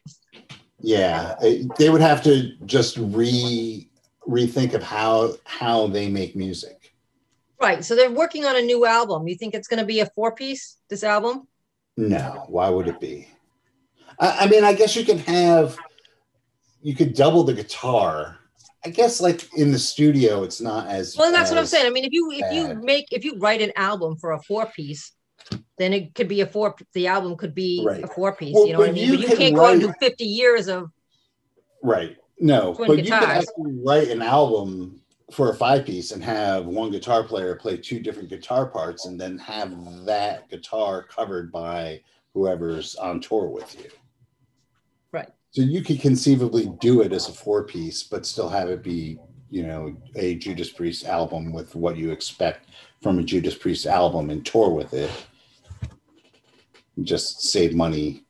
Yeah, 0.80 1.36
eh, 1.42 1.64
they 1.78 1.90
would 1.90 2.00
have 2.00 2.22
to 2.24 2.52
just 2.66 2.96
re 2.98 3.88
rethink 4.26 4.74
of 4.74 4.82
how 4.82 5.34
how 5.44 5.86
they 5.86 6.08
make 6.08 6.36
music. 6.36 6.83
Right. 7.60 7.84
So 7.84 7.94
they're 7.94 8.10
working 8.10 8.44
on 8.44 8.56
a 8.56 8.62
new 8.62 8.84
album. 8.84 9.26
You 9.28 9.36
think 9.36 9.54
it's 9.54 9.68
going 9.68 9.80
to 9.80 9.86
be 9.86 10.00
a 10.00 10.06
four 10.06 10.34
piece? 10.34 10.76
This 10.88 11.04
album? 11.04 11.48
No. 11.96 12.44
Why 12.48 12.68
would 12.68 12.88
it 12.88 13.00
be? 13.00 13.28
I, 14.18 14.40
I 14.40 14.46
mean, 14.48 14.64
I 14.64 14.72
guess 14.72 14.96
you 14.96 15.04
can 15.04 15.18
have 15.18 15.76
you 16.82 16.94
could 16.94 17.14
double 17.14 17.44
the 17.44 17.54
guitar. 17.54 18.38
I 18.84 18.90
guess 18.90 19.20
like 19.20 19.48
in 19.56 19.72
the 19.72 19.78
studio, 19.78 20.42
it's 20.42 20.60
not 20.60 20.88
as 20.88 21.16
well. 21.16 21.32
that's 21.32 21.50
what 21.50 21.58
I'm 21.58 21.66
saying. 21.66 21.86
I 21.86 21.90
mean, 21.90 22.04
if 22.04 22.12
you 22.12 22.30
if 22.32 22.40
bad. 22.40 22.54
you 22.54 22.74
make 22.82 23.06
if 23.12 23.24
you 23.24 23.38
write 23.38 23.62
an 23.62 23.72
album 23.76 24.16
for 24.16 24.32
a 24.32 24.42
four 24.42 24.66
piece, 24.66 25.12
then 25.78 25.92
it 25.92 26.14
could 26.14 26.28
be 26.28 26.40
a 26.40 26.46
four 26.46 26.74
the 26.92 27.06
album 27.06 27.36
could 27.36 27.54
be 27.54 27.82
right. 27.86 28.04
a 28.04 28.06
four 28.08 28.34
piece 28.34 28.54
well, 28.54 28.66
you 28.66 28.72
know 28.72 28.80
what 28.80 28.90
i 28.90 28.92
mean 28.92 29.10
you 29.10 29.18
but 29.18 29.30
you 29.30 29.36
can't 29.36 29.56
write, 29.56 29.66
go 29.66 29.72
and 29.72 29.80
do 29.80 29.94
50 30.00 30.24
years 30.24 30.68
of 30.68 30.90
right 31.82 32.16
no 32.38 32.74
but 32.74 32.96
guitars. 32.96 33.04
you 33.04 33.12
can 33.12 33.22
actually 33.22 33.82
write 33.84 34.08
an 34.08 34.22
album 34.22 35.00
for 35.32 35.50
a 35.50 35.54
five 35.54 35.86
piece 35.86 36.12
and 36.12 36.22
have 36.22 36.66
one 36.66 36.90
guitar 36.90 37.24
player 37.24 37.54
play 37.54 37.76
two 37.76 37.98
different 38.00 38.28
guitar 38.28 38.66
parts 38.66 39.06
and 39.06 39.20
then 39.20 39.38
have 39.38 39.72
that 40.04 40.48
guitar 40.50 41.02
covered 41.02 41.50
by 41.50 42.00
whoever's 42.34 42.94
on 42.96 43.20
tour 43.20 43.48
with 43.48 43.74
you. 43.82 43.90
Right. 45.12 45.28
So 45.50 45.62
you 45.62 45.82
could 45.82 46.00
conceivably 46.00 46.70
do 46.80 47.00
it 47.00 47.12
as 47.12 47.28
a 47.28 47.32
four 47.32 47.64
piece 47.64 48.02
but 48.02 48.26
still 48.26 48.48
have 48.48 48.68
it 48.68 48.82
be 48.82 49.18
you 49.50 49.62
know 49.62 49.96
a 50.16 50.34
judas 50.34 50.70
priest 50.70 51.04
album 51.04 51.52
with 51.52 51.76
what 51.76 51.96
you 51.96 52.10
expect 52.10 52.70
from 53.00 53.18
a 53.18 53.22
judas 53.22 53.54
priest 53.54 53.86
album 53.86 54.30
and 54.30 54.44
tour 54.44 54.70
with 54.70 54.92
it. 54.92 55.10
Just 57.02 57.42
save 57.42 57.74
money 57.74 58.24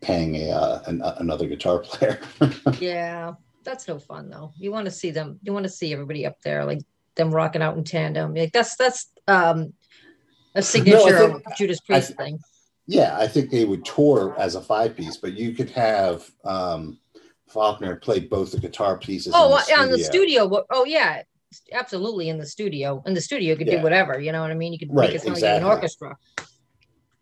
paying 0.00 0.36
a 0.36 0.50
uh, 0.50 0.82
an, 0.86 1.02
another 1.18 1.46
guitar 1.46 1.78
player. 1.80 2.20
yeah, 2.80 3.34
that's 3.66 3.86
no 3.86 3.98
fun 3.98 4.30
though. 4.30 4.52
You 4.56 4.72
want 4.72 4.86
to 4.86 4.90
see 4.90 5.10
them. 5.10 5.38
You 5.42 5.52
want 5.52 5.64
to 5.64 5.70
see 5.70 5.92
everybody 5.92 6.24
up 6.24 6.40
there, 6.40 6.64
like 6.64 6.80
them 7.16 7.30
rocking 7.30 7.60
out 7.60 7.76
in 7.76 7.84
tandem. 7.84 8.34
Like 8.34 8.52
that's 8.52 8.76
that's 8.76 9.10
um, 9.28 9.74
a 10.54 10.62
signature 10.62 11.10
no, 11.10 11.28
think, 11.32 11.46
of 11.46 11.56
Judas 11.58 11.80
Priest 11.80 12.08
th- 12.08 12.16
thing. 12.16 12.38
Yeah, 12.86 13.16
I 13.18 13.26
think 13.26 13.50
they 13.50 13.64
would 13.64 13.84
tour 13.84 14.34
as 14.38 14.54
a 14.54 14.60
five 14.60 14.96
piece, 14.96 15.16
but 15.16 15.34
you 15.34 15.52
could 15.52 15.70
have 15.70 16.30
um, 16.44 16.98
Faulkner 17.48 17.96
play 17.96 18.20
both 18.20 18.52
the 18.52 18.60
guitar 18.60 18.96
pieces. 18.96 19.32
Oh, 19.36 19.62
the 19.66 19.78
on 19.78 19.90
the 19.90 19.98
studio. 19.98 20.64
Oh 20.70 20.84
yeah, 20.84 21.22
absolutely 21.72 22.28
in 22.28 22.38
the 22.38 22.46
studio. 22.46 23.02
In 23.04 23.12
the 23.12 23.20
studio, 23.20 23.50
you 23.50 23.56
could 23.56 23.66
yeah. 23.66 23.78
do 23.78 23.82
whatever. 23.82 24.20
You 24.20 24.32
know 24.32 24.40
what 24.40 24.50
I 24.50 24.54
mean? 24.54 24.72
You 24.72 24.78
could 24.78 24.94
right, 24.94 25.08
make 25.08 25.16
it 25.16 25.22
sound 25.22 25.36
exactly. 25.36 25.52
like 25.52 25.62
an 25.62 25.76
orchestra 25.76 26.16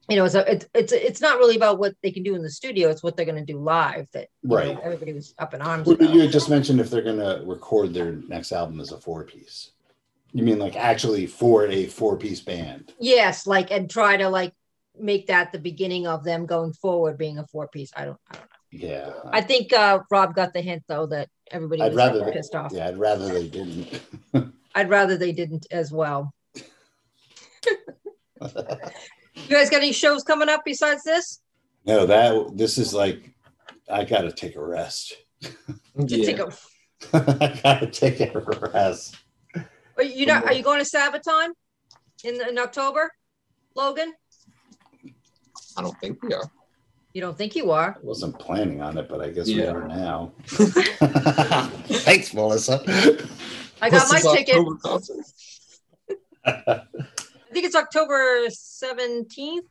you 0.08 0.16
know, 0.16 0.28
so 0.28 0.40
it's 0.40 0.66
it's 0.74 0.92
it's 0.92 1.20
not 1.20 1.38
really 1.38 1.56
about 1.56 1.78
what 1.78 1.94
they 2.02 2.10
can 2.10 2.22
do 2.22 2.34
in 2.34 2.42
the 2.42 2.50
studio; 2.50 2.90
it's 2.90 3.02
what 3.02 3.16
they're 3.16 3.24
going 3.24 3.44
to 3.44 3.52
do 3.52 3.58
live. 3.58 4.06
That 4.12 4.28
right. 4.42 4.74
Know, 4.74 4.80
everybody 4.82 5.12
was 5.12 5.34
up 5.38 5.54
in 5.54 5.62
arms. 5.62 5.86
Well, 5.86 5.96
you 6.02 6.28
just 6.28 6.50
mentioned 6.50 6.80
if 6.80 6.90
they're 6.90 7.02
going 7.02 7.18
to 7.18 7.42
record 7.46 7.94
their 7.94 8.12
next 8.12 8.52
album 8.52 8.80
as 8.80 8.92
a 8.92 8.98
four 8.98 9.24
piece. 9.24 9.70
You 10.32 10.42
mean 10.42 10.58
like 10.58 10.76
actually 10.76 11.26
for 11.26 11.66
a 11.66 11.86
four 11.86 12.18
piece 12.18 12.40
band? 12.40 12.92
Yes, 12.98 13.46
like 13.46 13.70
and 13.70 13.88
try 13.88 14.16
to 14.16 14.28
like 14.28 14.52
make 14.98 15.28
that 15.28 15.52
the 15.52 15.58
beginning 15.58 16.06
of 16.06 16.22
them 16.22 16.44
going 16.44 16.72
forward 16.74 17.16
being 17.16 17.38
a 17.38 17.46
four 17.46 17.68
piece. 17.68 17.90
I 17.96 18.04
don't, 18.04 18.18
I 18.30 18.34
don't 18.34 18.42
know. 18.42 18.48
Yeah, 18.70 19.12
I 19.32 19.40
think 19.40 19.72
uh, 19.72 20.00
Rob 20.10 20.34
got 20.34 20.52
the 20.52 20.60
hint 20.60 20.82
though 20.88 21.06
that 21.06 21.28
everybody 21.50 21.80
I'd 21.80 21.92
was 21.92 21.96
rather 21.96 22.32
pissed 22.32 22.52
they, 22.52 22.58
off. 22.58 22.72
Yeah, 22.72 22.88
I'd 22.88 22.98
rather 22.98 23.28
they 23.28 23.48
didn't. 23.48 24.00
I'd 24.74 24.90
rather 24.90 25.16
they 25.16 25.32
didn't 25.32 25.66
as 25.70 25.92
well. 25.92 26.34
You 29.34 29.48
guys 29.48 29.70
got 29.70 29.78
any 29.78 29.92
shows 29.92 30.22
coming 30.22 30.48
up 30.48 30.62
besides 30.64 31.02
this? 31.02 31.40
No, 31.86 32.06
that 32.06 32.56
this 32.56 32.78
is 32.78 32.94
like 32.94 33.34
I 33.90 34.04
got 34.04 34.22
to 34.22 34.32
take 34.32 34.56
a 34.56 34.64
rest. 34.64 35.14
yeah. 35.40 35.48
take 36.06 36.38
a, 36.38 36.52
I 37.12 37.60
got 37.62 37.80
to 37.80 37.86
take 37.86 38.20
a 38.20 38.40
rest. 38.72 39.16
Are 39.96 40.02
you 40.02 40.26
not? 40.26 40.44
Are 40.44 40.52
you 40.52 40.62
going 40.62 40.82
to 40.82 40.88
Sabaton 40.88 41.50
in 42.24 42.40
in 42.48 42.58
October, 42.58 43.12
Logan? 43.74 44.14
I 45.76 45.82
don't 45.82 45.98
think 46.00 46.22
we 46.22 46.32
are. 46.32 46.50
You 47.12 47.20
don't 47.20 47.36
think 47.38 47.54
you 47.54 47.70
are? 47.70 47.96
I 47.96 48.04
wasn't 48.04 48.38
planning 48.40 48.80
on 48.82 48.98
it, 48.98 49.08
but 49.08 49.20
I 49.20 49.30
guess 49.30 49.48
Yeah. 49.48 49.72
we 49.72 49.78
are 49.78 49.88
now. 49.88 50.32
Thanks, 50.48 52.34
Melissa. 52.34 52.82
I 53.80 53.90
got 53.90 54.10
my 54.10 54.20
ticket. 54.20 54.56
October 57.56 57.62
concert? 57.62 57.62
I 57.62 57.62
think 57.62 57.66
it's 57.66 57.76
October 57.76 58.50
seventeenth 58.50 59.66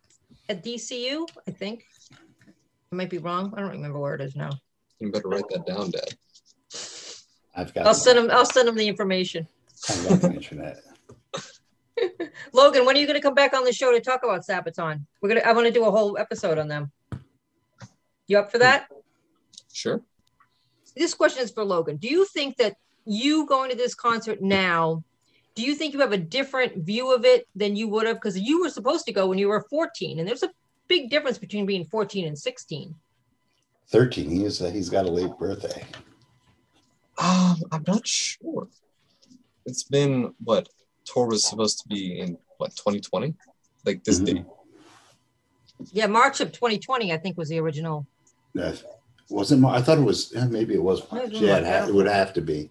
at 0.50 0.64
DCU. 0.64 1.28
I 1.48 1.52
think. 1.52 1.86
I 2.92 2.96
might 2.96 3.10
be 3.10 3.18
wrong. 3.18 3.54
I 3.58 3.62
don't 3.62 3.72
remember 3.72 4.00
where 4.00 4.16
it 4.16 4.22
is 4.22 4.36
now. 4.36 4.52
You 5.00 5.12
better 5.12 5.28
write 5.28 5.48
that 5.50 5.66
down, 5.66 5.92
Dad. 5.92 6.16
I've 7.56 7.74
got, 7.74 7.88
I'll 7.88 7.94
send 7.94 8.20
him. 8.20 8.32
I'll 8.32 8.46
send 8.46 8.70
him 8.70 8.76
the 8.76 8.88
information. 8.88 9.48
I've 9.90 10.10
got 10.10 10.22
the 10.22 10.34
internet. 10.34 10.78
Logan, 12.54 12.86
when 12.86 12.96
are 12.96 13.00
you 13.00 13.06
going 13.06 13.20
to 13.20 13.22
come 13.22 13.34
back 13.34 13.54
on 13.54 13.64
the 13.64 13.74
show 13.74 13.92
to 13.92 14.00
talk 14.00 14.24
about 14.24 14.46
Sabaton? 14.46 15.06
We're 15.22 15.30
gonna. 15.30 15.42
I 15.42 15.54
want 15.54 15.68
to 15.68 15.74
do 15.74 15.86
a 15.86 15.92
whole 15.92 16.18
episode 16.18 16.58
on 16.58 16.68
them. 16.68 16.92
You 18.28 18.40
up 18.40 18.52
for 18.52 18.60
that? 18.60 18.88
Sure. 19.72 20.02
This 20.96 21.14
question 21.14 21.44
is 21.44 21.52
for 21.52 21.64
Logan. 21.64 21.98
Do 21.98 22.08
you 22.08 22.26
think 22.26 22.58
that 22.58 22.76
you 23.06 23.46
going 23.48 23.72
to 23.72 23.76
this 23.76 23.96
concert 23.96 24.42
now? 24.42 25.04
Do 25.56 25.62
you 25.62 25.76
think 25.76 25.94
you 25.94 26.00
have 26.00 26.12
a 26.14 26.18
different 26.18 26.84
view 26.84 27.14
of 27.14 27.26
it 27.26 27.48
than 27.56 27.76
you 27.76 27.88
would 27.90 28.08
have? 28.08 28.18
Because 28.18 28.40
you 28.40 28.62
were 28.62 28.70
supposed 28.70 29.06
to 29.06 29.12
go 29.14 29.28
when 29.28 29.38
you 29.38 29.48
were 29.50 29.66
14, 29.70 30.20
and 30.20 30.28
there's 30.28 30.44
a 30.44 30.50
big 30.88 31.10
difference 31.10 31.38
between 31.38 31.66
being 31.66 31.86
14 31.86 32.26
and 32.28 32.38
16. 32.38 32.96
13. 33.90 34.30
He 34.30 34.46
is, 34.46 34.60
he's 34.60 34.90
got 34.90 35.06
a 35.06 35.12
late 35.12 35.32
birthday. 35.38 35.86
Um, 37.20 37.58
I'm 37.72 37.84
not 37.88 38.08
sure. 38.08 38.68
It's 39.66 39.84
been 39.84 40.34
what 40.44 40.68
tour 41.06 41.28
was 41.28 41.48
supposed 41.48 41.80
to 41.82 41.88
be 41.88 42.20
in 42.20 42.38
what 42.58 42.76
2020, 42.76 43.36
like 43.86 44.04
this 44.04 44.20
Mhm. 44.20 44.26
date. 44.26 44.46
Yeah, 45.92 46.08
March 46.08 46.40
of 46.42 46.52
2020, 46.52 47.14
I 47.14 47.18
think, 47.18 47.38
was 47.38 47.50
the 47.50 47.60
original. 47.60 48.08
Uh, 48.60 48.74
wasn't 49.30 49.64
I 49.66 49.82
thought 49.82 49.98
it 50.00 50.04
was 50.04 50.34
maybe 50.50 50.74
it 50.74 50.82
was 50.84 51.10
March. 51.12 51.32
Yeah, 51.32 51.58
it, 51.58 51.66
ha- 51.66 51.88
it 51.88 51.94
would 51.94 52.08
have 52.08 52.34
to 52.34 52.42
be. 52.42 52.66
I 52.66 52.70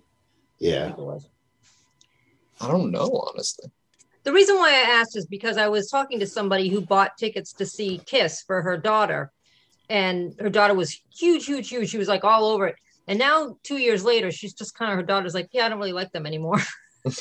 Yeah. 0.58 0.94
Think 2.66 2.74
it 2.74 2.96
was. 2.96 3.00
I 3.00 3.00
don't 3.06 3.10
know 3.12 3.30
honestly. 3.32 3.70
The 4.24 4.32
reason 4.32 4.56
why 4.56 4.70
I 4.70 5.00
asked 5.00 5.16
is 5.16 5.26
because 5.26 5.56
I 5.56 5.68
was 5.68 5.90
talking 5.90 6.20
to 6.20 6.26
somebody 6.26 6.68
who 6.68 6.80
bought 6.80 7.18
tickets 7.18 7.52
to 7.54 7.66
see 7.66 8.00
Kiss 8.06 8.42
for 8.42 8.62
her 8.62 8.76
daughter, 8.76 9.32
and 9.88 10.34
her 10.40 10.50
daughter 10.50 10.74
was 10.74 11.00
huge, 11.12 11.46
huge, 11.46 11.68
huge. 11.68 11.90
She 11.90 11.98
was 11.98 12.08
like 12.08 12.24
all 12.24 12.44
over 12.44 12.68
it. 12.68 12.76
And 13.08 13.18
now, 13.18 13.58
two 13.64 13.78
years 13.78 14.04
later, 14.04 14.30
she's 14.30 14.54
just 14.54 14.76
kind 14.76 14.92
of 14.92 14.96
her 14.96 15.02
daughter's 15.02 15.34
like, 15.34 15.48
yeah, 15.52 15.66
I 15.66 15.68
don't 15.68 15.78
really 15.78 15.92
like 15.92 16.12
them 16.12 16.26
anymore. 16.26 16.60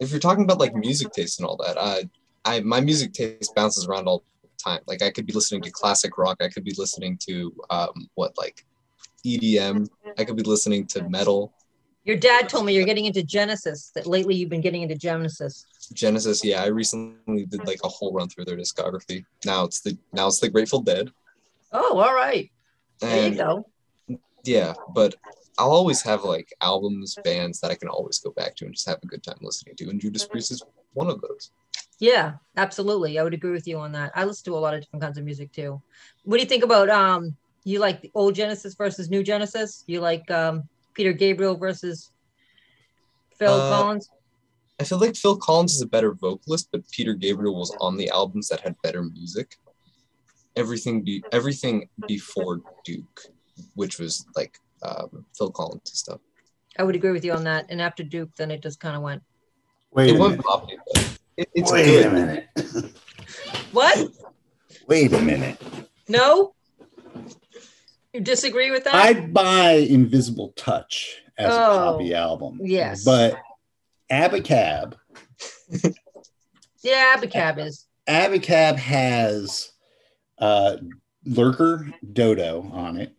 If 0.00 0.10
you're 0.10 0.20
talking 0.20 0.44
about 0.44 0.58
like 0.58 0.74
music 0.74 1.12
taste 1.12 1.38
and 1.38 1.46
all 1.46 1.56
that, 1.58 1.78
I, 1.78 2.08
I 2.44 2.60
my 2.60 2.80
music 2.80 3.12
taste 3.12 3.54
bounces 3.54 3.86
around 3.86 4.08
all 4.08 4.24
the 4.42 4.48
time. 4.62 4.80
Like 4.86 5.02
I 5.02 5.10
could 5.10 5.24
be 5.24 5.32
listening 5.32 5.62
to 5.62 5.70
classic 5.70 6.18
rock. 6.18 6.38
I 6.40 6.48
could 6.48 6.64
be 6.64 6.74
listening 6.76 7.16
to 7.28 7.54
um 7.70 8.10
what 8.14 8.36
like 8.36 8.66
EDM. 9.24 9.88
I 10.18 10.24
could 10.24 10.36
be 10.36 10.42
listening 10.42 10.86
to 10.88 11.08
metal. 11.08 11.54
Your 12.04 12.16
dad 12.16 12.48
told 12.48 12.66
me 12.66 12.74
you're 12.74 12.84
getting 12.84 13.06
into 13.06 13.22
Genesis. 13.22 13.90
That 13.94 14.06
lately 14.06 14.34
you've 14.34 14.50
been 14.50 14.60
getting 14.60 14.82
into 14.82 14.94
Genesis. 14.94 15.66
Genesis, 15.92 16.44
yeah, 16.44 16.62
I 16.62 16.66
recently 16.66 17.46
did 17.46 17.66
like 17.66 17.80
a 17.82 17.88
whole 17.88 18.12
run 18.12 18.28
through 18.28 18.44
their 18.44 18.56
discography. 18.56 19.24
Now 19.44 19.64
it's 19.64 19.80
the 19.80 19.96
now 20.12 20.26
it's 20.26 20.40
the 20.40 20.50
Grateful 20.50 20.80
Dead. 20.80 21.10
Oh, 21.72 21.98
all 21.98 22.14
right. 22.14 22.50
There 23.00 23.28
you 23.28 23.36
go. 23.36 23.66
yeah, 24.44 24.74
but 24.94 25.14
I'll 25.58 25.70
always 25.70 26.02
have 26.02 26.24
like 26.24 26.52
albums, 26.60 27.16
bands 27.24 27.60
that 27.60 27.70
I 27.70 27.74
can 27.74 27.88
always 27.88 28.18
go 28.18 28.30
back 28.30 28.54
to 28.56 28.64
and 28.66 28.74
just 28.74 28.88
have 28.88 28.98
a 29.02 29.06
good 29.06 29.22
time 29.22 29.38
listening 29.40 29.76
to. 29.76 29.88
And 29.88 30.00
Judas 30.00 30.26
Priest 30.26 30.50
is 30.50 30.62
one 30.92 31.08
of 31.08 31.20
those. 31.20 31.50
Yeah, 31.98 32.34
absolutely. 32.56 33.18
I 33.18 33.22
would 33.22 33.34
agree 33.34 33.52
with 33.52 33.66
you 33.66 33.78
on 33.78 33.92
that. 33.92 34.12
I 34.14 34.24
listen 34.24 34.44
to 34.46 34.56
a 34.56 34.60
lot 34.60 34.74
of 34.74 34.80
different 34.80 35.02
kinds 35.02 35.16
of 35.16 35.24
music 35.24 35.52
too. 35.52 35.80
What 36.24 36.36
do 36.36 36.42
you 36.42 36.48
think 36.48 36.64
about 36.64 36.90
um 36.90 37.36
you 37.64 37.78
like 37.78 38.02
the 38.02 38.10
old 38.14 38.34
Genesis 38.34 38.74
versus 38.74 39.08
new 39.08 39.22
Genesis? 39.22 39.84
You 39.86 40.00
like 40.00 40.30
um 40.30 40.68
Peter 40.94 41.12
Gabriel 41.12 41.56
versus 41.56 42.10
Phil 43.38 43.52
Uh, 43.52 43.70
Collins? 43.70 44.08
I 44.80 44.84
feel 44.84 44.98
like 44.98 45.16
Phil 45.16 45.36
Collins 45.36 45.74
is 45.74 45.82
a 45.82 45.86
better 45.86 46.12
vocalist, 46.14 46.68
but 46.72 46.88
Peter 46.90 47.14
Gabriel 47.14 47.54
was 47.56 47.74
on 47.80 47.96
the 47.96 48.08
albums 48.10 48.48
that 48.48 48.60
had 48.60 48.74
better 48.82 49.02
music. 49.02 49.56
Everything 50.56 51.02
be 51.02 51.22
everything 51.32 51.88
before 52.06 52.60
Duke, 52.84 53.22
which 53.74 53.98
was 53.98 54.24
like 54.36 54.58
um, 54.82 55.24
Phil 55.36 55.50
Collins 55.50 55.90
stuff. 55.92 56.20
I 56.78 56.82
would 56.84 56.94
agree 56.96 57.12
with 57.12 57.24
you 57.24 57.32
on 57.32 57.44
that. 57.44 57.66
And 57.70 57.80
after 57.80 58.02
Duke, 58.02 58.30
then 58.36 58.50
it 58.50 58.62
just 58.62 58.80
kind 58.80 58.96
of 58.96 59.02
went. 59.02 59.22
Wait 59.92 60.10
It 60.10 60.16
a 60.16 60.18
went 60.18 60.42
poppy, 60.42 60.76
but 60.92 61.18
it, 61.36 61.48
it's 61.54 61.72
Wait 61.72 61.84
good. 61.84 62.06
a 62.06 62.10
minute. 62.10 62.48
What? 63.72 64.08
Wait 64.86 65.12
a 65.12 65.20
minute. 65.20 65.60
No? 66.08 66.53
You 68.14 68.20
disagree 68.20 68.70
with 68.70 68.84
that? 68.84 68.94
I'd 68.94 69.34
buy 69.34 69.72
Invisible 69.72 70.52
Touch 70.54 71.20
as 71.36 71.52
Oh, 71.52 71.56
a 71.56 71.92
poppy 71.92 72.14
album. 72.14 72.60
yes. 72.62 73.04
But 73.04 73.36
Abacab, 74.10 74.94
yeah, 76.84 77.16
Abacab 77.16 77.58
is. 77.58 77.86
Abacab 78.08 78.76
has 78.76 79.72
uh, 80.38 80.76
Lurker 81.26 81.92
Dodo 82.12 82.70
on 82.72 82.98
it. 82.98 83.12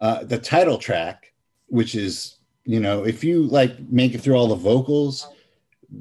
Uh, 0.00 0.24
the 0.24 0.38
title 0.38 0.76
track, 0.76 1.32
which 1.68 1.94
is, 1.94 2.38
you 2.64 2.80
know, 2.80 3.04
if 3.04 3.22
you 3.22 3.44
like 3.44 3.78
make 3.88 4.14
it 4.14 4.18
through 4.20 4.34
all 4.34 4.48
the 4.48 4.56
vocals, 4.56 5.28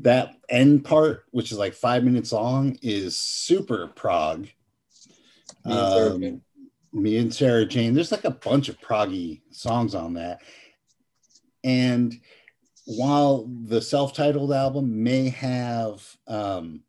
that 0.01 0.31
end 0.49 0.83
part, 0.83 1.25
which 1.29 1.51
is 1.51 1.59
like 1.59 1.75
five 1.75 2.03
minutes 2.03 2.31
long, 2.31 2.79
is 2.81 3.15
super 3.15 3.85
prog. 3.89 4.47
Me 5.65 5.77
and 5.77 5.93
Sarah 5.93 6.11
Um, 6.15 6.21
Jane. 6.21 6.41
Me 6.95 7.17
and 7.17 7.33
Sarah 7.33 7.65
Jane. 7.65 7.93
There's 7.93 8.11
like 8.11 8.23
a 8.23 8.31
bunch 8.31 8.69
of 8.69 8.79
proggy 8.79 9.41
songs 9.51 9.93
on 9.93 10.13
that. 10.13 10.41
And 11.63 12.13
while 12.85 13.49
the 13.65 13.81
self-titled 13.81 14.53
album 14.53 15.03
may 15.03 15.29
have 15.29 16.03
um, 16.27 16.83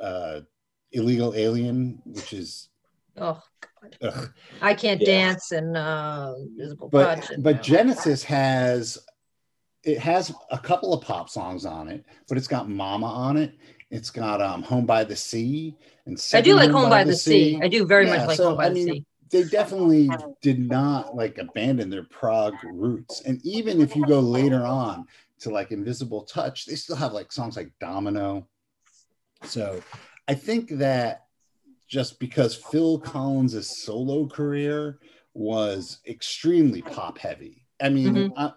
uh, 0.00 0.40
Illegal 0.92 1.34
Alien, 1.34 2.00
which 2.04 2.32
is 2.32 2.68
Oh, 3.20 3.42
ugh, 4.02 4.32
I 4.60 4.74
can't 4.74 5.00
Yeah. 5.00 5.06
dance 5.06 5.50
and 5.50 5.76
uh, 5.76 6.34
Visible 6.56 6.88
but 6.88 7.16
Touch. 7.16 7.30
and- 7.30 7.42
but 7.42 7.62
Genesis 7.62 8.22
has 8.24 8.98
it 9.84 9.98
has 9.98 10.32
a 10.50 10.58
couple 10.58 10.92
of 10.92 11.02
pop 11.04 11.30
songs 11.30 11.64
on 11.64 11.88
it, 11.88 12.04
but 12.28 12.36
it's 12.36 12.48
got 12.48 12.68
Mama 12.68 13.06
on 13.06 13.36
it. 13.36 13.54
It's 13.90 14.10
got 14.10 14.42
um, 14.42 14.62
Home 14.64 14.84
by 14.84 15.04
the 15.04 15.16
Sea 15.16 15.74
and 16.06 16.22
I 16.34 16.40
do 16.40 16.54
like 16.54 16.70
Home 16.70 16.90
by 16.90 17.04
the 17.04 17.14
Sea. 17.14 17.58
I 17.62 17.68
do 17.68 17.86
very 17.86 18.06
Yeah, 18.06 18.18
much 18.18 18.28
like 18.28 18.36
so, 18.36 18.48
Home 18.48 18.56
by 18.58 18.66
I 18.66 18.68
the 18.68 18.74
mean, 18.74 18.88
Sea. 18.88 19.06
they 19.30 19.44
definitely 19.44 20.16
did 20.42 20.58
not 20.58 21.16
like 21.16 21.38
abandon 21.38 21.88
their 21.88 22.04
prog 22.04 22.54
roots. 22.64 23.22
And 23.22 23.40
even 23.44 23.80
if 23.80 23.96
you 23.96 24.04
go 24.04 24.20
later 24.20 24.64
on 24.64 25.06
to 25.40 25.50
like 25.50 25.70
Invisible 25.72 26.22
Touch, 26.22 26.66
they 26.66 26.74
still 26.74 26.96
have 26.96 27.12
like 27.12 27.32
songs 27.32 27.56
like 27.56 27.72
Domino. 27.80 28.46
So 29.44 29.80
I 30.26 30.34
think 30.34 30.68
that 30.78 31.24
just 31.88 32.20
because 32.20 32.54
Phil 32.54 32.98
Collins' 32.98 33.66
solo 33.66 34.26
career 34.26 34.98
was 35.32 36.00
extremely 36.06 36.82
pop 36.82 37.16
heavy. 37.16 37.64
I 37.80 37.88
mean, 37.88 38.30
Mhm. 38.30 38.32
I, 38.36 38.52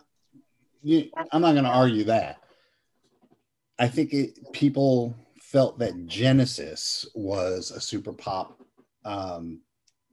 I'm 1.32 1.42
not 1.42 1.52
going 1.54 1.64
to 1.64 1.70
argue 1.70 2.06
that. 2.06 2.42
I 3.82 3.88
think 3.88 4.14
it, 4.14 4.54
people 4.54 5.16
felt 5.42 5.80
that 5.80 6.06
Genesis 6.06 7.04
was 7.16 7.72
a 7.72 7.82
super 7.82 8.14
pop 8.14 8.62
um, 9.04 9.62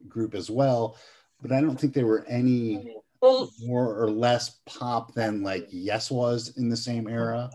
group 0.09 0.35
as 0.35 0.51
well, 0.51 0.97
but 1.43 1.53
I 1.53 1.61
don't 1.61 1.79
think 1.79 1.93
they 1.93 2.03
were 2.03 2.25
any 2.27 2.97
Well, 3.21 3.51
more 3.61 4.03
or 4.03 4.11
less 4.11 4.59
pop 4.65 5.13
than 5.13 5.43
like 5.43 5.69
Yes 5.71 6.11
was 6.11 6.57
in 6.57 6.71
the 6.71 6.79
same 6.79 7.09
era, 7.09 7.51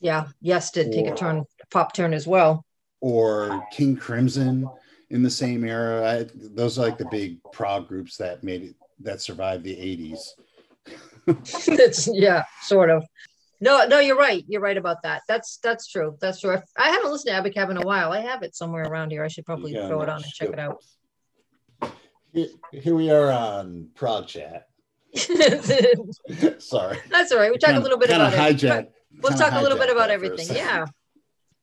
yeah, 0.00 0.28
yes, 0.40 0.70
did 0.70 0.90
take 0.90 1.06
a 1.06 1.14
turn, 1.14 1.44
pop 1.70 1.92
turn 1.92 2.14
as 2.14 2.26
well. 2.26 2.64
or 3.02 3.62
King 3.70 3.94
Crimson 3.94 4.66
in 5.10 5.22
the 5.22 5.30
same 5.30 5.64
era. 5.64 6.10
I, 6.10 6.26
those 6.34 6.78
are 6.78 6.86
like 6.86 6.96
the 6.96 7.08
big 7.10 7.42
prog 7.52 7.88
groups 7.88 8.16
that 8.16 8.42
made 8.42 8.62
it 8.62 8.74
that 9.00 9.20
survived 9.20 9.64
the 9.64 9.76
80s. 9.76 10.18
yeah, 12.14 12.44
sort 12.62 12.88
of. 12.88 13.04
No, 13.60 13.86
no, 13.86 13.98
you're 13.98 14.16
right. 14.16 14.44
You're 14.46 14.60
right 14.60 14.76
about 14.76 15.02
that. 15.02 15.22
That's 15.26 15.58
that's 15.62 15.88
true. 15.88 16.16
That's 16.20 16.40
true. 16.40 16.58
I 16.76 16.90
haven't 16.90 17.10
listened 17.10 17.34
to 17.34 17.50
Abacab 17.50 17.70
in 17.70 17.76
a 17.76 17.82
while. 17.82 18.12
I 18.12 18.20
have 18.20 18.42
it 18.42 18.54
somewhere 18.54 18.84
around 18.84 19.10
here. 19.10 19.24
I 19.24 19.28
should 19.28 19.46
probably 19.46 19.72
Yeah, 19.72 19.88
throw 19.88 20.02
it 20.02 20.08
on 20.08 20.22
and 20.22 20.32
check 20.32 20.50
it 20.50 20.58
out. 20.58 20.82
Here, 22.32 22.48
here 22.72 22.94
we 22.94 23.10
are 23.10 23.32
on 23.32 23.88
Prog 23.94 24.28
Chat. 24.28 24.68
Sorry. 26.58 26.98
That's 27.10 27.32
all 27.32 27.38
right. 27.38 27.50
We 27.50 27.58
talk 27.58 27.74
a 27.74 27.80
little 27.80 27.98
bit 27.98 28.10
about 28.10 28.32
it. 28.32 28.38
hijack, 28.38 28.88
We'll 29.22 29.36
talk 29.36 29.52
a 29.52 29.60
little 29.60 29.78
bit 29.78 29.90
about 29.90 30.08
that 30.08 30.20
for 30.20 30.26
a 30.26 30.28
everything. 30.30 30.54
Yeah, 30.54 30.84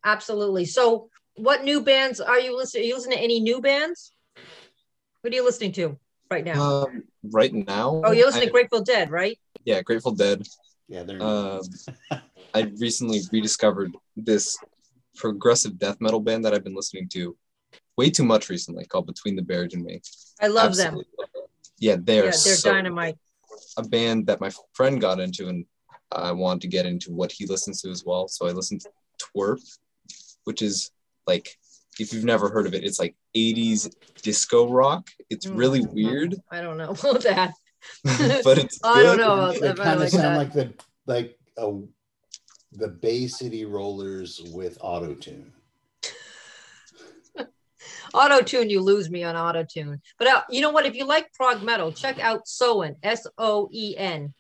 absolutely. 0.04 0.66
So, 0.66 1.10
what 1.36 1.64
new 1.64 1.82
bands 1.82 2.20
are 2.20 2.40
you 2.40 2.58
listening? 2.58 2.84
Are 2.84 2.88
you 2.88 2.96
listening 2.96 3.18
to 3.18 3.24
any 3.24 3.40
new 3.40 3.62
bands? 3.62 4.12
What 5.22 5.32
are 5.32 5.36
you 5.36 5.46
listening 5.46 5.72
to 5.74 5.98
right 6.30 6.44
now? 6.44 6.62
Um, 6.62 7.04
right 7.24 7.54
now. 7.54 8.02
Oh, 8.04 8.12
you're 8.12 8.26
listening 8.26 8.44
I, 8.44 8.46
to 8.48 8.52
Grateful 8.52 8.82
Dead, 8.82 9.12
right? 9.12 9.40
Yeah, 9.64 9.82
Grateful 9.82 10.12
Dead. 10.12 10.46
Yeah, 10.88 11.04
they're. 11.04 11.22
Um, 11.22 11.62
I 12.54 12.72
recently 12.80 13.22
rediscovered 13.32 13.94
this 14.16 14.58
progressive 15.16 15.78
death 15.78 15.98
metal 16.00 16.20
band 16.20 16.46
that 16.46 16.54
I've 16.54 16.64
been 16.64 16.76
listening 16.76 17.10
to 17.10 17.36
way 17.98 18.10
too 18.10 18.24
much 18.24 18.50
recently, 18.50 18.86
called 18.86 19.08
Between 19.08 19.36
the 19.36 19.42
Buried 19.42 19.74
and 19.74 19.84
Me. 19.84 20.02
I 20.42 20.48
love 20.48 20.70
Absolutely 20.70 21.06
them. 21.18 21.30
Love 21.36 21.50
yeah, 21.80 21.96
they're 22.00 22.26
yeah, 22.26 22.32
they're 22.32 22.56
so 22.56 22.72
dynamite. 22.72 23.18
A 23.78 23.84
band 23.84 24.28
that 24.28 24.42
my 24.42 24.52
friend 24.74 25.00
got 25.00 25.20
into, 25.20 25.48
and 25.48 25.66
I 26.12 26.32
wanted 26.32 26.62
to 26.62 26.68
get 26.68 26.86
into 26.86 27.12
what 27.12 27.32
he 27.32 27.46
listens 27.46 27.82
to 27.82 27.90
as 27.90 28.04
well. 28.06 28.28
So 28.28 28.48
I 28.48 28.52
listened 28.52 28.82
to 28.82 28.90
TWRP, 29.36 29.78
which 30.44 30.62
is 30.62 30.92
like 31.28 31.58
if 32.00 32.14
you've 32.14 32.26
never 32.26 32.50
heard 32.50 32.68
of 32.68 32.74
it, 32.74 32.84
it's 32.84 33.00
like 33.00 33.16
80s 33.36 33.94
disco 34.22 34.70
rock. 34.70 35.10
It's 35.30 35.46
mm, 35.46 35.58
really 35.58 35.82
weird. 35.82 36.36
I 36.52 36.62
don't 36.62 36.78
know 36.78 36.90
about 37.00 37.24
that. 37.24 37.54
but 38.44 38.58
it's 38.58 38.80
I 38.84 39.04
don't 39.04 39.18
know 39.18 39.34
about 39.34 39.56
it, 39.56 39.62
that. 39.62 39.72
It 39.72 39.78
kind 39.78 39.94
of 39.96 40.00
like 40.00 40.10
sound 40.10 40.38
like 40.38 40.54
the 40.54 40.74
like 41.08 41.38
a, 41.58 41.80
the 42.74 42.88
Bay 42.88 43.28
City 43.28 43.66
Rollers 43.66 44.42
with 44.54 44.78
auto 44.82 45.14
tune. 45.14 45.52
auto 48.14 48.42
tune, 48.42 48.70
you 48.70 48.82
lose 48.82 49.10
me 49.10 49.24
on 49.24 49.36
auto 49.36 49.64
tune. 49.64 50.02
But 50.20 50.28
uh, 50.28 50.44
you 50.50 50.62
know 50.62 50.72
what? 50.72 50.86
If 50.86 50.96
you 50.96 51.06
like 51.06 51.34
prog 51.34 51.64
metal, 51.64 51.92
check 51.92 52.20
out 52.20 52.48
Soen, 52.48 52.96
S 53.04 53.26
O 53.38 53.70
E 53.72 53.96
N. 53.98 54.34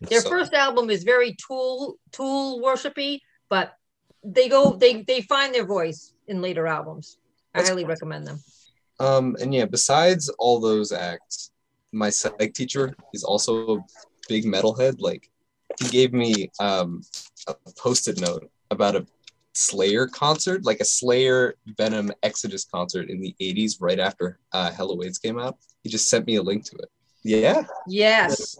Their 0.00 0.20
so, 0.20 0.30
first 0.30 0.54
album 0.54 0.90
is 0.90 1.04
very 1.04 1.36
tool 1.46 1.98
tool 2.10 2.60
worshipy, 2.62 3.20
but 3.48 3.76
they 4.22 4.48
go 4.48 4.74
they 4.74 5.02
they 5.02 5.20
find 5.22 5.54
their 5.54 5.66
voice 5.66 6.12
in 6.26 6.40
later 6.40 6.66
albums. 6.66 7.18
I 7.54 7.62
highly 7.62 7.84
recommend 7.84 8.26
them. 8.26 8.42
Um, 8.98 9.36
and 9.40 9.54
yeah, 9.54 9.66
besides 9.66 10.28
all 10.38 10.60
those 10.60 10.92
acts, 10.92 11.50
my 11.94 12.10
psych 12.10 12.52
teacher 12.54 12.94
is 13.12 13.24
also 13.24 13.76
a 13.76 13.84
big 14.28 14.44
metalhead. 14.44 14.96
Like 14.98 15.30
he 15.80 15.88
gave 15.88 16.12
me 16.12 16.50
um, 16.60 17.02
a 17.46 17.54
post-it 17.78 18.20
note 18.20 18.50
about 18.70 18.96
a 18.96 19.06
Slayer 19.54 20.08
concert, 20.08 20.64
like 20.64 20.80
a 20.80 20.84
Slayer 20.84 21.54
Venom 21.78 22.12
Exodus 22.22 22.64
concert 22.64 23.08
in 23.08 23.20
the 23.20 23.34
80s, 23.40 23.76
right 23.80 24.00
after 24.00 24.38
uh, 24.52 24.72
Hell 24.72 24.90
Awaits 24.90 25.18
came 25.18 25.38
out. 25.38 25.56
He 25.82 25.88
just 25.88 26.08
sent 26.08 26.26
me 26.26 26.36
a 26.36 26.42
link 26.42 26.64
to 26.64 26.76
it. 26.76 26.88
Yeah. 27.22 27.64
Yes. 27.86 28.58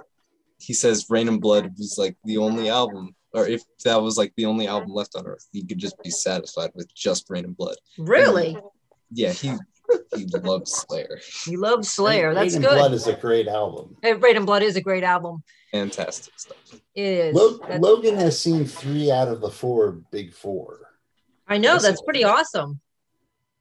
He 0.59 0.73
says 0.73 1.07
Reign 1.11 1.29
and 1.29 1.41
Blood 1.41 1.73
was 1.77 1.97
like 1.99 2.17
the 2.25 2.39
only 2.39 2.71
album, 2.71 3.15
or 3.33 3.47
if 3.47 3.63
that 3.85 4.01
was 4.01 4.17
like 4.17 4.33
the 4.37 4.47
only 4.47 4.69
album 4.69 4.91
left 4.91 5.17
on 5.17 5.27
earth, 5.27 5.47
he 5.53 5.65
could 5.65 5.79
just 5.79 6.01
be 6.03 6.11
satisfied 6.11 6.71
with 6.75 6.93
just 6.95 7.29
Reign 7.29 7.45
and 7.45 7.57
Blood. 7.57 7.77
Really? 7.99 8.55
And, 8.55 8.63
yeah, 9.11 9.33
he 9.33 9.53
he 10.17 10.27
loves 10.27 10.73
Slayer. 10.73 11.21
He 11.45 11.57
loves 11.57 11.91
Slayer. 11.91 12.35
That's 12.35 12.55
Reign 12.55 12.63
good. 12.63 12.75
Blood 12.75 12.93
is 12.93 13.07
a 13.07 13.15
great 13.15 13.49
album. 13.49 13.97
Reign 14.03 14.37
in 14.37 14.45
Blood 14.45 14.63
is 14.63 14.77
a 14.77 14.81
great 14.81 15.05
album. 15.05 15.43
Fantastic 15.73 16.39
stuff. 16.39 16.57
It 16.95 17.03
is. 17.03 17.35
Logan 17.35 18.17
has 18.17 18.39
seen 18.39 18.65
three 18.65 19.11
out 19.11 19.29
of 19.29 19.41
the 19.41 19.51
four 19.51 19.93
big 20.11 20.33
four. 20.33 20.81
I 21.49 21.59
know 21.59 21.73
that's, 21.73 21.85
that's 21.85 22.03
pretty 22.03 22.25
awesome. 22.25 22.81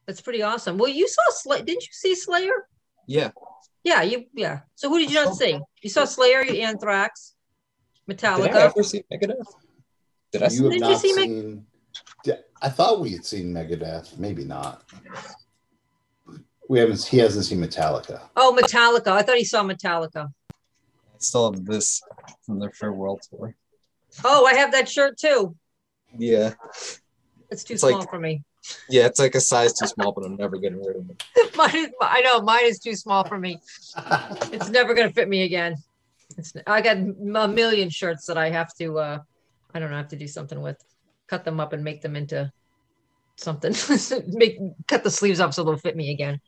That's 0.06 0.22
pretty 0.22 0.42
awesome. 0.42 0.78
Well, 0.78 0.90
you 0.90 1.08
saw 1.08 1.24
Slayer. 1.30 1.64
Didn't 1.64 1.84
you 1.84 1.92
see 1.92 2.16
Slayer? 2.16 2.68
Yeah. 3.08 3.32
Yeah, 3.84 4.02
you 4.02 4.26
yeah. 4.34 4.62
So 4.76 4.90
who 4.90 5.00
did 5.00 5.10
you 5.10 5.24
not 5.24 5.36
see? 5.36 5.60
You 5.82 5.90
saw 5.90 6.06
Slayer, 6.06 6.42
Anthrax, 6.42 7.36
Metallica. 8.10 8.44
Did 8.44 8.56
I 8.56 8.62
ever 8.62 8.84
see 8.84 9.04
Megadeth? 9.12 9.46
Did 10.32 10.44
I 10.44 10.48
see? 10.48 10.64
You 10.64 10.70
did 10.70 10.82
you 10.82 10.96
see 10.96 11.14
seen, 11.14 11.66
Meg- 12.26 12.40
I 12.62 12.70
thought 12.70 13.02
we 13.02 13.12
had 13.12 13.26
seen 13.26 13.54
Megadeth. 13.54 14.18
Maybe 14.18 14.46
not. 14.46 14.84
We 16.74 16.80
haven't. 16.80 17.04
He 17.04 17.20
hasn't 17.20 17.46
seen 17.46 17.60
Metallica. 17.60 18.20
Oh, 18.36 18.58
Metallica! 18.60 19.12
I 19.12 19.22
thought 19.22 19.38
he 19.38 19.46
saw 19.46 19.64
Metallica. 19.64 20.34
I 20.50 21.20
still 21.20 21.52
have 21.52 21.66
this 21.66 22.02
from 22.44 22.58
their 22.58 22.72
farewell 22.72 23.20
tour. 23.30 23.56
Oh, 24.26 24.48
I 24.48 24.56
have 24.56 24.72
that 24.72 24.90
shirt 24.90 25.20
too. 25.20 25.56
Yeah. 26.18 26.56
It's 27.52 27.64
too 27.64 27.76
it's 27.76 27.82
small 27.84 28.00
like, 28.00 28.10
for 28.10 28.18
me. 28.18 28.42
Yeah, 28.90 29.06
it's 29.06 29.20
like 29.20 29.36
a 29.36 29.40
size 29.40 29.74
too 29.74 29.86
small, 29.86 30.14
but 30.14 30.26
I'm 30.26 30.36
never 30.36 30.58
getting 30.58 30.84
rid 30.84 30.96
of 30.96 31.12
it. 31.12 31.56
mine 31.56 31.76
is, 31.76 31.90
I 32.02 32.22
know 32.22 32.42
mine 32.42 32.66
is 32.66 32.80
too 32.80 32.96
small 32.96 33.24
for 33.24 33.38
me. 33.38 33.60
It's 34.52 34.70
never 34.70 34.96
gonna 34.96 35.14
fit 35.14 35.30
me 35.30 35.44
again. 35.44 35.76
It's 36.40 36.54
I 36.66 36.82
got 36.82 36.98
a 36.98 37.48
million 37.50 37.92
shirts 37.92 38.26
that 38.26 38.40
I 38.40 38.50
have 38.50 38.74
to. 38.80 38.98
uh 38.98 39.20
I 39.76 39.80
don't 39.80 39.92
know. 39.92 39.96
I 39.98 40.00
have 40.00 40.08
to 40.08 40.16
do 40.16 40.28
something 40.28 40.60
with, 40.60 40.84
cut 41.28 41.46
them 41.46 41.60
up 41.60 41.74
and 41.74 41.84
make 41.84 42.02
them 42.02 42.16
into 42.16 42.52
something. 43.36 43.76
make 44.30 44.58
cut 44.88 45.04
the 45.04 45.12
sleeves 45.12 45.40
up 45.40 45.54
so 45.54 45.64
they'll 45.64 45.78
fit 45.78 45.96
me 45.96 46.12
again. 46.12 46.42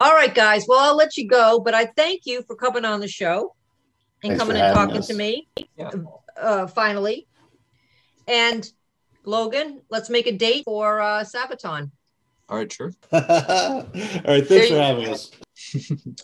All 0.00 0.14
right, 0.14 0.34
guys. 0.34 0.64
Well, 0.66 0.78
I'll 0.78 0.96
let 0.96 1.16
you 1.16 1.28
go, 1.28 1.60
but 1.60 1.74
I 1.74 1.86
thank 1.86 2.26
you 2.26 2.42
for 2.42 2.56
coming 2.56 2.84
on 2.84 3.00
the 3.00 3.08
show 3.08 3.54
and 4.22 4.30
Thanks 4.30 4.42
coming 4.42 4.60
and 4.60 4.74
talking 4.74 4.96
us. 4.96 5.06
to 5.08 5.14
me. 5.14 5.48
Yeah. 5.76 5.90
Uh, 6.36 6.66
finally, 6.66 7.26
and 8.26 8.68
Logan, 9.24 9.82
let's 9.90 10.10
make 10.10 10.26
a 10.26 10.32
date 10.32 10.64
for 10.64 11.00
uh, 11.00 11.24
Sabaton. 11.24 11.90
All 12.48 12.58
right, 12.58 12.72
sure. 12.72 12.92
All 13.12 13.20
right, 13.20 14.46
thanks 14.46 14.68
for 14.68 14.76
having 14.76 15.08
us. 15.08 15.30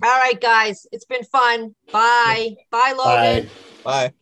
All 0.02 0.18
right, 0.18 0.40
guys, 0.40 0.86
it's 0.92 1.04
been 1.04 1.24
fun. 1.24 1.74
Bye. 1.92 2.56
Bye, 2.70 2.94
Logan. 2.96 3.48
Bye. 3.84 4.08
Bye. 4.08 4.12